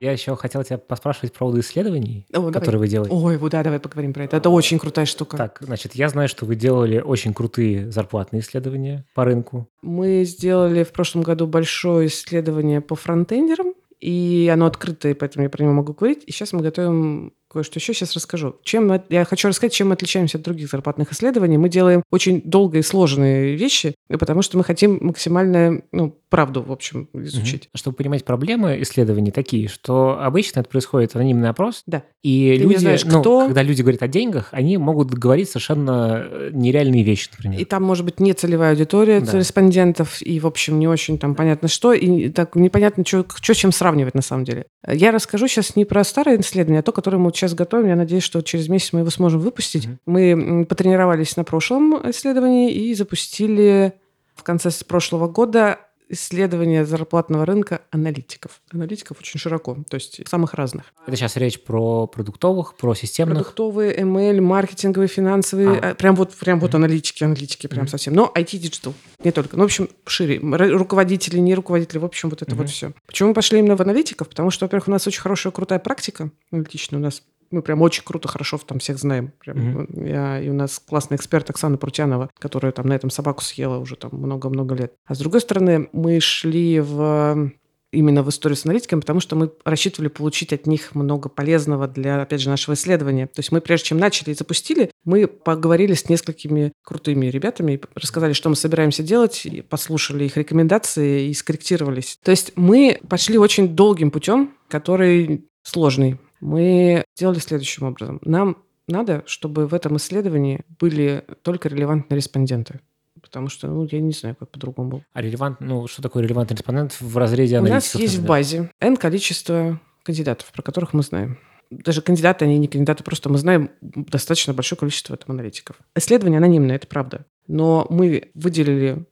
Я 0.00 0.12
еще 0.12 0.36
хотел 0.36 0.62
тебя 0.64 0.78
поспрашивать 0.78 1.32
по 1.32 1.40
поводу 1.40 1.60
исследований, 1.60 2.26
О, 2.30 2.34
давай. 2.34 2.52
которые 2.52 2.78
вы 2.78 2.88
делаете. 2.88 3.14
Ой, 3.14 3.36
вот 3.36 3.52
да, 3.52 3.62
давай 3.62 3.80
поговорим 3.80 4.12
про 4.12 4.24
это. 4.24 4.36
Это 4.36 4.50
очень 4.50 4.78
крутая 4.78 5.06
штука. 5.06 5.36
Так, 5.36 5.58
значит, 5.60 5.94
я 5.94 6.08
знаю, 6.08 6.28
что 6.28 6.44
вы 6.46 6.56
делали 6.56 7.00
очень 7.00 7.32
крутые 7.32 7.90
зарплатные 7.90 8.40
исследования 8.40 9.04
по 9.14 9.24
рынку. 9.24 9.68
Мы 9.82 10.24
сделали 10.24 10.82
в 10.84 10.92
прошлом 10.92 11.22
году 11.22 11.46
большое 11.46 12.08
исследование 12.08 12.80
по 12.80 12.96
фронтендерам, 12.96 13.74
и 14.00 14.50
оно 14.52 14.66
открытое, 14.66 15.14
поэтому 15.14 15.44
я 15.44 15.50
про 15.50 15.62
него 15.62 15.72
могу 15.72 15.94
говорить. 15.94 16.24
И 16.26 16.32
сейчас 16.32 16.52
мы 16.52 16.60
готовим 16.60 17.32
кое-что 17.48 17.78
еще, 17.78 17.94
сейчас 17.94 18.14
расскажу. 18.14 18.56
Чем 18.64 18.88
мы- 18.88 19.02
я 19.08 19.24
хочу 19.24 19.48
рассказать, 19.48 19.72
чем 19.72 19.88
мы 19.88 19.94
отличаемся 19.94 20.36
от 20.38 20.44
других 20.44 20.68
зарплатных 20.68 21.12
исследований. 21.12 21.56
Мы 21.56 21.68
делаем 21.68 22.02
очень 22.10 22.42
долгие 22.42 22.80
и 22.80 22.82
сложные 22.82 23.54
вещи, 23.54 23.94
потому 24.08 24.42
что 24.42 24.58
мы 24.58 24.64
хотим 24.64 24.98
максимально 25.00 25.82
ну, 25.92 26.18
правду, 26.34 26.62
в 26.62 26.72
общем, 26.72 27.08
изучить. 27.12 27.64
Мгм. 27.66 27.70
Чтобы 27.76 27.96
понимать 27.96 28.24
проблемы 28.24 28.78
исследований 28.82 29.30
такие, 29.30 29.68
что 29.68 30.18
обычно 30.20 30.60
это 30.60 30.68
происходит 30.68 31.14
анонимный 31.14 31.48
опрос, 31.48 31.82
Да. 31.86 32.02
и 32.24 32.56
Ты 32.56 32.62
люди, 32.64 32.76
знаешь, 32.78 33.04
ну, 33.04 33.20
кто. 33.20 33.46
когда 33.46 33.62
люди 33.62 33.82
говорят 33.82 34.02
о 34.02 34.08
деньгах, 34.08 34.48
они 34.50 34.76
могут 34.76 35.10
говорить 35.10 35.48
совершенно 35.48 36.24
э, 36.26 36.50
нереальные 36.52 37.04
вещи, 37.04 37.28
например. 37.36 37.60
И 37.60 37.64
там 37.64 37.84
может 37.84 38.04
быть 38.04 38.18
не 38.18 38.32
целевая 38.32 38.70
аудитория 38.72 39.20
Да. 39.20 39.38
респондентов, 39.38 40.20
и, 40.22 40.40
в 40.40 40.46
общем, 40.48 40.80
не 40.80 40.88
очень 40.88 41.18
там 41.18 41.36
понятно 41.36 41.68
что, 41.68 41.92
и 41.92 42.28
так 42.30 42.56
непонятно, 42.56 43.04
что, 43.06 43.24
с 43.40 43.56
чем 43.56 43.70
сравнивать 43.70 44.14
на 44.14 44.22
самом 44.22 44.44
деле. 44.44 44.66
Я 44.88 45.12
расскажу 45.12 45.46
сейчас 45.46 45.76
не 45.76 45.84
про 45.84 46.02
старое 46.02 46.40
исследование, 46.40 46.80
а 46.80 46.82
то, 46.82 46.90
которое 46.90 47.18
мы 47.18 47.26
вот 47.26 47.36
сейчас 47.36 47.54
готовим. 47.54 47.86
Я 47.86 47.96
надеюсь, 47.96 48.24
что 48.24 48.40
через 48.42 48.68
месяц 48.68 48.92
мы 48.92 49.00
его 49.00 49.10
сможем 49.10 49.40
выпустить. 49.40 49.86
Мгм. 49.86 49.98
Мы 50.06 50.66
потренировались 50.66 51.36
на 51.36 51.44
прошлом 51.44 51.94
исследовании 52.10 52.72
и 52.72 52.92
запустили 52.94 53.92
в 54.34 54.42
конце 54.42 54.70
прошлого 54.86 55.28
года 55.28 55.78
исследование 56.08 56.84
зарплатного 56.84 57.46
рынка 57.46 57.80
аналитиков. 57.90 58.60
Аналитиков 58.72 59.18
очень 59.20 59.40
широко, 59.40 59.76
то 59.88 59.94
есть 59.94 60.20
самых 60.28 60.54
разных. 60.54 60.92
Это 61.06 61.16
сейчас 61.16 61.36
речь 61.36 61.60
про 61.60 62.06
продуктовых, 62.06 62.76
про 62.76 62.94
системных. 62.94 63.38
Продуктовые, 63.38 63.96
ML, 64.00 64.40
маркетинговые, 64.40 65.08
финансовые, 65.08 65.70
А. 65.78 65.90
а, 65.90 65.94
прям 65.94 66.14
вот, 66.14 66.34
прям 66.34 66.60
вот 66.60 66.74
аналитики, 66.74 67.24
аналитики, 67.24 67.66
прям 67.66 67.82
Мгм. 67.84 67.88
совсем. 67.88 68.14
Но 68.14 68.30
IT 68.34 68.58
digital, 68.58 68.94
не 69.22 69.32
только. 69.32 69.56
Ну, 69.56 69.62
в 69.62 69.66
общем, 69.66 69.88
шире. 70.06 70.38
Руководители, 70.40 71.38
не 71.38 71.54
руководители, 71.54 71.98
в 71.98 72.04
общем, 72.04 72.30
вот 72.30 72.42
это 72.42 72.52
Мгм. 72.54 72.62
вот 72.62 72.70
все. 72.70 72.92
Почему 73.06 73.30
мы 73.30 73.34
пошли 73.34 73.58
именно 73.58 73.76
в 73.76 73.80
аналитиков? 73.80 74.28
Потому 74.28 74.50
что, 74.50 74.66
во-первых, 74.66 74.88
у 74.88 74.90
нас 74.90 75.06
очень 75.06 75.20
хорошая, 75.20 75.52
крутая 75.52 75.78
практика 75.78 76.30
аналитичная. 76.52 76.98
У 76.98 77.02
нас 77.02 77.22
мы 77.54 77.62
прям 77.62 77.80
очень 77.82 78.02
круто, 78.04 78.28
хорошо 78.28 78.58
там 78.58 78.78
всех 78.78 78.98
знаем. 78.98 79.32
Прям, 79.38 79.58
Мгм. 79.58 80.04
я, 80.04 80.40
и 80.40 80.48
у 80.48 80.54
нас 80.54 80.78
классный 80.78 81.16
эксперт 81.16 81.48
Оксана 81.50 81.76
Прутянова, 81.76 82.30
которая 82.38 82.72
там 82.72 82.86
на 82.86 82.94
этом 82.94 83.10
собаку 83.10 83.42
съела 83.42 83.78
уже 83.78 83.96
там 83.96 84.10
много-много 84.12 84.74
лет. 84.74 84.92
А 85.06 85.14
с 85.14 85.18
другой 85.18 85.40
стороны, 85.40 85.88
мы 85.92 86.20
шли 86.20 86.80
в 86.80 87.50
именно 87.94 88.22
в 88.22 88.28
историю 88.28 88.56
с 88.56 88.64
аналитиками, 88.64 89.00
потому 89.00 89.20
что 89.20 89.36
мы 89.36 89.52
рассчитывали 89.64 90.08
получить 90.08 90.52
от 90.52 90.66
них 90.66 90.94
много 90.94 91.28
полезного 91.28 91.86
для, 91.86 92.22
опять 92.22 92.40
же, 92.40 92.50
нашего 92.50 92.74
исследования. 92.74 93.26
То 93.28 93.38
есть 93.38 93.52
мы, 93.52 93.60
прежде 93.60 93.86
чем 93.86 93.98
начали 93.98 94.32
и 94.32 94.34
запустили, 94.34 94.90
мы 95.04 95.26
поговорили 95.26 95.94
с 95.94 96.08
несколькими 96.08 96.72
крутыми 96.82 97.26
ребятами 97.26 97.80
рассказали, 97.94 98.32
что 98.32 98.48
мы 98.48 98.56
собираемся 98.56 99.02
делать, 99.02 99.46
послушали 99.68 100.24
их 100.24 100.36
рекомендации 100.36 101.28
и 101.28 101.34
скорректировались. 101.34 102.18
То 102.22 102.32
есть 102.32 102.52
мы 102.56 102.98
пошли 103.08 103.38
очень 103.38 103.68
долгим 103.68 104.10
путем, 104.10 104.54
который 104.68 105.44
сложный. 105.62 106.18
Мы 106.40 107.04
сделали 107.16 107.38
следующим 107.38 107.86
образом. 107.86 108.20
Нам 108.24 108.58
надо, 108.86 109.22
чтобы 109.26 109.66
в 109.66 109.74
этом 109.74 109.96
исследовании 109.96 110.60
были 110.78 111.24
только 111.42 111.68
релевантные 111.68 112.16
респонденты. 112.16 112.80
Потому 113.20 113.48
что, 113.48 113.68
ну, 113.68 113.88
я 113.90 114.00
не 114.00 114.12
знаю, 114.12 114.36
как 114.38 114.50
по-другому. 114.50 115.02
А 115.14 115.22
релевант, 115.22 115.60
ну, 115.60 115.86
что 115.86 116.02
такое 116.02 116.22
релевантный 116.22 116.56
респондент 116.56 117.00
в 117.00 117.16
разрезе 117.16 117.58
У 117.58 117.62
нас 117.62 117.70
аналитиков? 117.70 118.00
есть 118.00 118.16
в 118.16 118.26
базе 118.26 118.70
N 118.80 118.96
количество 118.96 119.80
кандидатов, 120.02 120.52
про 120.52 120.60
которых 120.62 120.92
мы 120.92 121.02
знаем. 121.02 121.38
Даже 121.70 122.02
кандидаты, 122.02 122.44
они 122.44 122.58
не 122.58 122.68
кандидаты, 122.68 123.02
просто 123.02 123.30
мы 123.30 123.38
знаем 123.38 123.70
достаточно 123.80 124.52
большое 124.52 124.78
количество 124.78 125.16
там 125.16 125.34
аналитиков. 125.34 125.76
Исследование 125.96 126.36
анонимное, 126.36 126.76
это 126.76 126.86
правда. 126.86 127.24
Но 127.46 127.86
мы 127.88 128.30
выделили 128.34 129.06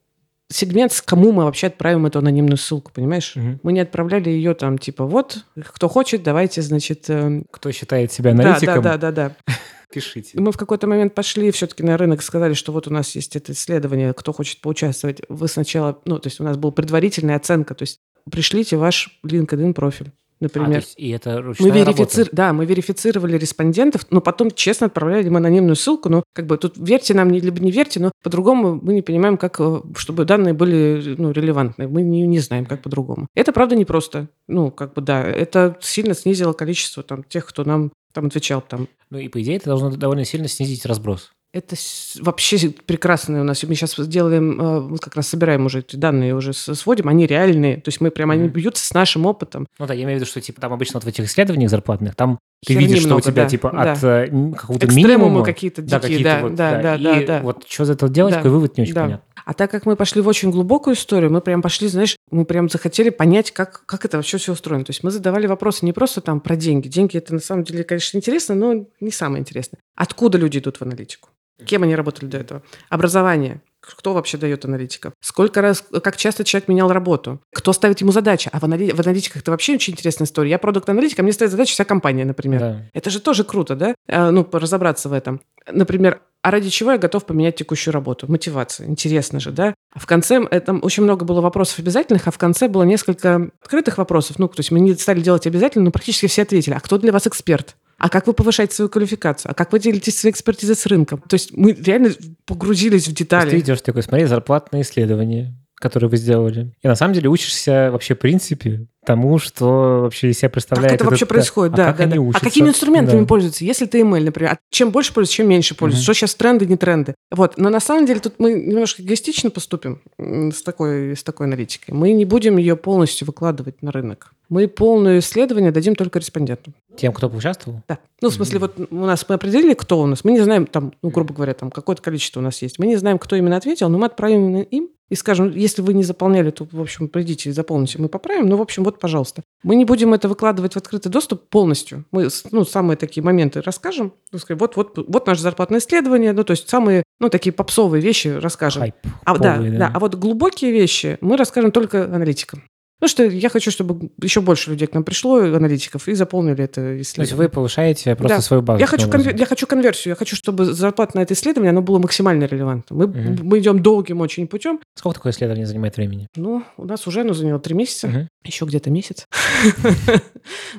сегмент, 0.52 0.92
с 0.92 1.02
кому 1.02 1.32
мы 1.32 1.44
вообще 1.44 1.68
отправим 1.68 2.06
эту 2.06 2.18
анонимную 2.18 2.56
ссылку, 2.56 2.92
понимаешь? 2.92 3.34
Мгм. 3.34 3.60
Мы 3.62 3.72
не 3.72 3.80
отправляли 3.80 4.30
ее 4.30 4.54
там, 4.54 4.78
типа, 4.78 5.04
вот, 5.04 5.44
кто 5.56 5.88
хочет, 5.88 6.22
давайте, 6.22 6.62
значит... 6.62 7.08
э, 7.08 7.42
Кто 7.50 7.72
считает 7.72 8.12
себя 8.12 8.32
Да, 8.32 8.42
аналитиком, 8.42 8.82
да, 8.82 8.96
да, 8.96 9.10
да, 9.12 9.28
да. 9.46 9.54
пишите. 9.92 10.30
И 10.34 10.40
мы 10.40 10.52
в 10.52 10.56
какой-то 10.56 10.86
момент 10.86 11.14
пошли 11.14 11.50
все-таки 11.50 11.82
на 11.82 11.96
рынок, 11.96 12.22
сказали, 12.22 12.54
что 12.54 12.72
вот 12.72 12.86
у 12.88 12.90
нас 12.90 13.14
есть 13.14 13.36
это 13.36 13.52
исследование, 13.52 14.12
кто 14.14 14.32
хочет 14.32 14.60
поучаствовать. 14.60 15.20
Вы 15.28 15.48
сначала, 15.48 15.98
ну, 16.04 16.18
то 16.18 16.28
есть 16.28 16.40
у 16.40 16.44
нас 16.44 16.56
была 16.56 16.72
предварительная 16.72 17.36
оценка, 17.36 17.74
то 17.74 17.82
есть 17.82 17.98
пришлите 18.30 18.76
ваш 18.76 19.20
LinkedIn 19.26 19.74
профиль, 19.74 20.12
А, 20.42 20.58
например. 20.58 20.80
есть, 20.80 20.94
и 20.96 21.10
это 21.10 21.36
мы 21.36 21.42
ручная 21.42 21.70
верифици... 21.70 22.18
работа. 22.18 22.36
Да, 22.36 22.52
мы 22.52 22.66
верифицировали 22.66 23.38
респондентов, 23.38 24.06
но 24.10 24.20
потом 24.20 24.50
честно 24.50 24.88
отправляли 24.88 25.26
им 25.26 25.36
анонимную 25.36 25.76
ссылку. 25.76 26.08
Но 26.08 26.22
как 26.34 26.46
бы 26.46 26.56
тут 26.58 26.74
верьте 26.76 27.14
нам, 27.14 27.30
либо 27.30 27.60
не 27.60 27.70
верьте, 27.70 28.00
но 28.00 28.12
по-другому 28.22 28.78
мы 28.82 28.94
не 28.94 29.02
понимаем, 29.02 29.36
как, 29.36 29.60
э, 29.60 29.80
чтобы 29.96 30.24
данные 30.24 30.54
были 30.54 31.14
ну, 31.16 31.30
релевантны. 31.30 31.88
Мы 31.88 32.02
не, 32.02 32.26
не 32.26 32.40
знаем, 32.40 32.66
как 32.66 32.82
по-другому. 32.82 33.26
Это, 33.34 33.52
правда, 33.52 33.76
непросто. 33.76 34.28
Ну, 34.48 34.70
как 34.70 34.94
бы, 34.94 35.02
да, 35.02 35.22
это 35.22 35.76
сильно 35.80 36.14
снизило 36.14 36.52
количество 36.52 37.02
там, 37.02 37.22
тех, 37.24 37.46
кто 37.46 37.64
нам 37.64 37.92
там 38.12 38.26
отвечал 38.26 38.60
там 38.60 38.88
Ну 39.10 39.18
и, 39.18 39.28
по 39.28 39.40
идее, 39.42 39.56
это 39.56 39.66
должно 39.66 39.90
довольно 39.90 40.24
сильно 40.24 40.48
снизить 40.48 40.84
разброс. 40.86 41.32
Это 41.52 41.76
вообще 42.20 42.70
прекрасно 42.70 43.42
у 43.42 43.44
нас. 43.44 43.62
Мы 43.62 43.74
сейчас 43.74 43.94
делаем, 44.08 44.58
э, 44.58 44.80
мы 44.80 44.96
как 44.96 45.16
раз 45.16 45.28
собираем 45.28 45.66
уже 45.66 45.80
эти 45.80 45.96
данные, 45.96 46.34
уже 46.34 46.54
сводим, 46.54 47.08
они 47.08 47.26
реальные. 47.26 47.76
То 47.76 47.88
есть 47.88 48.00
мы 48.00 48.10
прямо, 48.10 48.32
они 48.32 48.48
бьются 48.48 48.82
с 48.86 48.94
нашим 48.94 49.26
опытом. 49.26 49.66
Ну 49.78 49.86
да, 49.86 49.92
я 49.92 50.04
имею 50.04 50.16
в 50.16 50.20
виду, 50.22 50.30
что 50.30 50.40
типа 50.40 50.62
там 50.62 50.72
обычно 50.72 50.98
вот 50.98 51.04
в 51.04 51.08
этих 51.08 51.24
исследованиях 51.24 51.70
зарплатных, 51.70 52.14
там 52.14 52.38
ты 52.64 52.72
Херни 52.72 52.86
видишь, 52.86 53.02
что 53.02 53.16
у 53.16 53.20
тебя 53.20 53.42
да, 53.42 53.48
типа 53.50 53.70
да. 53.70 53.92
от 53.92 54.02
э, 54.02 54.52
какого-то 54.56 54.86
минимума, 54.86 55.44
какие-то 55.44 55.82
да, 55.82 56.00
дикие, 56.00 56.18
какие-то 56.18 56.24
да, 56.24 56.40
вот, 56.40 56.54
да, 56.54 56.82
да, 56.82 56.94
и 56.94 57.02
да, 57.02 57.20
да. 57.26 57.40
вот 57.42 57.64
что 57.68 57.82
из 57.82 57.90
этого 57.90 58.10
делать, 58.10 58.32
Да. 58.32 58.38
такой 58.38 58.52
вывод 58.52 58.78
не 58.78 58.84
очень 58.84 58.94
Да. 58.94 59.02
понятно. 59.02 59.26
А 59.44 59.54
так 59.54 59.70
как 59.70 59.86
мы 59.86 59.96
пошли 59.96 60.22
в 60.22 60.28
очень 60.28 60.50
глубокую 60.50 60.94
историю, 60.94 61.30
мы 61.30 61.40
прям 61.40 61.62
пошли, 61.62 61.88
знаешь, 61.88 62.16
мы 62.30 62.44
прям 62.44 62.68
захотели 62.68 63.10
понять, 63.10 63.50
как, 63.50 63.84
как 63.86 64.04
это 64.04 64.16
вообще 64.16 64.38
все 64.38 64.52
устроено. 64.52 64.84
То 64.84 64.90
есть 64.90 65.02
мы 65.02 65.10
задавали 65.10 65.46
вопросы 65.46 65.84
не 65.84 65.92
просто 65.92 66.20
там 66.20 66.40
про 66.40 66.56
деньги. 66.56 66.88
Деньги 66.88 67.16
это 67.16 67.34
на 67.34 67.40
самом 67.40 67.64
деле, 67.64 67.82
конечно, 67.84 68.16
интересно, 68.16 68.54
но 68.54 68.86
не 69.00 69.10
самое 69.10 69.40
интересное. 69.40 69.80
Откуда 69.96 70.38
люди 70.38 70.58
идут 70.58 70.76
в 70.76 70.82
аналитику? 70.82 71.28
Кем 71.64 71.82
они 71.82 71.94
работали 71.94 72.28
до 72.28 72.38
этого? 72.38 72.62
Образование. 72.88 73.60
Кто 73.80 74.14
вообще 74.14 74.38
дает 74.38 74.64
аналитика? 74.64 75.12
Сколько 75.20 75.60
раз, 75.60 75.84
как 76.04 76.16
часто 76.16 76.44
человек 76.44 76.68
менял 76.68 76.92
работу? 76.92 77.40
Кто 77.52 77.72
ставит 77.72 78.00
ему 78.00 78.12
задачи? 78.12 78.48
А 78.52 78.60
в, 78.60 78.62
анали- 78.62 78.92
в 78.92 79.00
аналитиках 79.00 79.42
это 79.42 79.50
вообще 79.50 79.74
очень 79.74 79.94
интересная 79.94 80.26
история. 80.26 80.50
Я 80.50 80.58
продукт-аналитик, 80.58 81.18
а 81.18 81.24
мне 81.24 81.32
ставит 81.32 81.50
задачи 81.50 81.72
вся 81.72 81.84
компания, 81.84 82.24
например. 82.24 82.60
Да. 82.60 82.82
Это 82.92 83.10
же 83.10 83.20
тоже 83.20 83.42
круто, 83.42 83.74
да? 83.74 83.96
А, 84.08 84.30
ну, 84.30 84.48
разобраться 84.52 85.08
в 85.08 85.12
этом. 85.12 85.40
Например, 85.70 86.20
а 86.42 86.50
ради 86.50 86.70
чего 86.70 86.92
я 86.92 86.98
готов 86.98 87.24
поменять 87.24 87.56
текущую 87.56 87.92
работу? 87.94 88.30
Мотивация. 88.30 88.86
Интересно 88.88 89.40
же, 89.40 89.50
да? 89.50 89.74
А 89.94 89.98
в 89.98 90.06
конце, 90.06 90.40
э, 90.50 90.60
там 90.60 90.80
очень 90.82 91.02
много 91.02 91.24
было 91.24 91.40
вопросов 91.40 91.78
обязательных, 91.78 92.26
а 92.28 92.30
в 92.30 92.38
конце 92.38 92.68
было 92.68 92.82
несколько 92.84 93.50
открытых 93.60 93.98
вопросов. 93.98 94.38
Ну, 94.38 94.48
то 94.48 94.58
есть 94.58 94.70
мы 94.70 94.80
не 94.80 94.94
стали 94.94 95.20
делать 95.20 95.46
обязательно, 95.46 95.86
но 95.86 95.90
практически 95.92 96.26
все 96.26 96.42
ответили. 96.42 96.74
А 96.74 96.80
кто 96.80 96.98
для 96.98 97.12
вас 97.12 97.26
эксперт? 97.26 97.76
А 98.02 98.08
как 98.08 98.26
вы 98.26 98.32
повышаете 98.32 98.74
свою 98.74 98.88
квалификацию? 98.88 99.52
А 99.52 99.54
как 99.54 99.70
вы 99.72 99.78
делитесь 99.78 100.18
своей 100.18 100.32
экспертизой 100.32 100.74
с 100.74 100.86
рынком? 100.86 101.22
То 101.28 101.34
есть 101.34 101.56
мы 101.56 101.70
реально 101.72 102.10
погрузились 102.46 103.02
в 103.02 103.04
То 103.04 103.10
есть 103.10 103.18
детали. 103.20 103.50
ты 103.50 103.60
идешь 103.60 103.80
такой, 103.80 104.02
смотри, 104.02 104.26
зарплатное 104.26 104.82
исследование, 104.82 105.54
которое 105.82 106.06
вы 106.08 106.16
сделали. 106.16 106.72
И 106.82 106.88
на 106.88 106.94
самом 106.94 107.12
деле 107.14 107.28
учишься 107.28 107.90
вообще 107.92 108.14
в 108.14 108.18
принципе 108.20 108.86
тому, 109.04 109.38
что 109.40 110.02
вообще 110.02 110.30
из 110.30 110.38
себя 110.38 110.48
Как 110.48 110.52
представляет 110.54 110.94
это 110.94 111.04
вообще 111.04 111.24
этот- 111.24 111.28
происходит? 111.30 111.74
а 111.74 111.76
да, 111.76 111.86
как 111.88 111.96
да, 111.96 112.04
они 112.04 112.14
да. 112.30 112.38
А 112.38 112.40
какими 112.40 112.68
инструментами 112.68 113.20
Да. 113.20 113.26
пользуются? 113.26 113.64
Если 113.64 113.86
ты 113.86 114.00
email, 114.00 114.22
например, 114.24 114.52
а 114.52 114.58
чем 114.70 114.90
больше 114.92 115.12
пользуешься, 115.12 115.36
чем 115.38 115.48
меньше 115.48 115.74
пользуешься? 115.74 116.02
Мгм. 116.02 116.14
Что 116.14 116.20
сейчас 116.20 116.34
тренды, 116.36 116.66
не 116.66 116.76
тренды? 116.76 117.14
Вот. 117.32 117.58
Но 117.58 117.68
на 117.68 117.80
самом 117.80 118.06
деле 118.06 118.20
тут 118.20 118.34
мы 118.38 118.52
немножко 118.52 119.02
эгоистично 119.02 119.50
поступим 119.50 120.00
с 120.18 120.62
такой, 120.62 121.16
с 121.16 121.24
такой 121.24 121.46
аналитикой. 121.48 121.94
Мы 121.94 122.12
не 122.12 122.24
будем 122.24 122.56
ее 122.58 122.76
полностью 122.76 123.26
выкладывать 123.26 123.82
на 123.82 123.90
рынок. 123.90 124.32
Мы 124.48 124.68
полное 124.68 125.18
исследование 125.18 125.72
дадим 125.72 125.96
только 125.96 126.20
респондентам. 126.20 126.74
Тем, 126.96 127.12
кто 127.12 127.28
поучаствовал? 127.28 127.80
Да. 127.88 127.98
Ну, 128.20 128.28
в 128.28 128.34
смысле, 128.34 128.58
вот 128.60 128.74
у 128.90 128.94
нас 128.94 129.24
мы 129.28 129.34
определили, 129.34 129.74
кто 129.74 130.00
у 130.00 130.06
нас. 130.06 130.22
Мы 130.24 130.30
не 130.32 130.40
знаем, 130.42 130.66
там, 130.66 130.92
ну, 131.02 131.10
грубо 131.10 131.34
говоря, 131.34 131.54
там 131.54 131.70
какое-то 131.72 132.02
количество 132.02 132.38
у 132.38 132.42
нас 132.42 132.62
есть. 132.62 132.78
Мы 132.78 132.86
не 132.86 132.96
знаем, 132.96 133.18
кто 133.18 133.34
именно 133.34 133.56
ответил, 133.56 133.88
но 133.88 133.98
мы 133.98 134.06
отправим 134.06 134.60
им 134.60 134.90
и 135.12 135.14
скажем, 135.14 135.50
если 135.54 135.82
вы 135.82 135.92
не 135.92 136.04
заполняли, 136.04 136.50
то, 136.50 136.66
в 136.72 136.80
общем, 136.80 137.06
придите 137.06 137.50
и 137.50 137.52
заполните, 137.52 137.98
мы 137.98 138.08
поправим. 138.08 138.48
Ну, 138.48 138.56
в 138.56 138.62
общем, 138.62 138.82
вот, 138.82 138.98
пожалуйста. 138.98 139.42
Мы 139.62 139.76
не 139.76 139.84
будем 139.84 140.14
это 140.14 140.26
выкладывать 140.26 140.72
в 140.72 140.78
открытый 140.78 141.12
доступ 141.12 141.50
полностью. 141.50 142.06
Мы, 142.12 142.28
ну, 142.50 142.64
самые 142.64 142.96
такие 142.96 143.22
моменты 143.22 143.60
расскажем. 143.60 144.14
Ну, 144.32 144.38
скажем, 144.38 144.58
вот, 144.58 144.76
вот, 144.76 144.98
вот 145.06 145.26
наше 145.26 145.42
зарплатное 145.42 145.80
исследование, 145.80 146.32
ну, 146.32 146.44
то 146.44 146.52
есть 146.52 146.66
самые, 146.66 147.02
ну, 147.20 147.28
такие 147.28 147.52
попсовые 147.52 148.00
вещи 148.00 148.28
расскажем. 148.28 148.80
Хайп. 148.80 148.94
А, 149.26 149.36
да, 149.36 149.56
полный, 149.56 149.76
да. 149.76 149.90
А 149.94 149.98
вот 149.98 150.14
глубокие 150.14 150.72
вещи 150.72 151.18
мы 151.20 151.36
расскажем 151.36 151.72
только 151.72 152.04
аналитикам. 152.04 152.62
Ну, 153.02 153.08
что 153.08 153.24
я 153.24 153.48
хочу, 153.48 153.72
чтобы 153.72 154.10
еще 154.22 154.40
больше 154.40 154.70
людей 154.70 154.86
к 154.86 154.94
нам 154.94 155.02
пришло, 155.02 155.38
аналитиков, 155.38 156.06
и 156.06 156.14
заполнили 156.14 156.62
это 156.62 156.74
То 156.74 156.80
есть 156.92 157.10
исследование. 157.10 157.36
вы 157.36 157.48
повышаете 157.48 158.14
просто 158.14 158.36
Да. 158.36 158.40
свою 158.42 158.62
базу. 158.62 158.78
Я 158.78 158.86
хочу, 158.86 159.08
конвер- 159.08 159.36
я 159.36 159.44
хочу 159.44 159.66
конверсию, 159.66 160.12
я 160.12 160.14
хочу, 160.16 160.36
чтобы 160.36 160.66
зарплата 160.66 161.16
на 161.16 161.22
это 161.22 161.34
исследование, 161.34 161.70
оно 161.70 161.82
было 161.82 161.98
максимально 161.98 162.44
релевантно. 162.44 162.94
Мы, 162.96 163.06
Мгм. 163.08 163.38
мы 163.42 163.58
идем 163.58 163.82
долгим 163.82 164.20
очень 164.20 164.46
путем. 164.46 164.78
Сколько 164.94 165.16
такое 165.18 165.32
исследование 165.32 165.66
занимает 165.66 165.96
времени? 165.96 166.28
Ну, 166.36 166.62
у 166.76 166.84
нас 166.84 167.06
уже 167.08 167.22
оно 167.22 167.34
заняло 167.34 167.58
три 167.58 167.74
месяца, 167.74 168.06
Мгм. 168.06 168.28
еще 168.44 168.64
где-то 168.66 168.88
месяц. 168.90 169.26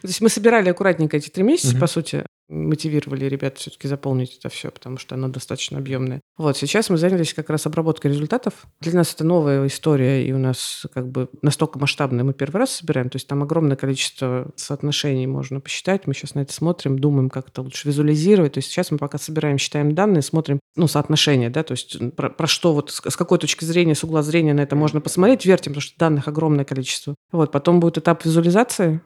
То 0.02 0.08
есть 0.08 0.22
мы 0.22 0.30
собирали 0.30 0.70
аккуратненько 0.70 1.18
эти 1.18 1.30
три 1.30 1.44
месяца, 1.44 1.76
по 1.78 1.88
сути. 1.88 2.26
Мотивировали 2.50 3.26
ребят 3.26 3.58
все-таки 3.58 3.88
заполнить 3.88 4.38
это 4.38 4.50
все, 4.50 4.72
потому 4.72 4.98
что 4.98 5.16
оно 5.16 5.28
достаточно 5.28 5.78
объемное. 5.78 6.22
Вот, 6.38 6.58
сейчас 6.58 6.90
мы 6.90 6.98
занялись 6.98 7.34
как 7.34 7.50
раз 7.50 7.66
обработкой 7.66 8.12
результатов. 8.12 8.66
Для 8.80 8.94
нас 8.94 9.14
это 9.14 9.24
новая 9.24 9.66
история, 9.68 10.26
и 10.26 10.32
у 10.32 10.38
нас 10.38 10.86
как 10.94 11.10
бы 11.10 11.30
настолько 11.42 11.80
масштабная, 11.80 12.24
мы 12.24 12.34
первый 12.34 12.58
раз 12.58 12.72
собираем, 12.72 13.10
то 13.10 13.18
есть 13.18 13.28
там 13.28 13.44
огромное 13.44 13.78
количество 13.78 14.52
соотношений 14.56 15.28
можно 15.28 15.60
посчитать, 15.60 16.08
мы 16.08 16.14
сейчас 16.14 16.36
на 16.36 16.42
это 16.42 16.54
смотрим, 16.54 17.00
думаем, 17.00 17.30
как 17.30 17.50
это 17.50 17.62
лучше 17.62 17.88
визуализировать, 17.88 18.54
то 18.54 18.58
есть 18.60 18.70
сейчас 18.70 18.92
мы 18.92 18.98
пока 18.98 19.18
собираем, 19.18 19.58
считаем 19.58 19.96
данные, 19.96 20.22
смотрим, 20.22 20.60
ну, 20.76 20.88
соотношение, 20.88 21.50
да, 21.50 21.64
то 21.64 21.74
есть 21.74 22.16
про, 22.16 22.30
про 22.30 22.48
что 22.48 22.74
вот, 22.74 22.92
с, 22.92 23.02
с 23.10 23.16
какой 23.16 23.38
точки 23.38 23.66
зрения, 23.66 23.96
с 23.96 24.04
угла 24.04 24.24
зрения 24.24 24.54
на 24.54 24.62
это 24.62 24.76
можно 24.76 25.02
посмотреть, 25.02 25.46
вертим, 25.46 25.74
потому 25.74 25.82
что 25.82 25.98
данных 25.98 26.28
огромное 26.28 26.66
количество. 26.66 27.16
Вот, 27.32 27.52
потом 27.52 27.80
будет 27.80 27.98
этап 27.98 28.26
визуализации, 28.26 29.02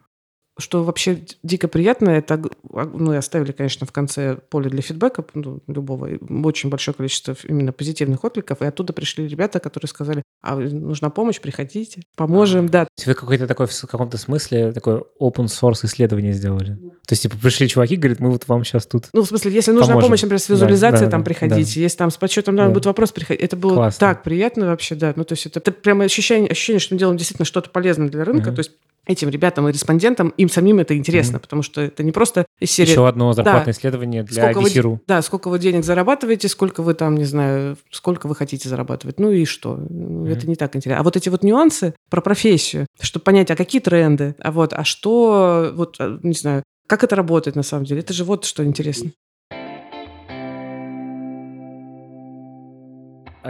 что 0.58 0.84
вообще 0.84 1.20
дико 1.44 1.68
приятно, 1.68 2.10
это, 2.10 2.42
ну, 2.72 3.14
и 3.14 3.18
оставили, 3.18 3.52
конечно, 3.52 3.86
в 3.86 3.92
конце 3.92 4.38
поле 4.50 4.70
для 4.70 4.82
фидбэка 4.82 5.24
ну, 5.34 5.62
любого, 5.68 6.10
очень 6.44 6.70
большое 6.70 6.96
количество 6.96 7.36
именно 7.44 7.72
позитивных 7.72 8.24
откликов, 8.24 8.62
и 8.62 8.66
оттуда 8.66 8.94
пришли 8.94 9.28
ребята, 9.28 9.60
которые 9.60 9.90
сказали, 9.90 10.24
а 10.42 10.56
нужна 10.56 11.10
помощь, 11.10 11.40
приходите, 11.40 12.02
поможем, 12.16 12.68
да. 12.70 12.86
То 12.86 12.90
есть 12.98 13.08
вы 13.08 13.14
какой-то 13.14 13.48
такой, 13.48 13.68
в 13.68 13.82
каком-то 13.82 14.18
смысле, 14.18 14.72
такой 14.72 15.04
open 15.20 15.46
source 15.46 15.86
исследование 15.86 16.34
сделали? 16.34 16.76
То 17.08 17.14
есть, 17.14 17.24
типа, 17.24 17.38
пришли 17.38 17.68
чуваки, 17.68 17.96
говорят, 17.96 18.20
мы 18.20 18.32
вот 18.32 18.48
вам 18.48 18.66
сейчас 18.66 18.86
тут 18.86 19.10
Ну, 19.14 19.24
в 19.24 19.28
смысле, 19.28 19.52
если 19.52 19.72
нужна 19.72 19.94
поможем. 19.94 20.08
помощь, 20.08 20.22
например, 20.24 20.42
с 20.42 20.50
визуализацией, 20.50 21.06
да, 21.06 21.12
там, 21.12 21.22
да, 21.22 21.26
приходите, 21.26 21.76
да. 21.76 21.82
если 21.82 21.98
там 21.98 22.12
с 22.12 22.18
подсчетом 22.18 22.56
да. 22.56 22.68
будет 22.70 22.86
вопрос, 22.86 23.12
приходите. 23.12 23.46
Это 23.46 23.56
было 23.56 23.76
Классно. 23.76 24.00
так 24.00 24.24
приятно 24.24 24.68
вообще, 24.68 24.96
да. 24.96 25.14
Ну, 25.16 25.24
то 25.24 25.34
есть, 25.34 25.46
это, 25.46 25.60
это 25.60 25.72
прямо 25.72 26.04
ощущение, 26.04 26.50
ощущение, 26.50 26.80
что 26.80 26.96
мы 26.96 27.00
делаем 27.00 27.18
действительно 27.18 27.46
что-то 27.46 27.70
полезное 27.70 28.10
для 28.10 28.26
рынка, 28.26 28.50
mm-hmm. 28.50 28.56
то 28.56 28.60
есть, 28.60 28.72
этим 29.08 29.30
ребятам 29.30 29.68
и 29.68 29.72
респондентам, 29.72 30.30
им 30.38 30.50
самим 30.50 30.80
это 30.80 30.96
интересно, 30.96 31.38
mm-hmm. 31.38 31.42
потому 31.42 31.62
что 31.64 31.82
это 31.82 32.04
не 32.04 32.12
просто 32.12 32.46
из 32.60 32.72
серии... 32.72 32.92
Еще 32.92 33.08
одно 33.08 33.34
зарплатное 33.34 33.66
да, 33.66 33.72
исследование 33.72 34.24
для 34.24 34.52
сколько 34.52 34.88
Вы, 34.88 35.00
да, 35.08 35.22
сколько 35.22 35.48
вы 35.50 35.60
денег 35.60 35.84
зарабатываете, 35.84 36.48
сколько 36.48 36.84
вы 36.84 36.94
там, 36.94 37.16
не 37.16 37.26
знаю, 37.26 37.78
сколько 37.92 38.28
вы 38.28 38.36
хотите 38.36 38.70
зарабатывать. 38.70 39.20
Ну 39.20 39.32
и 39.32 39.46
что? 39.46 39.76
Mm-hmm. 39.76 40.32
Это 40.32 40.48
не 40.48 40.56
так 40.56 40.76
интересно. 40.76 41.00
А 41.00 41.04
вот 41.04 41.16
эти 41.16 41.30
вот 41.30 41.44
нюансы 41.44 41.94
про 42.10 42.22
профессию, 42.22 42.86
чтобы 43.00 43.24
понять, 43.24 43.50
а 43.52 43.56
какие 43.56 43.82
тренды, 43.82 44.36
а 44.40 44.52
вот, 44.52 44.74
а 44.74 44.84
что, 44.84 45.72
вот, 45.74 45.96
а, 46.00 46.20
не 46.22 46.34
знаю, 46.34 46.64
как 46.88 47.04
это 47.04 47.16
работает 47.16 47.56
на 47.56 47.64
самом 47.64 47.86
деле, 47.86 48.02
это 48.02 48.14
же 48.14 48.24
вот 48.24 48.46
что 48.46 48.64
интересно. 48.64 49.12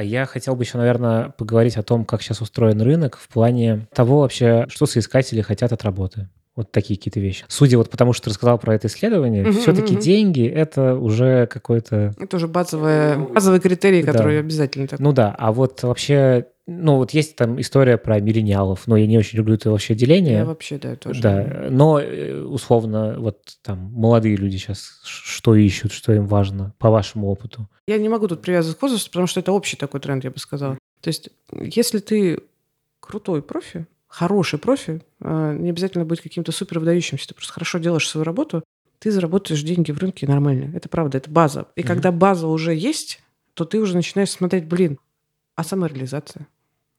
Я 0.02 0.26
хотел 0.26 0.56
бы 0.56 0.64
еще, 0.64 0.78
наверное, 0.78 1.30
поговорить 1.38 1.78
о 1.78 1.84
том, 1.84 2.06
как 2.06 2.22
сейчас 2.22 2.42
устроен 2.42 2.82
рынок 2.82 3.18
в 3.18 3.28
плане 3.28 3.88
того 3.94 4.20
вообще, 4.20 4.66
что 4.70 4.86
соискатели 4.86 5.42
хотят 5.42 5.72
от 5.72 5.84
работы. 5.84 6.30
Вот 6.56 6.72
такие 6.72 6.98
какие-то 6.98 7.20
вещи. 7.20 7.46
Судя 7.48 7.78
вот 7.78 7.92
потому, 7.92 8.14
что 8.14 8.26
ты 8.26 8.30
рассказал 8.32 8.58
про 8.58 8.74
это 8.74 8.88
исследование, 8.88 9.44
uh-huh, 9.44 9.62
все-таки 9.62 9.94
uh-huh. 9.94 10.02
деньги— 10.02 10.48
это 10.48 10.96
уже 10.96 11.46
какой-то... 11.46 12.16
Это 12.18 12.38
уже 12.38 12.48
базовые, 12.48 13.16
базовые 13.16 13.62
критерии, 13.62 14.02
которые 14.02 14.42
да. 14.42 14.46
обязательно. 14.46 14.88
Так. 14.88 15.00
Ну 15.00 15.14
да, 15.14 15.36
а 15.38 15.52
вот 15.52 15.84
вообще 15.84 16.48
ну, 16.68 16.98
вот 16.98 17.12
есть 17.12 17.38
там 17.38 17.60
история 17.62 17.98
про 17.98 18.20
миллениалов, 18.20 18.88
но 18.88 18.98
я 18.98 19.08
не 19.08 19.18
очень 19.18 19.38
люблю 19.38 19.56
это 19.56 19.72
вообще 19.72 19.96
деление. 19.96 20.40
Я 20.40 20.46
вообще, 20.46 20.78
да, 20.78 20.98
тоже. 20.98 21.22
Да, 21.22 21.68
но 21.70 21.98
э, 21.98 22.42
условно 22.42 23.16
вот 23.18 23.58
там 23.62 23.90
молодые 23.94 24.36
люди 24.36 24.58
сейчас 24.58 25.00
что 25.04 25.56
ищут, 25.56 25.94
что 25.94 26.12
им 26.12 26.28
важно, 26.28 26.74
по 26.78 26.90
вашему 26.90 27.30
опыту? 27.30 27.70
Я 27.88 27.98
не 27.98 28.10
могу 28.10 28.28
тут 28.28 28.42
привязываться 28.42 28.78
к 28.78 28.82
возрасту, 28.82 29.10
потому 29.10 29.28
что 29.28 29.40
это 29.40 29.54
общий 29.54 29.78
такой 29.78 30.02
тренд, 30.02 30.26
я 30.26 30.30
бы 30.30 30.40
сказала. 30.40 30.78
То 31.00 31.08
есть 31.08 31.30
если 31.54 32.00
ты 32.00 32.42
крутой 33.00 33.42
профи, 33.42 33.88
хороший 34.08 34.60
профи, 34.60 35.02
а, 35.22 35.54
не 35.54 35.70
обязательно 35.70 36.04
быть 36.04 36.20
каким-то 36.20 36.52
супер 36.52 36.80
выдающимся, 36.80 37.30
ты 37.30 37.34
просто 37.34 37.54
хорошо 37.54 37.80
делаешь 37.80 38.10
свою 38.10 38.26
работу, 38.26 38.62
ты 39.00 39.12
заработаешь 39.12 39.64
деньги 39.64 39.92
в 39.92 40.00
рынке 40.00 40.28
нормально. 40.28 40.76
Это 40.76 40.90
правда, 40.90 41.18
это 41.18 41.30
база. 41.30 41.68
И 41.76 41.82
mm-hmm. 41.82 41.88
когда 41.88 42.12
база 42.12 42.48
уже 42.48 42.76
есть, 42.76 43.22
то 43.54 43.64
ты 43.64 43.80
уже 43.80 43.96
начинаешь 43.96 44.32
смотреть, 44.32 44.66
блин, 44.66 45.00
а 45.56 45.64
самореализация? 45.64 46.48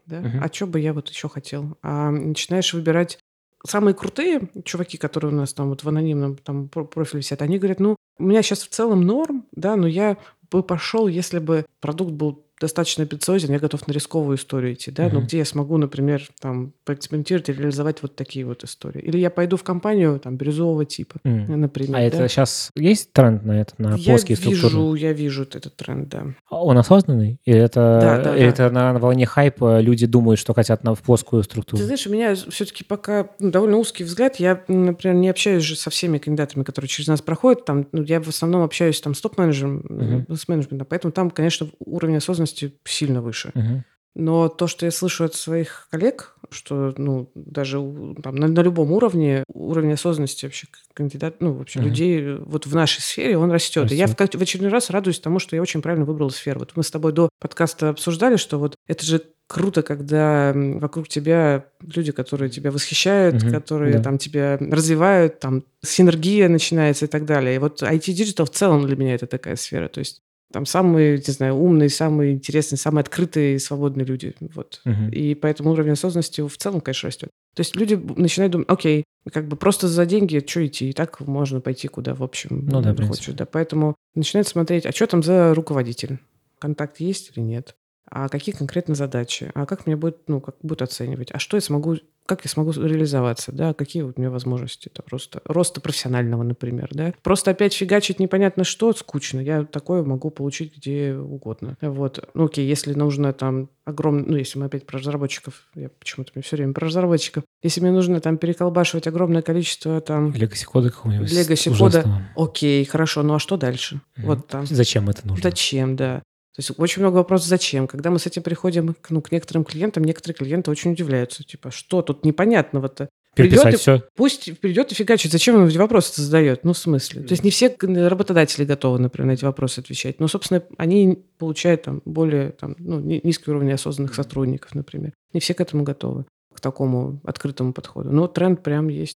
Да? 0.08 0.20
Uh-huh. 0.20 0.40
А 0.42 0.52
что 0.52 0.66
бы 0.66 0.80
я 0.80 0.92
вот 0.92 1.08
еще 1.08 1.28
хотел? 1.28 1.76
А 1.82 2.10
начинаешь 2.10 2.72
выбирать 2.72 3.18
самые 3.66 3.94
крутые 3.94 4.48
чуваки, 4.64 4.96
которые 4.96 5.32
у 5.32 5.36
нас 5.36 5.52
там 5.52 5.68
вот 5.68 5.84
в 5.84 5.88
анонимном 5.88 6.36
там 6.36 6.68
профиле 6.68 7.22
сидят, 7.22 7.42
они 7.42 7.58
говорят, 7.58 7.80
ну, 7.80 7.96
у 8.18 8.22
меня 8.24 8.42
сейчас 8.42 8.62
в 8.62 8.68
целом 8.68 9.02
норм, 9.02 9.46
да, 9.52 9.76
но 9.76 9.86
я 9.86 10.16
бы 10.50 10.62
пошел, 10.62 11.08
если 11.08 11.38
бы 11.38 11.66
продукт 11.80 12.12
был 12.12 12.44
достаточно 12.60 13.04
амбициозен, 13.04 13.52
я 13.52 13.58
готов 13.58 13.86
на 13.86 13.92
рисковую 13.92 14.36
историю 14.36 14.74
идти, 14.74 14.90
да, 14.90 15.06
mm-hmm. 15.06 15.12
но 15.12 15.20
где 15.20 15.38
я 15.38 15.44
смогу, 15.44 15.76
например, 15.76 16.28
там, 16.40 16.72
поэкспериментировать 16.84 17.48
и 17.48 17.52
реализовать 17.52 18.02
вот 18.02 18.16
такие 18.16 18.44
вот 18.44 18.64
истории. 18.64 19.00
Или 19.00 19.18
я 19.18 19.30
пойду 19.30 19.56
в 19.56 19.62
компанию, 19.62 20.18
там, 20.18 20.36
бирюзового 20.36 20.84
типа, 20.84 21.16
mm. 21.24 21.54
например. 21.54 21.96
А 21.96 21.98
да? 21.98 22.04
это 22.04 22.28
сейчас 22.28 22.70
есть 22.74 23.12
тренд 23.12 23.44
на 23.44 23.60
это, 23.60 23.74
на 23.78 23.94
я 23.96 24.12
плоские 24.12 24.36
вижу, 24.36 24.68
структуры? 24.68 24.98
Я 24.98 25.12
вижу 25.12 25.42
этот 25.42 25.76
тренд, 25.76 26.08
да. 26.08 26.24
А 26.50 26.64
он 26.64 26.78
осознанный? 26.78 27.38
Или 27.44 27.58
это, 27.58 27.98
да, 28.00 28.22
да, 28.22 28.36
или 28.36 28.44
да. 28.44 28.48
это 28.48 28.70
на, 28.70 28.92
на 28.92 28.98
волне 28.98 29.26
хайпа 29.26 29.80
люди 29.80 30.06
думают, 30.06 30.40
что 30.40 30.54
хотят 30.54 30.82
на, 30.84 30.94
в 30.94 31.02
плоскую 31.02 31.42
структуру? 31.42 31.78
Ты 31.78 31.84
знаешь, 31.84 32.06
у 32.06 32.10
меня 32.10 32.34
все-таки 32.34 32.84
пока 32.84 33.30
ну, 33.38 33.50
довольно 33.50 33.76
узкий 33.76 34.04
взгляд. 34.04 34.36
Я, 34.36 34.62
например, 34.68 35.16
не 35.16 35.28
общаюсь 35.28 35.62
же 35.62 35.76
со 35.76 35.90
всеми 35.90 36.18
кандидатами, 36.18 36.64
которые 36.64 36.88
через 36.88 37.08
нас 37.08 37.22
проходят. 37.22 37.64
Там, 37.64 37.86
ну, 37.92 38.02
я 38.02 38.20
в 38.20 38.28
основном 38.28 38.62
общаюсь 38.62 39.00
там 39.00 39.14
с 39.14 39.20
топ-менеджером, 39.20 39.80
mm-hmm. 39.80 40.36
с 40.36 40.48
менеджментом, 40.48 40.86
поэтому 40.88 41.12
там, 41.12 41.30
конечно, 41.30 41.68
уровень 41.78 42.16
осознанности 42.16 42.47
сильно 42.84 43.22
выше. 43.22 43.52
Угу. 43.54 43.84
Но 44.18 44.48
то, 44.48 44.66
что 44.66 44.84
я 44.84 44.90
слышу 44.90 45.24
от 45.24 45.34
своих 45.34 45.86
коллег, 45.92 46.36
что 46.50 46.92
ну, 46.96 47.30
даже 47.36 47.76
там, 48.20 48.34
на, 48.34 48.48
на 48.48 48.60
любом 48.60 48.90
уровне, 48.90 49.44
уровень 49.46 49.92
осознанности 49.92 50.44
вообще 50.44 50.66
кандидат, 50.92 51.36
ну, 51.40 51.52
вообще 51.52 51.78
угу. 51.78 51.88
людей 51.88 52.34
вот 52.34 52.66
в 52.66 52.74
нашей 52.74 53.00
сфере, 53.00 53.38
он 53.38 53.52
растет. 53.52 53.84
растет. 53.84 53.92
И 53.92 54.00
я 54.00 54.08
в, 54.08 54.16
в 54.16 54.42
очередной 54.42 54.72
раз 54.72 54.90
радуюсь 54.90 55.20
тому, 55.20 55.38
что 55.38 55.54
я 55.54 55.62
очень 55.62 55.82
правильно 55.82 56.04
выбрала 56.04 56.30
сферу. 56.30 56.58
Вот 56.60 56.72
мы 56.74 56.82
с 56.82 56.90
тобой 56.90 57.12
до 57.12 57.28
подкаста 57.38 57.90
обсуждали, 57.90 58.36
что 58.36 58.58
вот 58.58 58.74
это 58.88 59.06
же 59.06 59.22
круто, 59.46 59.82
когда 59.82 60.52
вокруг 60.54 61.08
тебя 61.08 61.66
люди, 61.80 62.10
которые 62.10 62.50
тебя 62.50 62.72
восхищают, 62.72 63.42
угу, 63.42 63.52
которые 63.52 63.94
да. 63.94 64.02
там 64.02 64.18
тебя 64.18 64.58
развивают, 64.58 65.38
там 65.38 65.64
синергия 65.82 66.48
начинается 66.48 67.04
и 67.04 67.08
так 67.08 67.24
далее. 67.24 67.54
И 67.54 67.58
вот 67.58 67.82
IT-digital 67.82 68.46
в 68.46 68.50
целом 68.50 68.84
для 68.84 68.96
меня 68.96 69.14
это 69.14 69.26
такая 69.26 69.54
сфера. 69.54 69.88
То 69.88 70.00
есть 70.00 70.22
там 70.52 70.64
самые, 70.66 71.18
не 71.18 71.32
знаю, 71.32 71.56
умные, 71.56 71.88
самые 71.88 72.32
интересные, 72.32 72.78
самые 72.78 73.02
открытые 73.02 73.56
и 73.56 73.58
свободные 73.58 74.06
люди. 74.06 74.34
Вот. 74.40 74.80
Uh-huh. 74.86 75.10
И 75.10 75.34
поэтому 75.34 75.72
уровень 75.72 75.92
осознанности 75.92 76.40
в 76.40 76.56
целом, 76.56 76.80
конечно, 76.80 77.08
растет. 77.08 77.30
То 77.54 77.60
есть 77.60 77.76
люди 77.76 77.94
начинают 77.94 78.52
думать, 78.52 78.68
окей, 78.70 79.04
как 79.32 79.48
бы 79.48 79.56
просто 79.56 79.88
за 79.88 80.06
деньги, 80.06 80.42
что 80.46 80.64
идти, 80.66 80.90
и 80.90 80.92
так 80.92 81.20
можно 81.20 81.60
пойти 81.60 81.88
куда, 81.88 82.14
в 82.14 82.22
общем, 82.22 82.66
ну, 82.66 82.80
да, 82.80 82.94
хочешь. 82.94 83.34
Да. 83.34 83.46
Поэтому 83.46 83.94
начинают 84.14 84.48
смотреть, 84.48 84.86
а 84.86 84.92
что 84.92 85.06
там 85.06 85.22
за 85.22 85.54
руководитель? 85.54 86.18
Контакт 86.58 87.00
есть 87.00 87.32
или 87.34 87.42
нет? 87.42 87.76
А 88.10 88.28
какие 88.28 88.54
конкретно 88.54 88.94
задачи? 88.94 89.50
А 89.54 89.66
как 89.66 89.86
меня 89.86 89.96
будет, 89.96 90.28
ну, 90.28 90.40
как 90.40 90.56
будут 90.62 90.82
оценивать? 90.82 91.30
А 91.32 91.38
что 91.38 91.56
я 91.56 91.60
смогу 91.60 91.96
как 92.28 92.44
я 92.44 92.50
смогу 92.50 92.72
реализоваться, 92.72 93.52
да, 93.52 93.72
какие 93.72 94.02
вот 94.02 94.18
у 94.18 94.20
меня 94.20 94.30
возможности 94.30 94.90
это 94.92 95.02
роста, 95.10 95.40
роста 95.46 95.80
профессионального, 95.80 96.42
например, 96.42 96.90
да. 96.92 97.14
Просто 97.22 97.52
опять 97.52 97.72
фигачить 97.72 98.20
непонятно 98.20 98.64
что, 98.64 98.92
скучно. 98.92 99.40
Я 99.40 99.64
такое 99.64 100.02
могу 100.02 100.30
получить 100.30 100.76
где 100.76 101.14
угодно. 101.14 101.78
Вот. 101.80 102.28
Ну, 102.34 102.44
окей, 102.44 102.68
если 102.68 102.92
нужно 102.92 103.32
там 103.32 103.70
огромное, 103.86 104.26
ну, 104.26 104.36
если 104.36 104.58
мы 104.58 104.66
опять 104.66 104.84
про 104.84 104.98
разработчиков, 104.98 105.62
я 105.74 105.88
почему-то 105.88 106.32
мне 106.34 106.42
все 106.42 106.56
время 106.56 106.74
про 106.74 106.86
разработчиков, 106.86 107.44
если 107.62 107.80
мне 107.80 107.92
нужно 107.92 108.20
там 108.20 108.36
переколбашивать 108.36 109.06
огромное 109.06 109.40
количество 109.40 110.02
там... 110.02 110.34
Легаси 110.34 110.66
кода 110.66 110.90
какого-нибудь 110.90 111.32
Легаси 111.32 111.74
кода, 111.74 112.28
окей, 112.36 112.84
хорошо, 112.84 113.22
ну 113.22 113.34
а 113.34 113.38
что 113.38 113.56
дальше? 113.56 113.96
Mm-hmm. 113.96 114.26
Вот 114.26 114.46
там. 114.46 114.66
Зачем 114.66 115.08
это 115.08 115.26
нужно? 115.26 115.42
Зачем, 115.42 115.96
да. 115.96 116.22
То 116.58 116.60
есть 116.60 116.72
очень 116.76 117.02
много 117.02 117.18
вопросов, 117.18 117.46
зачем. 117.46 117.86
Когда 117.86 118.10
мы 118.10 118.18
с 118.18 118.26
этим 118.26 118.42
приходим 118.42 118.92
к, 118.92 119.10
ну, 119.10 119.22
к 119.22 119.30
некоторым 119.30 119.62
клиентам, 119.62 120.02
некоторые 120.02 120.34
клиенты 120.34 120.72
очень 120.72 120.90
удивляются. 120.90 121.44
Типа, 121.44 121.70
что 121.70 122.02
тут 122.02 122.24
непонятного-то? 122.24 123.08
Придет 123.36 123.64
и, 123.74 123.76
все. 123.76 124.02
Пусть 124.16 124.58
придет 124.58 124.90
и 124.90 124.94
фигачит. 124.96 125.30
Зачем 125.30 125.54
он 125.54 125.68
эти 125.68 125.76
вопросы 125.76 126.20
задает? 126.20 126.64
Ну, 126.64 126.72
в 126.72 126.78
смысле? 126.78 127.22
То 127.22 127.30
есть 127.30 127.44
не 127.44 127.52
все 127.52 127.76
работодатели 127.78 128.64
готовы, 128.64 128.98
например, 128.98 129.28
на 129.28 129.32
эти 129.34 129.44
вопросы 129.44 129.78
отвечать. 129.78 130.18
Но, 130.18 130.26
собственно, 130.26 130.64
они 130.78 131.24
получают 131.38 131.82
там 131.82 132.02
более 132.04 132.50
там, 132.50 132.74
ну, 132.80 132.98
низкий 132.98 133.52
уровень 133.52 133.70
осознанных 133.70 134.16
сотрудников, 134.16 134.74
например. 134.74 135.12
Не 135.32 135.38
все 135.38 135.54
к 135.54 135.60
этому 135.60 135.84
готовы, 135.84 136.24
к 136.52 136.58
такому 136.58 137.20
открытому 137.22 137.72
подходу. 137.72 138.10
Но 138.10 138.26
тренд 138.26 138.64
прям 138.64 138.88
есть. 138.88 139.14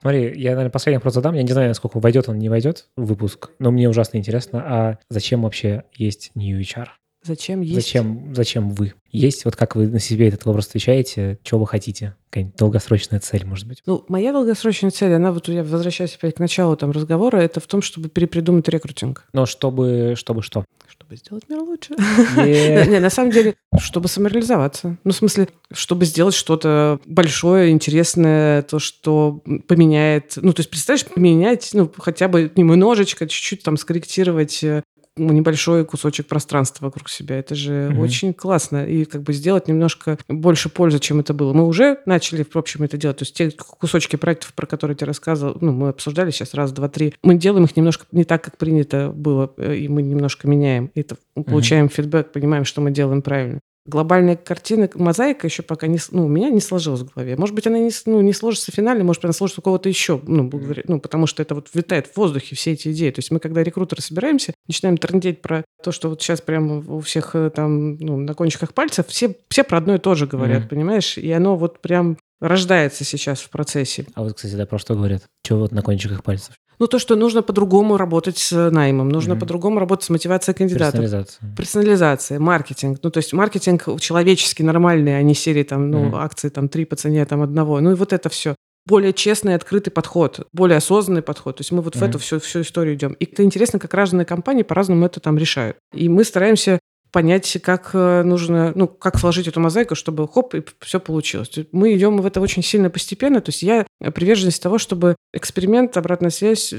Смотри, 0.00 0.32
я, 0.36 0.50
наверное, 0.50 0.70
последний 0.70 0.96
вопрос 0.96 1.14
задам. 1.14 1.34
Я 1.34 1.42
не 1.42 1.52
знаю, 1.52 1.68
насколько 1.68 1.98
войдет 1.98 2.28
он, 2.28 2.38
не 2.38 2.48
войдет 2.48 2.88
в 2.96 3.04
выпуск, 3.04 3.50
но 3.58 3.70
мне 3.70 3.88
ужасно 3.88 4.16
интересно, 4.16 4.62
а 4.64 4.98
зачем 5.10 5.42
вообще 5.42 5.84
есть 5.94 6.32
New 6.34 6.58
HR? 6.58 6.86
Зачем 7.22 7.60
есть? 7.60 7.74
Зачем, 7.74 8.34
зачем 8.34 8.70
вы? 8.70 8.94
Есть, 9.12 9.44
вот 9.44 9.56
как 9.56 9.76
вы 9.76 9.88
на 9.88 9.98
себе 9.98 10.28
этот 10.28 10.44
вопрос 10.44 10.68
отвечаете, 10.68 11.38
что 11.44 11.58
вы 11.58 11.66
хотите? 11.66 12.14
Какая-нибудь 12.30 12.56
долгосрочная 12.56 13.18
цель, 13.18 13.44
может 13.44 13.66
быть? 13.66 13.82
Ну, 13.86 14.04
моя 14.08 14.32
долгосрочная 14.32 14.90
цель, 14.90 15.12
она 15.12 15.32
вот, 15.32 15.48
я 15.48 15.64
возвращаюсь 15.64 16.14
опять 16.14 16.36
к 16.36 16.38
началу 16.38 16.76
там 16.76 16.92
разговора, 16.92 17.38
это 17.38 17.58
в 17.58 17.66
том, 17.66 17.82
чтобы 17.82 18.08
перепридумать 18.08 18.68
рекрутинг. 18.68 19.26
Но 19.32 19.46
чтобы, 19.46 20.14
чтобы 20.16 20.42
что? 20.42 20.64
Чтобы 20.86 21.16
сделать 21.16 21.44
мир 21.48 21.58
лучше. 21.58 21.94
Не, 22.36 23.00
на 23.00 23.10
самом 23.10 23.32
деле, 23.32 23.56
чтобы 23.78 24.08
самореализоваться. 24.08 24.96
Ну, 25.02 25.10
в 25.10 25.16
смысле, 25.16 25.48
чтобы 25.72 26.04
сделать 26.04 26.34
что-то 26.34 27.00
большое, 27.04 27.70
интересное, 27.70 28.62
то, 28.62 28.78
что 28.78 29.42
поменяет... 29.66 30.34
Ну, 30.36 30.52
то 30.52 30.60
есть, 30.60 30.70
представляешь, 30.70 31.06
поменять, 31.06 31.70
ну, 31.72 31.90
хотя 31.98 32.28
бы 32.28 32.52
немножечко, 32.54 33.26
чуть-чуть 33.26 33.64
там 33.64 33.76
скорректировать 33.76 34.62
э, 34.62 34.84
небольшой 35.16 35.84
кусочек 35.84 36.26
пространства 36.26 36.86
вокруг 36.86 37.08
себя. 37.08 37.38
Это 37.38 37.54
же 37.54 37.72
mm-hmm. 37.72 38.00
очень 38.00 38.34
классно. 38.34 38.84
И 38.86 39.04
как 39.04 39.22
бы 39.22 39.32
сделать 39.32 39.68
немножко 39.68 40.18
больше 40.28 40.68
пользы, 40.68 40.98
чем 40.98 41.20
это 41.20 41.34
было. 41.34 41.52
Мы 41.52 41.66
уже 41.66 41.98
начали, 42.06 42.46
в 42.48 42.56
общем, 42.56 42.82
это 42.82 42.96
делать. 42.96 43.18
То 43.18 43.22
есть 43.24 43.34
те 43.34 43.50
кусочки 43.50 44.16
проектов, 44.16 44.54
про 44.54 44.66
которые 44.66 44.94
я 44.94 44.98
тебе 44.98 45.06
рассказывал, 45.08 45.56
ну, 45.60 45.72
мы 45.72 45.88
обсуждали 45.88 46.30
сейчас 46.30 46.54
раз, 46.54 46.72
два, 46.72 46.88
три. 46.88 47.14
Мы 47.22 47.34
делаем 47.34 47.64
их 47.64 47.76
немножко 47.76 48.06
не 48.12 48.24
так, 48.24 48.42
как 48.42 48.56
принято 48.56 49.10
было, 49.14 49.52
э, 49.56 49.76
и 49.76 49.88
мы 49.88 50.02
немножко 50.02 50.48
меняем. 50.48 50.90
И 50.94 51.00
это 51.00 51.16
получаем 51.34 51.86
mm-hmm. 51.86 51.94
фидбэк, 51.94 52.32
понимаем, 52.32 52.64
что 52.64 52.80
мы 52.80 52.90
делаем 52.90 53.22
правильно 53.22 53.60
глобальная 53.90 54.36
картина, 54.36 54.88
мозаика 54.94 55.46
еще 55.46 55.62
пока 55.62 55.86
не, 55.86 55.98
ну, 56.12 56.26
у 56.26 56.28
меня 56.28 56.48
не 56.48 56.60
сложилась 56.60 57.00
в 57.00 57.12
голове. 57.12 57.36
Может 57.36 57.54
быть, 57.54 57.66
она 57.66 57.78
не, 57.78 57.90
ну, 58.06 58.20
не 58.20 58.32
сложится 58.32 58.72
финально, 58.72 59.04
может 59.04 59.20
быть, 59.20 59.26
она 59.26 59.32
сложится 59.32 59.60
у 59.60 59.64
кого-то 59.64 59.88
еще, 59.88 60.20
ну, 60.26 60.44
благодаря, 60.44 60.82
ну, 60.86 61.00
потому 61.00 61.26
что 61.26 61.42
это 61.42 61.54
вот 61.54 61.68
витает 61.74 62.06
в 62.06 62.16
воздухе, 62.16 62.54
все 62.56 62.72
эти 62.72 62.92
идеи. 62.92 63.10
То 63.10 63.18
есть 63.18 63.30
мы, 63.30 63.40
когда 63.40 63.62
рекрутеры 63.62 64.00
собираемся, 64.00 64.54
начинаем 64.68 64.96
трендеть 64.96 65.42
про 65.42 65.64
то, 65.82 65.92
что 65.92 66.08
вот 66.08 66.22
сейчас 66.22 66.40
прямо 66.40 66.78
у 66.78 67.00
всех 67.00 67.34
э, 67.34 67.50
там, 67.50 67.96
ну, 67.96 68.16
на 68.16 68.34
кончиках 68.34 68.72
пальцев, 68.72 69.06
все, 69.08 69.34
все 69.48 69.64
про 69.64 69.78
одно 69.78 69.96
и 69.96 69.98
то 69.98 70.14
же 70.14 70.26
говорят, 70.26 70.64
mm-hmm. 70.64 70.68
понимаешь? 70.68 71.18
И 71.18 71.30
оно 71.32 71.56
вот 71.56 71.80
прям 71.80 72.16
рождается 72.40 73.04
сейчас 73.04 73.40
в 73.40 73.50
процессе. 73.50 74.06
А 74.14 74.22
вот, 74.22 74.34
кстати, 74.34 74.54
да, 74.54 74.66
про 74.66 74.78
что 74.78 74.94
говорят? 74.94 75.24
Чего 75.42 75.60
вот 75.60 75.72
на 75.72 75.82
кончиках 75.82 76.22
пальцев? 76.22 76.54
Ну, 76.80 76.86
то, 76.86 76.98
что 76.98 77.14
нужно 77.14 77.42
по-другому 77.42 77.98
работать 77.98 78.38
с 78.38 78.70
наймом, 78.70 79.10
нужно 79.10 79.34
mm-hmm. 79.34 79.38
по-другому 79.38 79.78
работать 79.78 80.06
с 80.06 80.10
мотивацией 80.10 80.56
кандидатов. 80.56 81.00
Персонализация. 81.00 81.54
Персонализация, 81.56 82.40
маркетинг. 82.40 83.00
Ну, 83.02 83.10
то 83.10 83.18
есть 83.18 83.34
маркетинг 83.34 83.84
человеческий, 84.00 84.62
нормальный, 84.62 85.18
а 85.18 85.22
не 85.22 85.34
серии 85.34 85.62
там, 85.62 85.90
ну, 85.90 86.06
mm-hmm. 86.06 86.18
акции 86.18 86.48
там 86.48 86.70
три 86.70 86.86
по 86.86 86.96
цене 86.96 87.26
там 87.26 87.42
одного. 87.42 87.80
Ну, 87.80 87.92
и 87.92 87.94
вот 87.94 88.14
это 88.14 88.30
все 88.30 88.56
более 88.86 89.12
честный, 89.12 89.54
открытый 89.54 89.92
подход, 89.92 90.48
более 90.54 90.78
осознанный 90.78 91.20
подход. 91.20 91.58
То 91.58 91.60
есть 91.60 91.70
мы 91.70 91.82
вот 91.82 91.96
mm-hmm. 91.96 91.98
в 91.98 92.02
эту 92.02 92.18
всю, 92.18 92.40
всю 92.40 92.62
историю 92.62 92.94
идем. 92.94 93.12
И 93.12 93.26
это 93.26 93.44
интересно, 93.44 93.78
как 93.78 93.92
разные 93.92 94.24
компании 94.24 94.62
по-разному 94.62 95.04
это 95.04 95.20
там 95.20 95.36
решают. 95.36 95.76
И 95.94 96.08
мы 96.08 96.24
стараемся 96.24 96.78
понять, 97.10 97.58
как 97.62 97.90
э, 97.94 98.22
нужно, 98.22 98.72
ну, 98.74 98.88
как 98.88 99.18
сложить 99.18 99.48
эту 99.48 99.60
мозаику, 99.60 99.94
чтобы 99.94 100.26
хоп, 100.28 100.54
и 100.54 100.62
все 100.80 101.00
получилось. 101.00 101.50
Мы 101.72 101.94
идем 101.96 102.18
в 102.20 102.26
это 102.26 102.40
очень 102.40 102.62
сильно 102.62 102.90
постепенно. 102.90 103.40
То 103.40 103.50
есть 103.50 103.62
я 103.62 103.86
приверженность 104.14 104.62
того, 104.62 104.78
чтобы 104.78 105.16
эксперимент, 105.32 105.96
обратная 105.96 106.30
связь, 106.30 106.74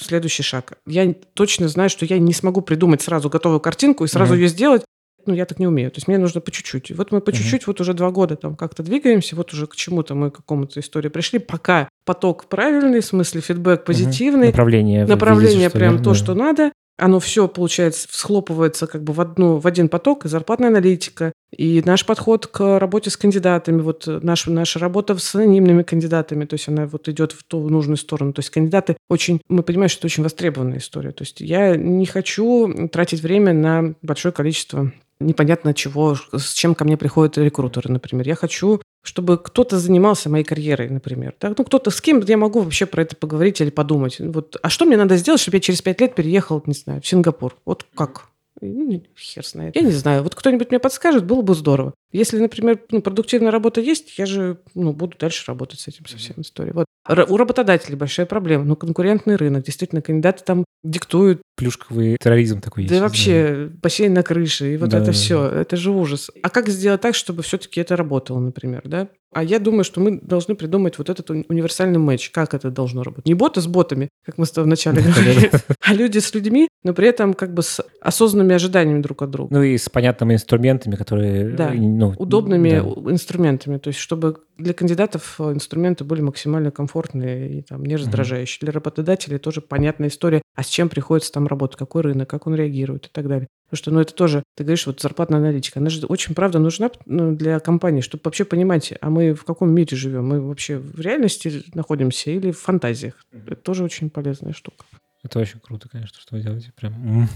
следующий 0.00 0.42
шаг. 0.42 0.78
Я 0.86 1.14
точно 1.34 1.68
знаю, 1.68 1.90
что 1.90 2.04
я 2.04 2.18
не 2.18 2.32
смогу 2.32 2.60
придумать 2.60 3.02
сразу 3.02 3.28
готовую 3.30 3.60
картинку 3.60 4.04
и 4.04 4.08
сразу 4.08 4.34
mm-hmm. 4.34 4.38
ее 4.38 4.48
сделать, 4.48 4.84
ну, 5.26 5.34
я 5.34 5.44
так 5.44 5.58
не 5.58 5.66
умею. 5.66 5.90
То 5.90 5.98
есть 5.98 6.08
мне 6.08 6.18
нужно 6.18 6.40
по 6.40 6.50
чуть-чуть. 6.50 6.90
Вот 6.92 7.12
мы 7.12 7.20
по 7.20 7.32
чуть-чуть, 7.32 7.62
mm-hmm. 7.62 7.66
вот 7.66 7.80
уже 7.80 7.94
два 7.94 8.10
года 8.10 8.36
там 8.36 8.56
как-то 8.56 8.82
двигаемся, 8.82 9.36
вот 9.36 9.52
уже 9.52 9.66
к 9.66 9.76
чему-то 9.76 10.14
мы 10.14 10.30
к 10.30 10.36
какому-то 10.36 10.80
истории 10.80 11.08
пришли. 11.08 11.38
Пока 11.38 11.88
поток 12.04 12.46
правильный, 12.46 13.00
в 13.00 13.04
смысле 13.04 13.40
фидбэк 13.40 13.84
позитивный. 13.84 14.48
Mm-hmm. 14.48 14.50
Направление. 14.50 15.06
Направление 15.06 15.56
видите, 15.58 15.78
прям 15.78 15.94
что 15.96 16.04
то, 16.04 16.14
что 16.14 16.34
надо 16.34 16.72
оно 17.00 17.18
все, 17.18 17.48
получается, 17.48 18.06
схлопывается 18.10 18.86
как 18.86 19.02
бы 19.02 19.12
в, 19.12 19.20
одну, 19.20 19.56
в 19.58 19.66
один 19.66 19.88
поток, 19.88 20.24
и 20.24 20.28
зарплатная 20.28 20.68
аналитика, 20.68 21.32
и 21.56 21.82
наш 21.84 22.06
подход 22.06 22.46
к 22.46 22.78
работе 22.78 23.10
с 23.10 23.16
кандидатами, 23.16 23.80
вот 23.80 24.06
наш, 24.06 24.46
наша 24.46 24.78
работа 24.78 25.16
с 25.16 25.34
анонимными 25.34 25.82
кандидатами, 25.82 26.44
то 26.44 26.54
есть 26.54 26.68
она 26.68 26.86
вот 26.86 27.08
идет 27.08 27.32
в 27.32 27.42
ту 27.42 27.68
нужную 27.68 27.96
сторону. 27.96 28.32
То 28.32 28.40
есть 28.40 28.50
кандидаты 28.50 28.96
очень, 29.08 29.40
мы 29.48 29.62
понимаем, 29.62 29.88
что 29.88 30.00
это 30.00 30.06
очень 30.06 30.22
востребованная 30.22 30.78
история. 30.78 31.12
То 31.12 31.22
есть 31.22 31.40
я 31.40 31.74
не 31.74 32.06
хочу 32.06 32.88
тратить 32.88 33.20
время 33.20 33.52
на 33.52 33.94
большое 34.02 34.32
количество 34.32 34.92
непонятно 35.20 35.74
чего, 35.74 36.16
с 36.32 36.52
чем 36.54 36.74
ко 36.74 36.84
мне 36.84 36.96
приходят 36.96 37.38
рекрутеры, 37.38 37.92
например. 37.92 38.26
Я 38.26 38.34
хочу, 38.34 38.80
чтобы 39.02 39.38
кто-то 39.38 39.78
занимался 39.78 40.28
моей 40.28 40.44
карьерой, 40.44 40.88
например. 40.88 41.34
Так, 41.38 41.56
ну, 41.56 41.64
кто-то 41.64 41.90
с 41.90 42.00
кем 42.00 42.20
я 42.20 42.36
могу 42.36 42.60
вообще 42.60 42.86
про 42.86 43.02
это 43.02 43.14
поговорить 43.16 43.60
или 43.60 43.70
подумать. 43.70 44.18
Вот, 44.18 44.56
а 44.62 44.70
что 44.70 44.84
мне 44.86 44.96
надо 44.96 45.16
сделать, 45.16 45.40
чтобы 45.40 45.58
я 45.58 45.60
через 45.60 45.82
пять 45.82 46.00
лет 46.00 46.14
переехал, 46.14 46.62
не 46.66 46.74
знаю, 46.74 47.00
в 47.00 47.06
Сингапур? 47.06 47.56
Вот 47.64 47.86
как? 47.94 48.28
Ну, 48.60 49.02
хер 49.16 49.46
знает. 49.46 49.76
Я 49.76 49.82
не 49.82 49.92
знаю. 49.92 50.22
Вот 50.22 50.34
кто-нибудь 50.34 50.70
мне 50.70 50.78
подскажет, 50.78 51.24
было 51.24 51.42
бы 51.42 51.54
здорово. 51.54 51.94
Если, 52.12 52.38
например, 52.38 52.80
ну, 52.90 53.02
продуктивная 53.02 53.52
работа 53.52 53.80
есть, 53.80 54.18
я 54.18 54.26
же 54.26 54.58
ну, 54.74 54.92
буду 54.92 55.16
дальше 55.18 55.44
работать 55.46 55.80
с 55.80 55.88
этим 55.88 56.06
совсем 56.06 56.36
историей. 56.40 56.74
Вот. 56.74 56.86
У 57.28 57.36
работодателей 57.36 57.96
большая 57.96 58.26
проблема. 58.26 58.64
Ну, 58.64 58.76
конкурентный 58.76 59.36
рынок. 59.36 59.64
Действительно, 59.64 60.02
кандидаты 60.02 60.44
там 60.44 60.64
диктуют. 60.82 61.40
Плюшковый 61.56 62.16
терроризм 62.20 62.60
такой 62.60 62.84
есть. 62.84 62.94
Да 62.94 63.00
вообще, 63.00 63.68
да. 63.68 63.76
бассейн 63.82 64.14
на 64.14 64.22
крыше, 64.22 64.74
и 64.74 64.76
вот 64.76 64.88
да, 64.90 64.98
это 64.98 65.06
да, 65.06 65.12
все. 65.12 65.50
Да. 65.50 65.60
Это 65.60 65.76
же 65.76 65.90
ужас. 65.90 66.30
А 66.42 66.48
как 66.48 66.68
сделать 66.68 67.00
так, 67.00 67.14
чтобы 67.14 67.42
все-таки 67.42 67.80
это 67.80 67.96
работало, 67.96 68.38
например, 68.38 68.82
да? 68.84 69.08
А 69.32 69.44
я 69.44 69.58
думаю, 69.58 69.84
что 69.84 70.00
мы 70.00 70.18
должны 70.20 70.56
придумать 70.56 70.98
вот 70.98 71.08
этот 71.08 71.30
универсальный 71.30 71.98
матч. 71.98 72.30
Как 72.30 72.54
это 72.54 72.70
должно 72.70 73.02
работать? 73.02 73.26
Не 73.26 73.34
боты 73.34 73.60
с 73.60 73.66
ботами, 73.66 74.08
как 74.24 74.38
мы 74.38 74.46
с 74.46 74.50
тобой 74.50 74.66
вначале 74.68 75.02
говорили, 75.02 75.50
а 75.84 75.94
люди 75.94 76.18
с 76.18 76.34
людьми, 76.34 76.68
но 76.82 76.94
при 76.94 77.08
этом 77.08 77.34
как 77.34 77.52
бы 77.54 77.62
с 77.62 77.84
осознанными 78.00 78.54
ожиданиями 78.54 79.02
друг 79.02 79.22
от 79.22 79.30
друга. 79.30 79.54
Ну 79.54 79.62
и 79.62 79.76
с 79.76 79.88
понятными 79.88 80.34
инструментами, 80.34 80.96
которые... 80.96 81.54
Ну, 82.00 82.14
удобными 82.16 82.70
да. 82.70 83.12
инструментами. 83.12 83.76
То 83.76 83.88
есть 83.88 84.00
чтобы 84.00 84.38
для 84.56 84.72
кандидатов 84.72 85.38
инструменты 85.38 86.04
были 86.04 86.22
максимально 86.22 86.70
комфортные 86.70 87.58
и 87.58 87.62
там, 87.62 87.84
не 87.84 87.96
раздражающие. 87.96 88.58
Для 88.60 88.72
работодателей 88.72 89.38
тоже 89.38 89.60
понятная 89.60 90.08
история, 90.08 90.40
а 90.54 90.62
с 90.62 90.68
чем 90.68 90.88
приходится 90.88 91.30
там 91.32 91.46
работать, 91.46 91.78
какой 91.78 92.02
рынок, 92.02 92.28
как 92.28 92.46
он 92.46 92.54
реагирует 92.54 93.06
и 93.06 93.10
так 93.12 93.28
далее. 93.28 93.48
Потому 93.66 93.78
что, 93.78 93.90
ну, 93.90 94.00
это 94.00 94.14
тоже, 94.14 94.42
ты 94.56 94.64
говоришь, 94.64 94.86
вот 94.86 95.00
зарплатная 95.00 95.38
аналитика, 95.38 95.78
она 95.78 95.90
же 95.90 96.04
очень, 96.06 96.34
правда, 96.34 96.58
нужна 96.58 96.90
ну, 97.04 97.36
для 97.36 97.60
компании, 97.60 98.00
чтобы 98.00 98.22
вообще 98.24 98.44
понимать, 98.44 98.94
а 99.00 99.10
мы 99.10 99.34
в 99.34 99.44
каком 99.44 99.70
мире 99.70 99.96
живем? 99.96 100.26
Мы 100.26 100.40
вообще 100.40 100.78
в 100.78 101.00
реальности 101.00 101.62
находимся 101.74 102.30
или 102.30 102.50
в 102.50 102.58
фантазиях? 102.58 103.24
Это 103.30 103.56
тоже 103.56 103.84
очень 103.84 104.08
полезная 104.08 104.54
штука. 104.54 104.86
Это 105.22 105.38
очень 105.38 105.60
круто, 105.60 105.88
конечно, 105.88 106.18
что 106.18 106.34
вы 106.34 106.42
делаете. 106.42 106.72
Прям 106.74 107.28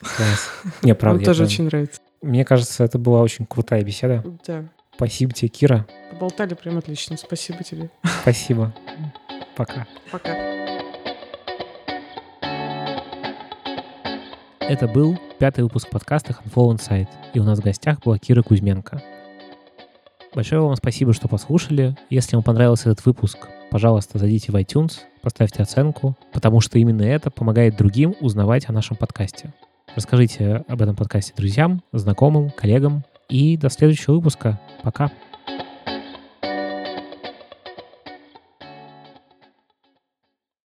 класс. 0.00 0.50
Мне 0.82 0.94
правда. 0.94 1.16
Мне 1.16 1.26
тоже 1.26 1.44
очень 1.44 1.64
нравится. 1.64 2.00
Мне 2.22 2.44
кажется, 2.44 2.84
это 2.84 2.98
была 2.98 3.22
очень 3.22 3.46
крутая 3.46 3.82
беседа. 3.82 4.22
Да. 4.46 4.64
Спасибо 4.94 5.32
тебе, 5.32 5.48
Кира. 5.48 5.86
Поболтали 6.10 6.52
прям 6.52 6.76
отлично. 6.76 7.16
Спасибо 7.16 7.64
тебе. 7.64 7.90
Спасибо. 8.20 8.74
Пока. 9.56 9.86
Пока. 10.12 10.36
Это 14.60 14.86
был 14.86 15.18
пятый 15.38 15.64
выпуск 15.64 15.88
подкаста 15.88 16.32
Handflow 16.32 16.76
Insight, 16.76 17.08
и 17.32 17.40
у 17.40 17.44
нас 17.44 17.58
в 17.58 17.62
гостях 17.62 18.00
была 18.04 18.18
Кира 18.18 18.42
Кузьменко. 18.42 19.02
Большое 20.34 20.60
вам 20.60 20.76
спасибо, 20.76 21.14
что 21.14 21.26
послушали. 21.26 21.96
Если 22.10 22.36
вам 22.36 22.44
понравился 22.44 22.90
этот 22.90 23.04
выпуск, 23.06 23.48
пожалуйста, 23.70 24.18
зайдите 24.18 24.52
в 24.52 24.56
iTunes, 24.56 24.98
поставьте 25.22 25.62
оценку, 25.62 26.16
потому 26.32 26.60
что 26.60 26.78
именно 26.78 27.02
это 27.02 27.30
помогает 27.30 27.76
другим 27.76 28.14
узнавать 28.20 28.68
о 28.68 28.72
нашем 28.72 28.96
подкасте. 28.96 29.52
Расскажите 29.96 30.64
об 30.68 30.82
этом 30.82 30.94
подкасте 30.94 31.32
друзьям, 31.36 31.82
знакомым, 31.92 32.50
коллегам. 32.50 33.04
И 33.28 33.56
до 33.56 33.70
следующего 33.70 34.14
выпуска. 34.14 34.60
Пока. 34.82 35.10